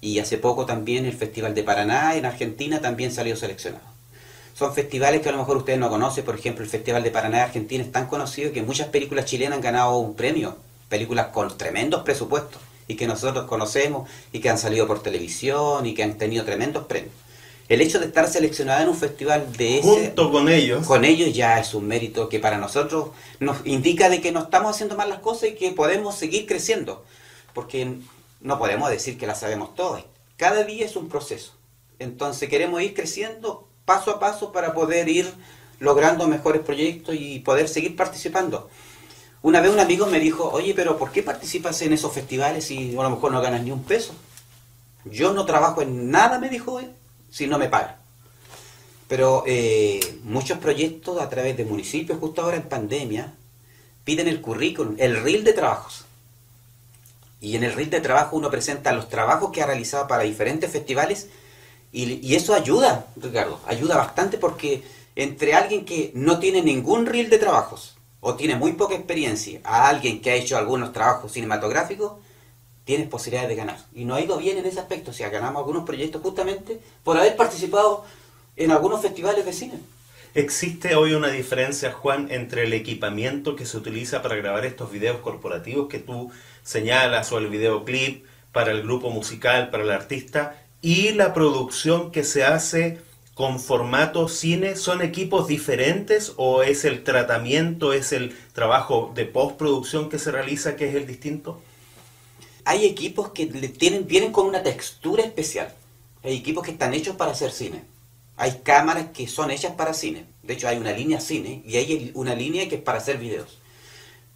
y 0.01 0.19
hace 0.19 0.37
poco 0.37 0.65
también 0.65 1.05
el 1.05 1.13
festival 1.13 1.53
de 1.53 1.63
Paraná 1.63 2.15
en 2.15 2.25
Argentina 2.25 2.81
también 2.81 3.11
salió 3.11 3.35
seleccionado. 3.35 3.90
Son 4.53 4.73
festivales 4.73 5.21
que 5.21 5.29
a 5.29 5.31
lo 5.31 5.37
mejor 5.37 5.57
ustedes 5.57 5.79
no 5.79 5.89
conocen, 5.89 6.25
por 6.25 6.35
ejemplo, 6.35 6.63
el 6.63 6.69
Festival 6.69 7.03
de 7.03 7.11
Paraná 7.11 7.37
de 7.37 7.43
Argentina 7.43 7.83
es 7.83 7.91
tan 7.91 8.07
conocido 8.07 8.51
que 8.51 8.61
muchas 8.61 8.87
películas 8.89 9.25
chilenas 9.25 9.55
han 9.57 9.61
ganado 9.61 9.97
un 9.97 10.15
premio, 10.15 10.57
películas 10.89 11.27
con 11.27 11.57
tremendos 11.57 12.03
presupuestos 12.03 12.61
y 12.87 12.95
que 12.95 13.07
nosotros 13.07 13.45
conocemos 13.45 14.09
y 14.31 14.39
que 14.39 14.49
han 14.49 14.57
salido 14.57 14.87
por 14.87 15.01
televisión 15.01 15.85
y 15.85 15.93
que 15.93 16.03
han 16.03 16.17
tenido 16.17 16.43
tremendos 16.43 16.85
premios. 16.85 17.13
el 17.69 17.79
hecho 17.79 17.99
de 17.99 18.07
estar 18.07 18.27
seleccionada 18.27 18.83
en 18.83 18.89
un 18.89 18.97
festival 18.97 19.53
de 19.53 19.79
ese... 19.79 19.87
Junto 19.87 20.29
con 20.29 20.49
ellos. 20.49 20.85
Con 20.85 21.05
ellos 21.05 21.33
ya 21.33 21.57
es 21.57 21.73
un 21.73 21.87
mérito 21.87 22.27
que 22.27 22.39
para 22.39 22.57
nosotros 22.57 23.11
nos 23.39 23.65
indica 23.65 24.09
de 24.09 24.19
que 24.19 24.33
no 24.33 24.41
estamos 24.41 24.75
haciendo 24.75 24.97
mal 24.97 25.09
las 25.09 25.19
cosas 25.19 25.49
y 25.49 25.55
que 25.55 25.71
podemos 25.71 26.15
seguir 26.15 26.45
creciendo. 26.45 27.05
Porque 27.53 27.99
no 28.41 28.59
podemos 28.59 28.89
decir 28.89 29.17
que 29.17 29.25
las 29.25 29.39
sabemos 29.39 29.73
todas. 29.73 30.03
Cada 30.35 30.65
día 30.65 30.85
es 30.85 30.97
un 30.97 31.07
proceso. 31.07 31.53
Entonces 31.97 32.49
queremos 32.49 32.81
ir 32.81 32.93
creciendo 32.93 33.70
paso 33.91 34.11
a 34.11 34.19
paso 34.19 34.53
para 34.53 34.73
poder 34.73 35.09
ir 35.09 35.33
logrando 35.79 36.25
mejores 36.25 36.61
proyectos 36.61 37.13
y 37.19 37.39
poder 37.39 37.67
seguir 37.67 37.97
participando. 37.97 38.69
Una 39.41 39.59
vez 39.59 39.69
un 39.69 39.81
amigo 39.81 40.05
me 40.05 40.19
dijo, 40.19 40.49
oye, 40.49 40.73
pero 40.73 40.97
¿por 40.97 41.11
qué 41.11 41.23
participas 41.23 41.81
en 41.81 41.91
esos 41.91 42.13
festivales 42.13 42.63
si 42.63 42.95
a 42.97 43.03
lo 43.03 43.09
mejor 43.09 43.33
no 43.33 43.41
ganas 43.41 43.63
ni 43.63 43.71
un 43.71 43.83
peso? 43.83 44.13
Yo 45.03 45.33
no 45.33 45.45
trabajo 45.45 45.81
en 45.81 46.09
nada, 46.09 46.39
me 46.39 46.47
dijo 46.47 46.79
él, 46.79 46.89
si 47.29 47.47
no 47.47 47.57
me 47.57 47.67
pagan. 47.67 47.95
Pero 49.09 49.43
eh, 49.45 50.19
muchos 50.23 50.57
proyectos 50.59 51.19
a 51.19 51.27
través 51.27 51.57
de 51.57 51.65
municipios, 51.65 52.17
justo 52.19 52.41
ahora 52.41 52.55
en 52.55 52.69
pandemia, 52.69 53.33
piden 54.05 54.29
el 54.29 54.39
currículum, 54.39 54.95
el 54.99 55.21
reel 55.21 55.43
de 55.43 55.51
trabajos. 55.51 56.05
Y 57.41 57.57
en 57.57 57.63
el 57.65 57.73
reel 57.73 57.89
de 57.89 57.99
trabajo 57.99 58.37
uno 58.37 58.49
presenta 58.49 58.93
los 58.93 59.09
trabajos 59.09 59.51
que 59.51 59.61
ha 59.61 59.65
realizado 59.65 60.07
para 60.07 60.23
diferentes 60.23 60.71
festivales 60.71 61.27
y, 61.91 62.35
eso 62.35 62.53
ayuda, 62.53 63.07
Ricardo, 63.17 63.59
ayuda 63.67 63.97
bastante 63.97 64.37
porque 64.37 64.83
entre 65.15 65.53
alguien 65.53 65.83
que 65.83 66.11
no 66.15 66.39
tiene 66.39 66.61
ningún 66.61 67.05
reel 67.05 67.29
de 67.29 67.37
trabajos 67.37 67.95
o 68.21 68.35
tiene 68.35 68.55
muy 68.55 68.73
poca 68.73 68.95
experiencia 68.95 69.59
a 69.63 69.89
alguien 69.89 70.21
que 70.21 70.31
ha 70.31 70.35
hecho 70.35 70.57
algunos 70.57 70.93
trabajos 70.93 71.33
cinematográficos, 71.33 72.13
tienes 72.85 73.09
posibilidades 73.09 73.49
de 73.49 73.55
ganar. 73.55 73.77
Y 73.93 74.05
no 74.05 74.15
ha 74.15 74.21
ido 74.21 74.37
bien 74.37 74.57
en 74.57 74.65
ese 74.65 74.79
aspecto, 74.79 75.11
o 75.11 75.13
sea, 75.13 75.29
ganamos 75.29 75.59
algunos 75.59 75.83
proyectos 75.83 76.21
justamente 76.21 76.79
por 77.03 77.17
haber 77.17 77.35
participado 77.35 78.05
en 78.55 78.71
algunos 78.71 79.01
festivales 79.01 79.45
de 79.45 79.53
cine. 79.53 79.79
¿Existe 80.33 80.95
hoy 80.95 81.13
una 81.13 81.27
diferencia, 81.27 81.91
Juan, 81.91 82.27
entre 82.31 82.63
el 82.63 82.71
equipamiento 82.71 83.57
que 83.57 83.65
se 83.65 83.75
utiliza 83.75 84.21
para 84.21 84.35
grabar 84.35 84.65
estos 84.65 84.89
videos 84.89 85.17
corporativos 85.17 85.89
que 85.89 85.99
tú 85.99 86.31
señalas 86.63 87.33
o 87.33 87.37
el 87.37 87.47
videoclip 87.47 88.25
para 88.53 88.71
el 88.71 88.81
grupo 88.81 89.09
musical, 89.09 89.69
para 89.69 89.83
el 89.83 89.91
artista, 89.91 90.60
y 90.81 91.11
la 91.11 91.33
producción 91.33 92.11
que 92.11 92.23
se 92.23 92.43
hace 92.43 92.99
con 93.33 93.59
formato 93.59 94.27
cine? 94.27 94.75
¿Son 94.75 95.01
equipos 95.01 95.47
diferentes 95.47 96.33
o 96.37 96.63
es 96.63 96.85
el 96.85 97.03
tratamiento, 97.03 97.93
es 97.93 98.11
el 98.11 98.35
trabajo 98.53 99.11
de 99.15 99.25
postproducción 99.25 100.09
que 100.09 100.19
se 100.19 100.31
realiza 100.31 100.75
que 100.75 100.89
es 100.89 100.95
el 100.95 101.07
distinto? 101.07 101.61
Hay 102.65 102.85
equipos 102.85 103.29
que 103.29 103.45
tienen, 103.45 104.07
vienen 104.07 104.31
con 104.31 104.45
una 104.45 104.63
textura 104.63 105.23
especial. 105.23 105.73
Hay 106.23 106.35
equipos 106.35 106.63
que 106.63 106.71
están 106.71 106.93
hechos 106.93 107.15
para 107.15 107.31
hacer 107.31 107.51
cine. 107.51 107.83
Hay 108.37 108.61
cámaras 108.63 109.07
que 109.13 109.27
son 109.27 109.51
hechas 109.51 109.73
para 109.73 109.93
cine. 109.93 110.25
De 110.43 110.53
hecho, 110.53 110.67
hay 110.67 110.77
una 110.77 110.91
línea 110.91 111.19
cine 111.19 111.61
y 111.65 111.77
hay 111.77 112.11
una 112.15 112.35
línea 112.35 112.67
que 112.69 112.75
es 112.75 112.81
para 112.81 112.97
hacer 112.97 113.17
videos. 113.17 113.60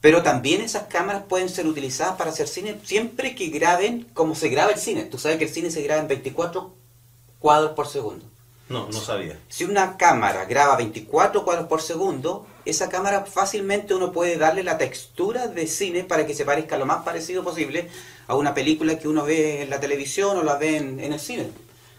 Pero 0.05 0.21
también 0.21 0.61
esas 0.61 0.83
cámaras 0.83 1.23
pueden 1.27 1.49
ser 1.49 1.65
utilizadas 1.65 2.15
para 2.15 2.29
hacer 2.29 2.47
cine 2.47 2.79
siempre 2.83 3.33
que 3.33 3.47
graben 3.47 4.05
como 4.13 4.35
se 4.35 4.49
graba 4.49 4.69
el 4.69 4.77
cine. 4.77 5.05
Tú 5.05 5.17
sabes 5.17 5.39
que 5.39 5.45
el 5.45 5.49
cine 5.49 5.71
se 5.71 5.81
graba 5.81 5.99
en 5.99 6.07
24 6.07 6.75
cuadros 7.39 7.71
por 7.71 7.87
segundo. 7.87 8.23
No, 8.69 8.87
no 8.87 9.01
sabía. 9.01 9.39
Si 9.49 9.63
una 9.63 9.97
cámara 9.97 10.45
graba 10.45 10.75
24 10.75 11.43
cuadros 11.43 11.67
por 11.67 11.81
segundo, 11.81 12.45
esa 12.65 12.87
cámara 12.87 13.25
fácilmente 13.25 13.95
uno 13.95 14.11
puede 14.11 14.37
darle 14.37 14.61
la 14.61 14.77
textura 14.77 15.47
de 15.47 15.65
cine 15.65 16.03
para 16.03 16.27
que 16.27 16.35
se 16.35 16.45
parezca 16.45 16.77
lo 16.77 16.85
más 16.85 17.03
parecido 17.03 17.43
posible 17.43 17.89
a 18.27 18.35
una 18.35 18.53
película 18.53 18.99
que 18.99 19.07
uno 19.07 19.25
ve 19.25 19.63
en 19.63 19.71
la 19.71 19.79
televisión 19.79 20.37
o 20.37 20.43
la 20.43 20.53
ve 20.57 20.77
en, 20.77 20.99
en 20.99 21.13
el 21.13 21.19
cine. 21.19 21.49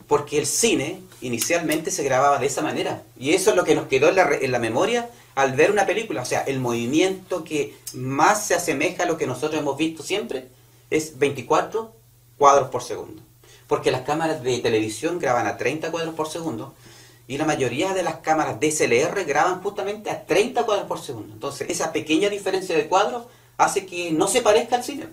Porque 0.07 0.39
el 0.39 0.47
cine 0.47 1.01
inicialmente 1.21 1.91
se 1.91 2.05
grababa 2.05 2.39
de 2.39 2.47
esa 2.47 2.63
manera. 2.63 3.03
Y 3.19 3.33
eso 3.33 3.51
es 3.51 3.57
lo 3.57 3.65
que 3.65 3.75
nos 3.75 3.89
quedó 3.89 4.09
en 4.09 4.53
la, 4.53 4.59
memoria 4.59 5.11
al 5.35 5.53
ver 5.53 5.71
una 5.71 5.87
película. 5.87 6.23
O 6.23 6.27
sea, 6.27 6.43
el 6.43 6.61
movimiento 6.61 7.45
que 7.45 7.77
más 7.95 8.47
se 8.47 8.55
asemeja 8.55 9.03
a 9.03 9.07
lo 9.07 9.17
que 9.17 9.27
nosotros 9.27 9.61
hemos 9.61 9.77
visto 9.77 10.03
siempre 10.03 10.49
es 10.91 11.19
24 11.19 11.93
cuadros 12.39 12.71
por 12.71 12.83
segundo 12.83 13.27
porque 13.67 13.91
las 13.91 14.03
cámaras 14.03 14.43
de 14.43 14.59
televisión 14.59 15.19
graban 15.19 15.47
a 15.47 15.57
30 15.57 15.91
cuadros 15.91 16.15
por 16.15 16.29
segundo 16.29 16.75
y 17.29 17.39
la 17.39 17.45
mayoría 17.45 17.93
de 17.93 18.03
las 18.03 18.17
cámaras 18.17 18.61
DSLR 18.61 19.25
graban 19.25 19.61
justamente 19.63 20.11
a 20.11 20.25
30 20.25 20.65
cuadros 20.65 20.87
por 20.87 21.01
segundo. 21.01 21.33
Entonces, 21.33 21.69
esa 21.69 21.93
pequeña 21.93 22.29
diferencia 22.29 22.77
de 22.77 22.87
cuadros 22.87 23.25
hace 23.57 23.85
que 23.85 24.13
no 24.13 24.29
se 24.29 24.43
parezca 24.43 24.77
al 24.77 24.85
cine. 24.85 25.09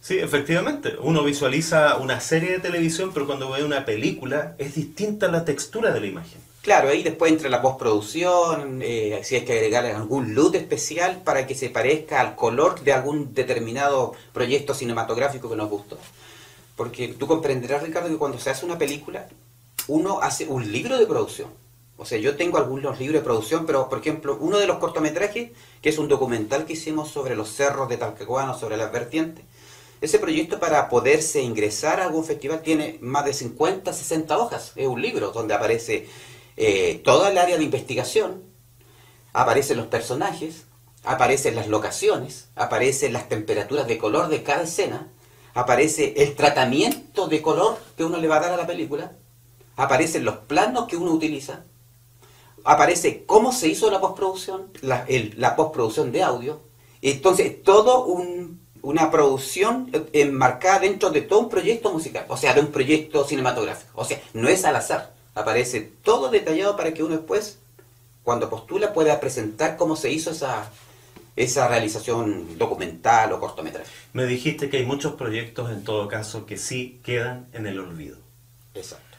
Sí, 0.00 0.18
efectivamente. 0.18 0.96
Uno 1.00 1.22
visualiza 1.22 1.96
una 1.98 2.20
serie 2.20 2.52
de 2.52 2.58
televisión, 2.58 3.10
pero 3.12 3.26
cuando 3.26 3.50
ve 3.50 3.64
una 3.64 3.84
película 3.84 4.54
es 4.58 4.74
distinta 4.74 5.28
la 5.28 5.44
textura 5.44 5.92
de 5.92 6.00
la 6.00 6.06
imagen. 6.06 6.40
Claro, 6.62 6.88
ahí 6.88 7.02
después 7.02 7.32
entra 7.32 7.48
la 7.48 7.62
postproducción, 7.62 8.80
eh, 8.82 9.20
si 9.24 9.34
hay 9.34 9.44
que 9.46 9.54
agregarle 9.54 9.92
algún 9.92 10.34
look 10.34 10.54
especial 10.56 11.22
para 11.24 11.46
que 11.46 11.54
se 11.54 11.70
parezca 11.70 12.20
al 12.20 12.36
color 12.36 12.80
de 12.82 12.92
algún 12.92 13.32
determinado 13.32 14.12
proyecto 14.34 14.74
cinematográfico 14.74 15.48
que 15.48 15.56
nos 15.56 15.70
gustó. 15.70 15.98
Porque 16.76 17.08
tú 17.08 17.26
comprenderás, 17.26 17.82
Ricardo, 17.82 18.08
que 18.08 18.16
cuando 18.16 18.38
se 18.38 18.50
hace 18.50 18.66
una 18.66 18.78
película, 18.78 19.26
uno 19.88 20.20
hace 20.20 20.46
un 20.46 20.70
libro 20.70 20.98
de 20.98 21.06
producción. 21.06 21.48
O 21.96 22.04
sea, 22.04 22.18
yo 22.18 22.36
tengo 22.36 22.58
algunos 22.58 22.98
libros 22.98 23.20
de 23.20 23.24
producción, 23.24 23.66
pero 23.66 23.88
por 23.88 23.98
ejemplo, 23.98 24.36
uno 24.40 24.58
de 24.58 24.66
los 24.66 24.78
cortometrajes, 24.78 25.50
que 25.82 25.88
es 25.88 25.98
un 25.98 26.08
documental 26.08 26.64
que 26.64 26.74
hicimos 26.74 27.10
sobre 27.10 27.36
los 27.36 27.50
cerros 27.50 27.88
de 27.88 27.96
Talcahuano, 27.98 28.58
sobre 28.58 28.76
las 28.76 28.92
vertientes, 28.92 29.44
ese 30.00 30.18
proyecto 30.18 30.58
para 30.58 30.88
poderse 30.88 31.42
ingresar 31.42 32.00
a 32.00 32.04
algún 32.04 32.24
festival 32.24 32.62
tiene 32.62 32.98
más 33.02 33.24
de 33.24 33.34
50, 33.34 33.92
60 33.92 34.38
hojas. 34.38 34.72
Es 34.76 34.86
un 34.86 35.00
libro 35.00 35.30
donde 35.30 35.54
aparece 35.54 36.08
eh, 36.56 37.00
toda 37.04 37.30
el 37.30 37.38
área 37.38 37.58
de 37.58 37.64
investigación, 37.64 38.42
aparecen 39.32 39.76
los 39.76 39.86
personajes, 39.86 40.64
aparecen 41.04 41.54
las 41.54 41.68
locaciones, 41.68 42.48
aparecen 42.56 43.12
las 43.12 43.28
temperaturas 43.28 43.86
de 43.86 43.98
color 43.98 44.28
de 44.28 44.42
cada 44.42 44.62
escena, 44.62 45.08
aparece 45.54 46.14
el 46.16 46.34
tratamiento 46.34 47.28
de 47.28 47.42
color 47.42 47.78
que 47.96 48.04
uno 48.04 48.18
le 48.18 48.28
va 48.28 48.36
a 48.36 48.40
dar 48.40 48.52
a 48.52 48.56
la 48.56 48.66
película, 48.66 49.16
aparecen 49.76 50.24
los 50.24 50.36
planos 50.36 50.86
que 50.86 50.96
uno 50.96 51.12
utiliza, 51.12 51.64
aparece 52.64 53.24
cómo 53.26 53.52
se 53.52 53.68
hizo 53.68 53.90
la 53.90 54.00
postproducción, 54.00 54.70
la, 54.80 55.06
la 55.36 55.56
postproducción 55.56 56.12
de 56.12 56.22
audio. 56.22 56.62
Entonces, 57.02 57.62
todo 57.62 58.04
una 58.82 59.10
producción 59.10 59.90
enmarcada 60.12 60.80
dentro 60.80 61.10
de 61.10 61.22
todo 61.22 61.40
un 61.40 61.48
proyecto 61.48 61.92
musical, 61.92 62.24
o 62.28 62.36
sea, 62.36 62.54
de 62.54 62.60
un 62.60 62.68
proyecto 62.68 63.24
cinematográfico. 63.24 63.92
O 64.00 64.04
sea, 64.04 64.20
no 64.34 64.48
es 64.48 64.64
al 64.64 64.76
azar, 64.76 65.12
aparece 65.34 65.80
todo 66.02 66.30
detallado 66.30 66.76
para 66.76 66.94
que 66.94 67.02
uno 67.02 67.16
después, 67.16 67.58
cuando 68.22 68.50
postula, 68.50 68.92
pueda 68.92 69.20
presentar 69.20 69.76
cómo 69.76 69.96
se 69.96 70.10
hizo 70.10 70.30
esa, 70.30 70.70
esa 71.36 71.68
realización 71.68 72.58
documental 72.58 73.32
o 73.32 73.40
cortometraje. 73.40 73.90
Me 74.12 74.26
dijiste 74.26 74.68
que 74.68 74.78
hay 74.78 74.86
muchos 74.86 75.14
proyectos 75.14 75.70
en 75.70 75.84
todo 75.84 76.08
caso 76.08 76.46
que 76.46 76.56
sí 76.56 77.00
quedan 77.02 77.46
en 77.52 77.66
el 77.66 77.78
olvido. 77.78 78.18
Exacto. 78.74 79.10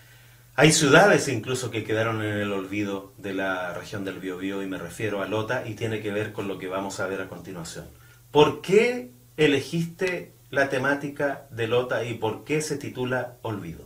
Hay 0.55 0.73
ciudades 0.73 1.27
incluso 1.29 1.71
que 1.71 1.83
quedaron 1.83 2.21
en 2.21 2.37
el 2.37 2.51
olvido 2.51 3.13
de 3.17 3.33
la 3.33 3.73
región 3.73 4.03
del 4.03 4.19
Biobío 4.19 4.61
y 4.61 4.67
me 4.67 4.77
refiero 4.77 5.21
a 5.21 5.27
Lota 5.27 5.63
y 5.65 5.75
tiene 5.75 6.01
que 6.01 6.11
ver 6.11 6.33
con 6.33 6.47
lo 6.47 6.59
que 6.59 6.67
vamos 6.67 6.99
a 6.99 7.07
ver 7.07 7.21
a 7.21 7.29
continuación. 7.29 7.85
¿Por 8.31 8.61
qué 8.61 9.09
elegiste 9.45 10.33
la 10.49 10.69
temática 10.69 11.47
de 11.49 11.67
Lota 11.67 12.03
y 12.03 12.15
por 12.15 12.43
qué 12.43 12.61
se 12.61 12.77
titula 12.77 13.37
Olvido? 13.41 13.85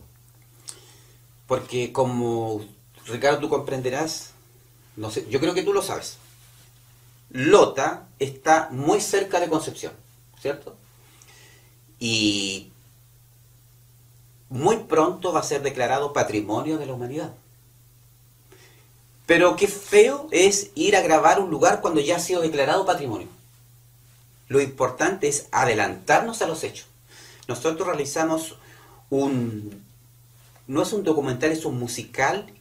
Porque 1.48 1.92
como 1.94 2.66
Ricardo 3.06 3.40
tú 3.40 3.50
comprenderás, 3.50 4.32
yo 5.30 5.40
creo 5.40 5.54
que 5.54 5.64
tú 5.64 5.74
lo 5.74 5.82
sabes. 5.82 6.18
Lota 7.30 8.08
está 8.20 8.70
muy 8.72 9.00
cerca 9.02 9.40
de 9.40 9.50
Concepción, 9.50 9.94
¿cierto? 10.42 10.76
Y 12.00 12.72
muy 14.50 14.78
pronto 14.78 15.32
va 15.32 15.40
a 15.40 15.44
ser 15.44 15.62
declarado 15.62 16.14
patrimonio 16.14 16.78
de 16.78 16.86
la 16.86 16.94
humanidad. 16.94 17.34
Pero 19.26 19.56
qué 19.56 19.68
feo 19.68 20.28
es 20.32 20.72
ir 20.76 20.96
a 20.96 21.02
grabar 21.02 21.40
un 21.40 21.50
lugar 21.50 21.82
cuando 21.82 22.00
ya 22.00 22.18
ha 22.18 22.20
sido 22.20 22.42
declarado 22.42 22.86
patrimonio. 22.86 23.28
Lo 24.48 24.62
importante 24.62 25.28
es 25.28 25.48
adelantarnos 25.52 26.42
a 26.42 26.48
los 26.48 26.64
hechos. 26.64 26.88
Nosotros 27.48 27.88
realizamos 27.88 28.58
un... 29.10 29.84
No 30.68 30.82
es 30.82 30.94
un 30.94 31.04
documental, 31.04 31.52
es 31.52 31.66
un 31.66 31.78
musical 31.78 32.52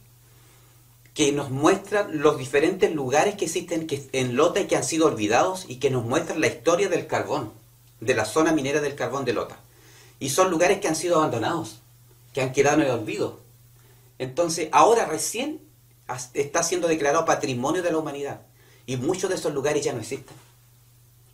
que 1.15 1.31
nos 1.31 1.49
muestra 1.49 2.07
los 2.11 2.37
diferentes 2.37 2.93
lugares 2.93 3.35
que 3.35 3.45
existen 3.45 3.87
en 4.11 4.35
Lota 4.35 4.59
y 4.59 4.67
que 4.67 4.75
han 4.75 4.83
sido 4.83 5.07
olvidados 5.07 5.65
y 5.67 5.77
que 5.77 5.89
nos 5.89 6.03
muestran 6.03 6.41
la 6.41 6.47
historia 6.47 6.89
del 6.89 7.07
carbón, 7.07 7.53
de 8.01 8.13
la 8.13 8.25
zona 8.25 8.51
minera 8.51 8.81
del 8.81 8.95
carbón 8.95 9.23
de 9.23 9.33
Lota. 9.33 9.57
Y 10.19 10.29
son 10.29 10.51
lugares 10.51 10.79
que 10.79 10.89
han 10.89 10.95
sido 10.95 11.17
abandonados, 11.17 11.79
que 12.33 12.41
han 12.41 12.51
quedado 12.51 12.81
en 12.81 12.87
el 12.87 12.91
olvido. 12.91 13.39
Entonces, 14.19 14.67
ahora 14.71 15.05
recién 15.05 15.61
está 16.33 16.63
siendo 16.63 16.87
declarado 16.87 17.25
patrimonio 17.25 17.81
de 17.81 17.91
la 17.91 17.97
humanidad. 17.97 18.41
Y 18.85 18.97
muchos 18.97 19.29
de 19.29 19.37
esos 19.37 19.53
lugares 19.53 19.83
ya 19.83 19.93
no 19.93 20.01
existen. 20.01 20.35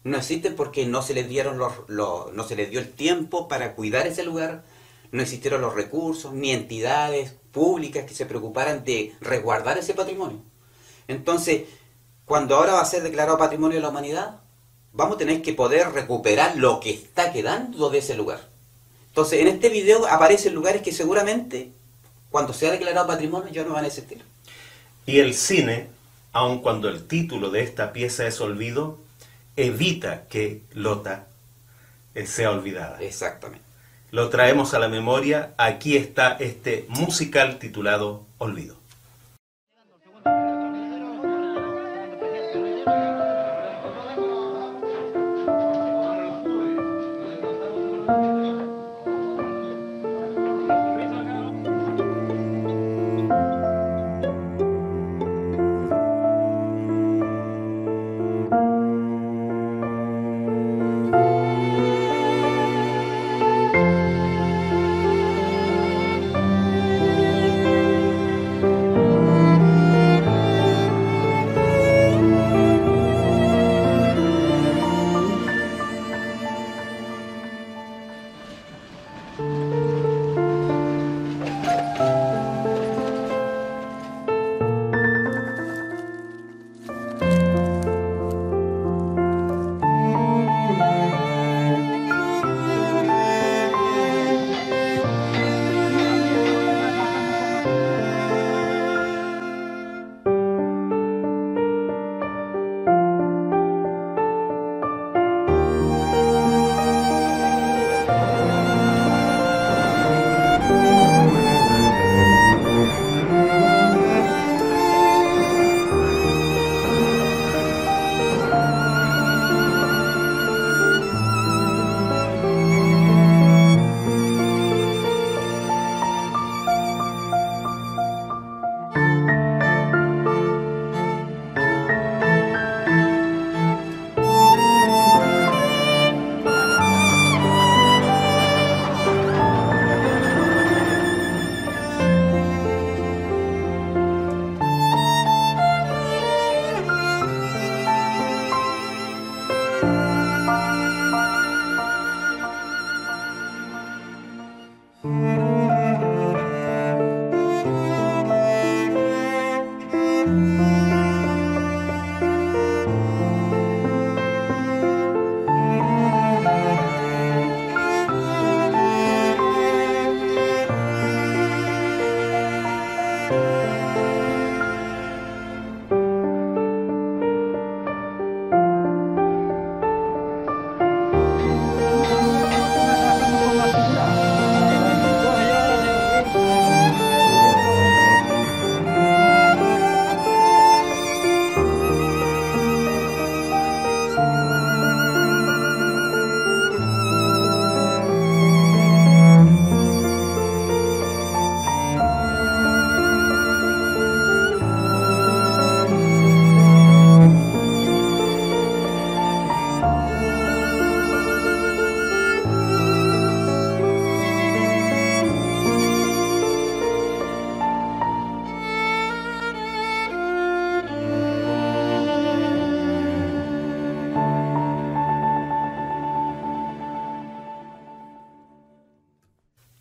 No 0.04 0.18
existen 0.18 0.56
porque 0.56 0.86
no 0.86 1.02
se 1.02 1.14
les 1.14 1.30
dieron 1.30 1.58
los, 1.58 1.74
no 1.90 2.44
se 2.48 2.56
les 2.56 2.70
dio 2.70 2.80
el 2.80 2.92
tiempo 2.92 3.48
para 3.48 3.76
cuidar 3.76 4.08
ese 4.08 4.24
lugar, 4.24 4.64
no 5.12 5.22
existieron 5.22 5.62
los 5.62 5.76
recursos 5.76 6.34
ni 6.34 6.52
entidades 6.52 7.36
públicas 7.52 8.06
que 8.06 8.14
se 8.14 8.26
preocuparan 8.26 8.84
de 8.84 9.14
resguardar 9.22 9.78
ese 9.78 9.94
patrimonio. 9.94 10.40
Entonces, 11.08 11.64
cuando 12.26 12.56
ahora 12.56 12.74
va 12.74 12.82
a 12.82 12.86
ser 12.86 13.04
declarado 13.04 13.38
patrimonio 13.38 13.76
de 13.76 13.82
la 13.82 13.90
humanidad, 13.90 14.40
vamos 14.94 15.16
a 15.16 15.20
tener 15.20 15.42
que 15.42 15.54
poder 15.54 15.92
recuperar 15.92 16.56
lo 16.58 16.80
que 16.80 16.92
está 16.92 17.32
quedando 17.32 17.90
de 17.90 18.00
ese 18.00 18.16
lugar. 18.16 18.50
Entonces, 19.08 19.42
en 19.42 19.48
este 19.48 19.70
video 19.70 20.08
aparecen 20.08 20.56
lugares 20.56 20.82
que 20.82 20.94
seguramente, 20.94 21.72
cuando 22.30 22.54
sea 22.54 22.72
declarado 22.72 23.08
patrimonio, 23.08 23.52
ya 23.52 23.64
no 23.66 23.74
van 23.74 23.84
a 23.84 23.88
existir. 23.88 24.24
Y 25.06 25.20
el 25.20 25.34
cine, 25.34 25.88
aun 26.32 26.60
cuando 26.62 26.88
el 26.88 27.06
título 27.08 27.50
de 27.50 27.64
esta 27.64 27.92
pieza 27.92 28.26
es 28.26 28.40
olvido, 28.40 28.98
evita 29.56 30.28
que 30.28 30.64
Lota 30.74 31.28
eh, 32.16 32.26
sea 32.26 32.52
olvidada. 32.52 33.02
Exactamente. 33.02 33.66
Lo 34.12 34.30
traemos 34.30 34.74
a 34.74 34.80
la 34.80 34.90
memoria. 34.90 35.54
Aquí 35.58 35.96
está 35.96 36.34
este 36.40 36.86
musical 36.90 37.60
titulado 37.60 38.26
Olvido. 38.38 38.81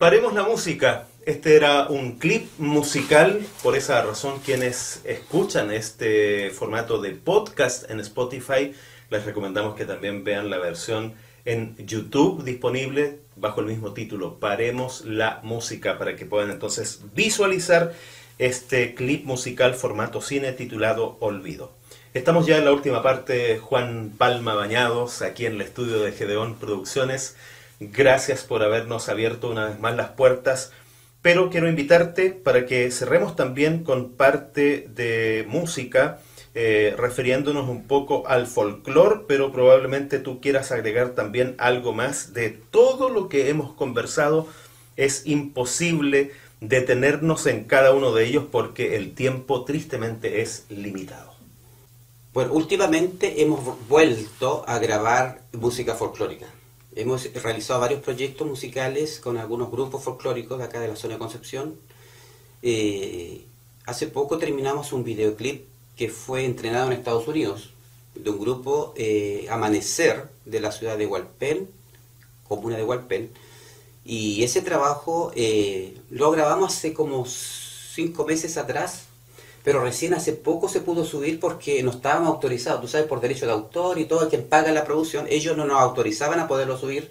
Paremos 0.00 0.32
la 0.32 0.44
música. 0.44 1.08
Este 1.26 1.56
era 1.56 1.88
un 1.88 2.18
clip 2.18 2.48
musical, 2.56 3.44
por 3.62 3.76
esa 3.76 4.00
razón 4.00 4.40
quienes 4.42 5.02
escuchan 5.04 5.70
este 5.70 6.48
formato 6.48 7.02
de 7.02 7.10
podcast 7.10 7.90
en 7.90 8.00
Spotify, 8.00 8.72
les 9.10 9.26
recomendamos 9.26 9.74
que 9.74 9.84
también 9.84 10.24
vean 10.24 10.48
la 10.48 10.56
versión 10.56 11.12
en 11.44 11.76
YouTube 11.76 12.44
disponible 12.44 13.18
bajo 13.36 13.60
el 13.60 13.66
mismo 13.66 13.92
título, 13.92 14.40
Paremos 14.40 15.04
la 15.04 15.40
música, 15.42 15.98
para 15.98 16.16
que 16.16 16.24
puedan 16.24 16.50
entonces 16.50 17.02
visualizar 17.14 17.92
este 18.38 18.94
clip 18.94 19.26
musical 19.26 19.74
formato 19.74 20.22
cine 20.22 20.54
titulado 20.54 21.18
Olvido. 21.20 21.72
Estamos 22.14 22.46
ya 22.46 22.56
en 22.56 22.64
la 22.64 22.72
última 22.72 23.02
parte, 23.02 23.58
Juan 23.58 24.14
Palma 24.16 24.54
Bañados, 24.54 25.20
aquí 25.20 25.44
en 25.44 25.56
el 25.56 25.60
estudio 25.60 26.00
de 26.00 26.12
Gedeón 26.12 26.54
Producciones. 26.54 27.36
Gracias 27.80 28.44
por 28.44 28.62
habernos 28.62 29.08
abierto 29.08 29.50
una 29.50 29.64
vez 29.64 29.80
más 29.80 29.96
las 29.96 30.10
puertas. 30.10 30.70
Pero 31.22 31.48
quiero 31.48 31.68
invitarte 31.68 32.30
para 32.30 32.66
que 32.66 32.90
cerremos 32.90 33.36
también 33.36 33.84
con 33.84 34.12
parte 34.12 34.86
de 34.94 35.46
música, 35.48 36.20
eh, 36.54 36.94
refiriéndonos 36.96 37.68
un 37.68 37.86
poco 37.86 38.26
al 38.26 38.46
folclore, 38.46 39.22
pero 39.26 39.50
probablemente 39.50 40.18
tú 40.18 40.40
quieras 40.40 40.72
agregar 40.72 41.10
también 41.10 41.54
algo 41.58 41.94
más 41.94 42.34
de 42.34 42.50
todo 42.50 43.08
lo 43.08 43.28
que 43.30 43.48
hemos 43.48 43.72
conversado. 43.72 44.46
Es 44.96 45.26
imposible 45.26 46.32
detenernos 46.60 47.46
en 47.46 47.64
cada 47.64 47.92
uno 47.94 48.12
de 48.12 48.26
ellos 48.26 48.44
porque 48.50 48.96
el 48.96 49.14
tiempo 49.14 49.64
tristemente 49.64 50.42
es 50.42 50.66
limitado. 50.68 51.32
Bueno, 52.34 52.52
últimamente 52.52 53.42
hemos 53.42 53.88
vuelto 53.88 54.64
a 54.66 54.78
grabar 54.78 55.42
música 55.52 55.94
folclórica. 55.94 56.46
Hemos 56.96 57.32
realizado 57.34 57.80
varios 57.80 58.02
proyectos 58.02 58.48
musicales 58.48 59.20
con 59.20 59.38
algunos 59.38 59.70
grupos 59.70 60.02
folclóricos 60.02 60.58
de 60.58 60.64
acá 60.64 60.80
de 60.80 60.88
la 60.88 60.96
zona 60.96 61.14
de 61.14 61.18
Concepción. 61.20 61.76
Eh, 62.62 63.44
hace 63.86 64.08
poco 64.08 64.38
terminamos 64.38 64.92
un 64.92 65.04
videoclip 65.04 65.66
que 65.96 66.08
fue 66.08 66.44
entrenado 66.44 66.88
en 66.88 66.94
Estados 66.94 67.28
Unidos 67.28 67.70
de 68.16 68.30
un 68.30 68.40
grupo 68.40 68.92
eh, 68.96 69.46
Amanecer 69.50 70.28
de 70.44 70.60
la 70.60 70.72
ciudad 70.72 70.98
de 70.98 71.06
Hualpén, 71.06 71.68
comuna 72.48 72.76
de 72.76 72.84
Hualpén, 72.84 73.30
Y 74.04 74.42
ese 74.42 74.60
trabajo 74.60 75.30
eh, 75.36 75.96
lo 76.10 76.32
grabamos 76.32 76.74
hace 76.76 76.92
como 76.92 77.24
cinco 77.26 78.24
meses 78.26 78.56
atrás, 78.56 79.04
pero 79.62 79.82
recién 79.82 80.14
hace 80.14 80.32
poco 80.32 80.68
se 80.68 80.80
pudo 80.80 81.04
subir 81.04 81.40
porque 81.40 81.82
no 81.82 81.90
estábamos 81.90 82.28
autorizados, 82.28 82.80
tú 82.80 82.88
sabes, 82.88 83.06
por 83.06 83.20
derecho 83.20 83.46
de 83.46 83.52
autor 83.52 83.98
y 83.98 84.06
todo, 84.06 84.28
quien 84.28 84.44
paga 84.44 84.72
la 84.72 84.84
producción, 84.84 85.26
ellos 85.28 85.56
no 85.56 85.64
nos 85.64 85.80
autorizaban 85.80 86.40
a 86.40 86.48
poderlo 86.48 86.78
subir 86.78 87.10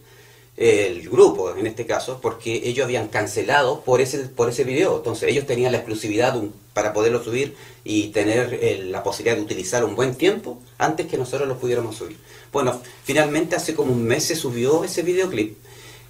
el 0.59 1.09
grupo 1.09 1.55
en 1.55 1.67
este 1.67 1.85
caso, 1.85 2.19
porque 2.21 2.61
ellos 2.65 2.83
habían 2.83 3.07
cancelado 3.07 3.79
por 3.79 4.01
ese, 4.01 4.19
por 4.27 4.49
ese 4.49 4.65
video. 4.65 4.97
Entonces 4.97 5.29
ellos 5.29 5.45
tenían 5.45 5.71
la 5.71 5.77
exclusividad 5.77 6.37
para 6.73 6.91
poderlo 6.91 7.23
subir 7.23 7.55
y 7.85 8.07
tener 8.09 8.59
la 8.83 9.01
posibilidad 9.01 9.37
de 9.37 9.43
utilizar 9.43 9.85
un 9.85 9.95
buen 9.95 10.15
tiempo 10.15 10.59
antes 10.77 11.07
que 11.07 11.17
nosotros 11.17 11.47
lo 11.47 11.57
pudiéramos 11.57 11.95
subir. 11.95 12.17
Bueno, 12.51 12.81
finalmente 13.05 13.55
hace 13.55 13.73
como 13.73 13.93
un 13.93 14.03
mes 14.03 14.25
se 14.25 14.35
subió 14.35 14.83
ese 14.83 15.01
videoclip 15.01 15.57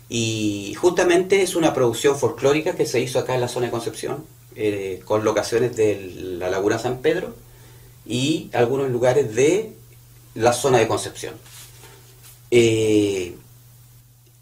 y 0.09 0.73
justamente 0.79 1.43
es 1.43 1.55
una 1.55 1.75
producción 1.75 2.17
folclórica 2.17 2.75
que 2.75 2.87
se 2.87 2.99
hizo 2.99 3.19
acá 3.19 3.35
en 3.35 3.41
la 3.41 3.47
zona 3.47 3.67
de 3.67 3.71
Concepción, 3.71 4.25
eh, 4.61 4.99
con 5.05 5.23
locaciones 5.23 5.73
de 5.77 6.11
la 6.37 6.49
Laguna 6.49 6.77
San 6.77 6.97
Pedro 6.97 7.33
y 8.05 8.49
algunos 8.51 8.89
lugares 8.89 9.33
de 9.33 9.71
la 10.35 10.51
zona 10.51 10.79
de 10.79 10.87
Concepción. 10.89 11.33
Eh, 12.51 13.35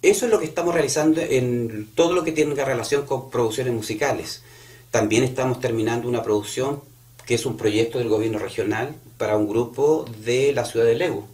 eso 0.01 0.25
es 0.25 0.31
lo 0.31 0.39
que 0.39 0.47
estamos 0.47 0.73
realizando 0.73 1.21
en 1.21 1.87
todo 1.93 2.13
lo 2.13 2.23
que 2.23 2.31
tenga 2.31 2.65
relación 2.65 3.05
con 3.05 3.29
producciones 3.29 3.71
musicales. 3.75 4.41
También 4.89 5.23
estamos 5.23 5.59
terminando 5.59 6.09
una 6.09 6.23
producción 6.23 6.81
que 7.27 7.35
es 7.35 7.45
un 7.45 7.55
proyecto 7.55 7.99
del 7.99 8.09
gobierno 8.09 8.39
regional 8.39 8.95
para 9.19 9.37
un 9.37 9.47
grupo 9.47 10.03
de 10.25 10.51
la 10.51 10.65
ciudad 10.65 10.87
de 10.87 10.95
Lego. 10.95 11.27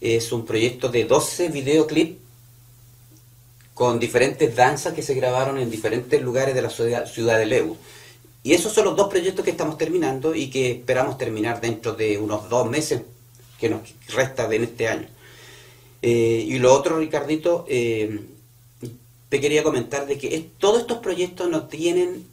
Es 0.00 0.30
un 0.30 0.46
proyecto 0.46 0.88
de 0.88 1.04
12 1.04 1.48
videoclips 1.48 2.21
con 3.74 3.98
diferentes 3.98 4.54
danzas 4.54 4.94
que 4.94 5.02
se 5.02 5.14
grabaron 5.14 5.58
en 5.58 5.70
diferentes 5.70 6.20
lugares 6.20 6.54
de 6.54 6.62
la 6.62 6.70
ciudad 6.70 7.38
de 7.38 7.46
Lego. 7.46 7.76
Y 8.42 8.54
esos 8.54 8.72
son 8.72 8.86
los 8.86 8.96
dos 8.96 9.08
proyectos 9.08 9.44
que 9.44 9.52
estamos 9.52 9.78
terminando 9.78 10.34
y 10.34 10.50
que 10.50 10.72
esperamos 10.72 11.16
terminar 11.16 11.60
dentro 11.60 11.94
de 11.94 12.18
unos 12.18 12.48
dos 12.48 12.68
meses 12.68 13.02
que 13.58 13.68
nos 13.68 13.82
resta 14.08 14.48
de 14.48 14.56
este 14.56 14.88
año. 14.88 15.08
Eh, 16.02 16.44
y 16.48 16.58
lo 16.58 16.74
otro, 16.74 16.98
Ricardito, 16.98 17.64
eh, 17.68 18.20
te 19.28 19.40
quería 19.40 19.62
comentar 19.62 20.06
de 20.06 20.18
que 20.18 20.50
todos 20.58 20.80
estos 20.80 20.98
proyectos 20.98 21.48
no 21.48 21.68
tienen... 21.68 22.26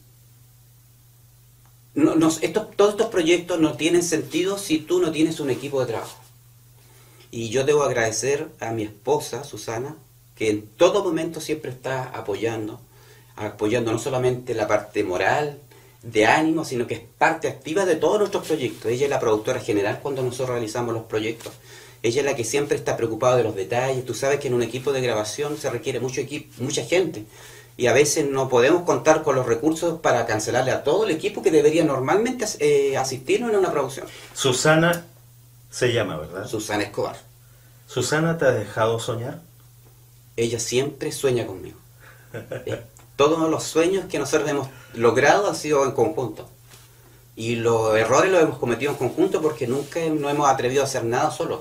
No, 1.93 2.27
estos, 2.41 2.71
todos 2.75 2.91
estos 2.91 3.07
proyectos 3.07 3.59
no 3.59 3.73
tienen 3.73 4.03
sentido 4.03 4.57
si 4.57 4.79
tú 4.79 4.99
no 4.99 5.11
tienes 5.11 5.39
un 5.39 5.49
equipo 5.49 5.79
de 5.79 5.87
trabajo. 5.87 6.17
Y 7.29 7.49
yo 7.49 7.63
debo 7.63 7.83
agradecer 7.83 8.47
a 8.59 8.71
mi 8.71 8.83
esposa, 8.83 9.43
Susana, 9.43 9.95
que 10.39 10.49
en 10.49 10.65
todo 10.65 11.03
momento 11.03 11.41
siempre 11.41 11.69
está 11.69 12.05
apoyando, 12.05 12.79
apoyando 13.35 13.91
no 13.91 13.99
solamente 13.99 14.55
la 14.55 14.69
parte 14.69 15.03
moral, 15.03 15.59
de 16.01 16.25
ánimo, 16.25 16.63
sino 16.63 16.87
que 16.87 16.93
es 16.93 17.01
parte 17.17 17.49
activa 17.49 17.85
de 17.85 17.97
todos 17.97 18.19
nuestros 18.19 18.47
proyectos. 18.47 18.89
Ella 18.89 19.05
es 19.05 19.09
la 19.09 19.19
productora 19.19 19.59
general 19.59 19.99
cuando 20.01 20.23
nosotros 20.23 20.51
realizamos 20.51 20.93
los 20.93 21.03
proyectos. 21.03 21.51
Ella 22.01 22.21
es 22.21 22.25
la 22.25 22.37
que 22.37 22.45
siempre 22.45 22.77
está 22.77 22.95
preocupada 22.95 23.35
de 23.35 23.43
los 23.43 23.53
detalles. 23.53 24.05
Tú 24.05 24.13
sabes 24.13 24.39
que 24.39 24.47
en 24.47 24.53
un 24.53 24.63
equipo 24.63 24.93
de 24.93 25.01
grabación 25.01 25.57
se 25.57 25.69
requiere 25.69 25.99
mucho 25.99 26.21
equipo, 26.21 26.63
mucha 26.63 26.85
gente. 26.85 27.25
Y 27.75 27.87
a 27.87 27.93
veces 27.93 28.29
no 28.29 28.47
podemos 28.47 28.83
contar 28.83 29.23
con 29.23 29.35
los 29.35 29.45
recursos 29.45 29.99
para 29.99 30.25
cancelarle 30.25 30.71
a 30.71 30.85
todo 30.85 31.03
el 31.03 31.11
equipo 31.11 31.41
que 31.41 31.51
debería 31.51 31.83
normalmente 31.83 32.45
eh, 32.59 32.95
asistirnos 32.95 33.51
en 33.51 33.57
una 33.57 33.71
producción. 33.71 34.07
Susana 34.33 35.05
se 35.69 35.91
llama, 35.91 36.15
¿verdad? 36.15 36.47
Susana 36.47 36.83
Escobar. 36.83 37.17
¿Susana 37.87 38.37
te 38.37 38.45
ha 38.45 38.51
dejado 38.51 38.99
soñar? 38.99 39.48
Ella 40.39 40.59
siempre 40.59 41.11
sueña 41.11 41.45
conmigo. 41.45 41.77
Eh, 42.33 42.81
todos 43.17 43.49
los 43.49 43.63
sueños 43.63 44.05
que 44.05 44.19
nosotros 44.19 44.49
hemos 44.49 44.69
logrado 44.93 45.49
han 45.49 45.55
sido 45.55 45.83
en 45.83 45.91
conjunto. 45.91 46.47
Y 47.35 47.55
los 47.55 47.93
errores 47.97 48.31
los 48.31 48.41
hemos 48.43 48.57
cometido 48.57 48.91
en 48.91 48.97
conjunto 48.97 49.41
porque 49.41 49.67
nunca 49.67 49.99
no 50.07 50.29
hemos 50.29 50.49
atrevido 50.49 50.81
a 50.81 50.85
hacer 50.85 51.03
nada 51.03 51.29
solos. 51.31 51.59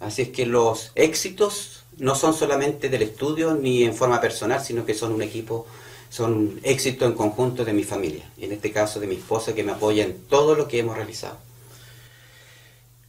Así 0.00 0.20
es 0.22 0.28
que 0.28 0.44
los 0.44 0.92
éxitos 0.96 1.84
no 1.96 2.14
son 2.14 2.34
solamente 2.34 2.90
del 2.90 3.00
estudio 3.00 3.54
ni 3.54 3.84
en 3.84 3.94
forma 3.94 4.20
personal, 4.20 4.62
sino 4.62 4.84
que 4.84 4.92
son 4.92 5.12
un 5.12 5.22
equipo, 5.22 5.66
son 6.10 6.34
un 6.34 6.60
éxito 6.62 7.06
en 7.06 7.14
conjunto 7.14 7.64
de 7.64 7.72
mi 7.72 7.84
familia. 7.84 8.30
En 8.36 8.52
este 8.52 8.70
caso 8.70 9.00
de 9.00 9.06
mi 9.06 9.14
esposa 9.14 9.54
que 9.54 9.64
me 9.64 9.72
apoya 9.72 10.04
en 10.04 10.18
todo 10.28 10.54
lo 10.54 10.68
que 10.68 10.80
hemos 10.80 10.94
realizado. 10.94 11.38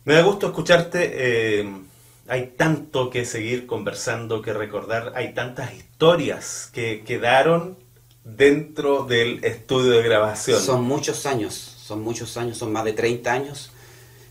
Me 0.05 0.13
da 0.13 0.21
gusto 0.21 0.47
escucharte. 0.47 1.11
Eh, 1.13 1.86
hay 2.27 2.53
tanto 2.57 3.09
que 3.09 3.25
seguir 3.25 3.67
conversando, 3.67 4.41
que 4.41 4.53
recordar. 4.53 5.13
Hay 5.15 5.33
tantas 5.33 5.73
historias 5.73 6.69
que 6.73 7.03
quedaron 7.03 7.77
dentro 8.23 9.05
del 9.05 9.43
estudio 9.43 9.91
de 9.91 10.03
grabación. 10.03 10.61
Son 10.61 10.83
muchos 10.83 11.25
años, 11.25 11.53
son 11.53 12.01
muchos 12.01 12.37
años, 12.37 12.57
son 12.57 12.71
más 12.71 12.83
de 12.85 12.93
30 12.93 13.31
años 13.31 13.71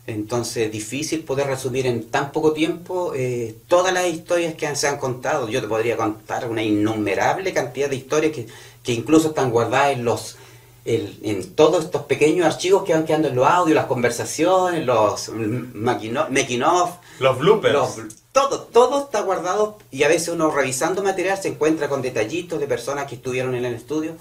entonces, 0.07 0.71
difícil 0.71 1.25
poder 1.25 1.47
resumir 1.47 1.85
en 1.85 2.05
tan 2.05 2.31
poco 2.31 2.53
tiempo 2.53 3.11
eh, 3.13 3.57
todas 3.67 3.93
las 3.93 4.07
historias 4.07 4.55
que 4.55 4.73
se 4.73 4.87
han 4.87 4.97
contado. 4.97 5.49
Yo 5.49 5.59
te 5.59 5.67
podría 5.67 5.97
contar 5.97 6.49
una 6.49 6.63
innumerable 6.63 7.53
cantidad 7.53 7.89
de 7.89 7.97
historias 7.97 8.31
que, 8.31 8.47
que 8.83 8.93
incluso 8.93 9.29
están 9.29 9.51
guardadas 9.51 9.91
en 9.91 10.05
los 10.05 10.37
en 10.85 11.53
todos 11.53 11.83
estos 11.83 12.03
pequeños 12.03 12.45
archivos 12.45 12.85
que 12.85 12.93
van 12.93 13.03
quedando 13.03 13.27
en 13.27 13.35
los 13.35 13.45
audios, 13.45 13.75
las 13.75 13.87
conversaciones, 13.87 14.85
los 14.85 15.29
making 15.29 16.63
off, 16.63 16.91
los 17.19 17.37
bloopers. 17.39 18.17
todo, 18.31 18.61
todo 18.61 19.05
está 19.05 19.21
guardado 19.21 19.79
y 19.91 20.03
a 20.03 20.07
veces 20.07 20.29
uno 20.29 20.51
revisando 20.51 21.03
material 21.03 21.37
se 21.37 21.49
encuentra 21.49 21.89
con 21.89 22.01
detallitos 22.01 22.59
de 22.59 22.67
personas 22.67 23.07
que 23.07 23.15
estuvieron 23.15 23.55
en 23.55 23.65
el 23.65 23.73
estudio. 23.73 24.15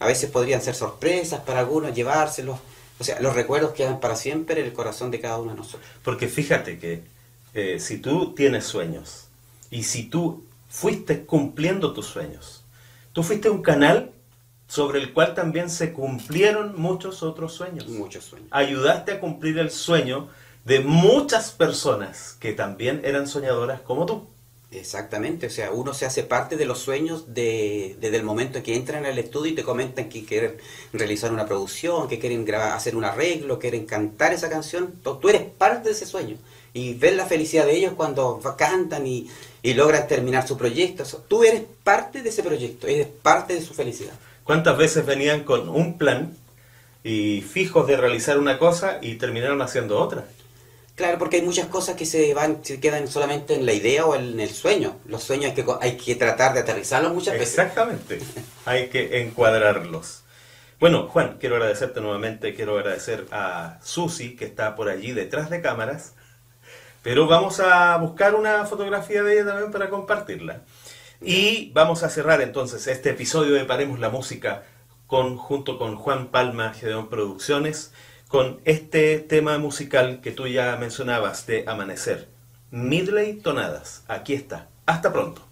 A 0.00 0.06
veces 0.06 0.30
podrían 0.30 0.60
ser 0.60 0.74
sorpresas 0.74 1.40
para 1.40 1.60
algunos, 1.60 1.94
llevárselos. 1.94 2.58
O 2.98 3.04
sea, 3.04 3.20
los 3.20 3.34
recuerdos 3.34 3.72
quedan 3.72 4.00
para 4.00 4.16
siempre 4.16 4.60
en 4.60 4.66
el 4.66 4.72
corazón 4.72 5.10
de 5.10 5.20
cada 5.20 5.38
uno 5.38 5.52
de 5.52 5.58
nosotros. 5.58 5.88
Porque 6.02 6.28
fíjate 6.28 6.78
que 6.78 7.02
eh, 7.54 7.78
si 7.80 7.98
tú 7.98 8.34
tienes 8.34 8.64
sueños 8.64 9.28
y 9.70 9.84
si 9.84 10.04
tú 10.04 10.44
fuiste 10.68 11.24
cumpliendo 11.24 11.92
tus 11.92 12.06
sueños, 12.06 12.64
tú 13.12 13.22
fuiste 13.22 13.50
un 13.50 13.62
canal 13.62 14.10
sobre 14.66 15.00
el 15.00 15.12
cual 15.12 15.34
también 15.34 15.70
se 15.70 15.92
cumplieron 15.92 16.80
muchos 16.80 17.22
otros 17.22 17.52
sueños. 17.52 17.86
Muchos 17.88 18.24
sueños. 18.24 18.48
Ayudaste 18.50 19.12
a 19.12 19.20
cumplir 19.20 19.58
el 19.58 19.70
sueño 19.70 20.28
de 20.64 20.80
muchas 20.80 21.52
personas 21.52 22.36
que 22.40 22.52
también 22.52 23.02
eran 23.04 23.28
soñadoras 23.28 23.80
como 23.82 24.06
tú. 24.06 24.26
Exactamente, 24.70 25.46
o 25.46 25.50
sea, 25.50 25.70
uno 25.70 25.94
se 25.94 26.04
hace 26.04 26.24
parte 26.24 26.56
de 26.56 26.64
los 26.64 26.80
sueños 26.80 27.32
de, 27.32 27.96
desde 28.00 28.16
el 28.16 28.24
momento 28.24 28.58
en 28.58 28.64
que 28.64 28.74
entran 28.74 29.06
al 29.06 29.18
estudio 29.18 29.52
y 29.52 29.54
te 29.54 29.62
comentan 29.62 30.08
que 30.08 30.24
quieren 30.24 30.56
realizar 30.92 31.32
una 31.32 31.46
producción, 31.46 32.08
que 32.08 32.18
quieren 32.18 32.44
grabar, 32.44 32.72
hacer 32.72 32.96
un 32.96 33.04
arreglo, 33.04 33.60
quieren 33.60 33.86
cantar 33.86 34.32
esa 34.32 34.50
canción. 34.50 34.94
Tú 35.02 35.28
eres 35.28 35.42
parte 35.42 35.90
de 35.90 35.94
ese 35.94 36.06
sueño 36.06 36.38
y 36.72 36.94
ves 36.94 37.14
la 37.14 37.26
felicidad 37.26 37.66
de 37.66 37.76
ellos 37.76 37.92
cuando 37.96 38.40
cantan 38.58 39.06
y, 39.06 39.30
y 39.62 39.74
logran 39.74 40.08
terminar 40.08 40.48
su 40.48 40.58
proyecto. 40.58 41.04
Tú 41.28 41.44
eres 41.44 41.62
parte 41.84 42.22
de 42.22 42.30
ese 42.30 42.42
proyecto, 42.42 42.88
eres 42.88 43.06
parte 43.06 43.54
de 43.54 43.62
su 43.62 43.74
felicidad. 43.74 44.14
¿Cuántas 44.42 44.76
veces 44.76 45.06
venían 45.06 45.44
con 45.44 45.68
un 45.68 45.98
plan 45.98 46.36
y 47.04 47.42
fijos 47.42 47.86
de 47.86 47.96
realizar 47.96 48.38
una 48.38 48.58
cosa 48.58 48.98
y 49.00 49.14
terminaron 49.14 49.62
haciendo 49.62 50.00
otra? 50.00 50.26
Claro, 50.94 51.18
porque 51.18 51.36
hay 51.36 51.42
muchas 51.42 51.66
cosas 51.66 51.96
que 51.96 52.06
se 52.06 52.34
van, 52.34 52.64
se 52.64 52.78
quedan 52.78 53.08
solamente 53.08 53.54
en 53.54 53.66
la 53.66 53.72
idea 53.72 54.06
o 54.06 54.14
en 54.14 54.38
el 54.38 54.50
sueño. 54.50 54.96
Los 55.06 55.24
sueños 55.24 55.46
hay 55.46 55.54
que, 55.54 55.64
hay 55.80 55.96
que 55.96 56.14
tratar 56.14 56.54
de 56.54 56.60
aterrizarlos 56.60 57.12
muchas 57.12 57.34
veces. 57.34 57.58
Exactamente, 57.58 58.20
hay 58.64 58.88
que 58.88 59.22
encuadrarlos. 59.22 60.22
Bueno, 60.78 61.08
Juan, 61.08 61.38
quiero 61.40 61.56
agradecerte 61.56 62.00
nuevamente, 62.00 62.54
quiero 62.54 62.78
agradecer 62.78 63.26
a 63.32 63.78
Susi, 63.82 64.36
que 64.36 64.44
está 64.44 64.76
por 64.76 64.88
allí 64.88 65.12
detrás 65.12 65.50
de 65.50 65.60
cámaras, 65.60 66.14
pero 67.02 67.26
vamos 67.26 67.58
a 67.58 67.96
buscar 67.96 68.36
una 68.36 68.64
fotografía 68.64 69.22
de 69.24 69.34
ella 69.34 69.46
también 69.46 69.72
para 69.72 69.90
compartirla. 69.90 70.60
Y 71.20 71.72
vamos 71.72 72.02
a 72.02 72.10
cerrar 72.10 72.40
entonces 72.40 72.86
este 72.86 73.10
episodio 73.10 73.54
de 73.54 73.64
Paremos 73.64 73.98
la 73.98 74.10
Música 74.10 74.62
con, 75.06 75.38
junto 75.38 75.78
con 75.78 75.96
Juan 75.96 76.28
Palma, 76.28 76.72
Gedeón 76.74 77.08
Producciones 77.08 77.92
con 78.34 78.60
este 78.64 79.20
tema 79.20 79.58
musical 79.58 80.20
que 80.20 80.32
tú 80.32 80.48
ya 80.48 80.74
mencionabas 80.74 81.46
de 81.46 81.62
Amanecer. 81.68 82.26
Midley 82.72 83.34
Tonadas. 83.34 84.02
Aquí 84.08 84.34
está. 84.34 84.66
Hasta 84.86 85.12
pronto. 85.12 85.46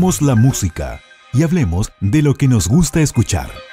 La 0.00 0.34
música 0.34 1.02
y 1.34 1.42
hablemos 1.42 1.92
de 2.00 2.22
lo 2.22 2.32
que 2.34 2.48
nos 2.48 2.68
gusta 2.68 3.02
escuchar. 3.02 3.69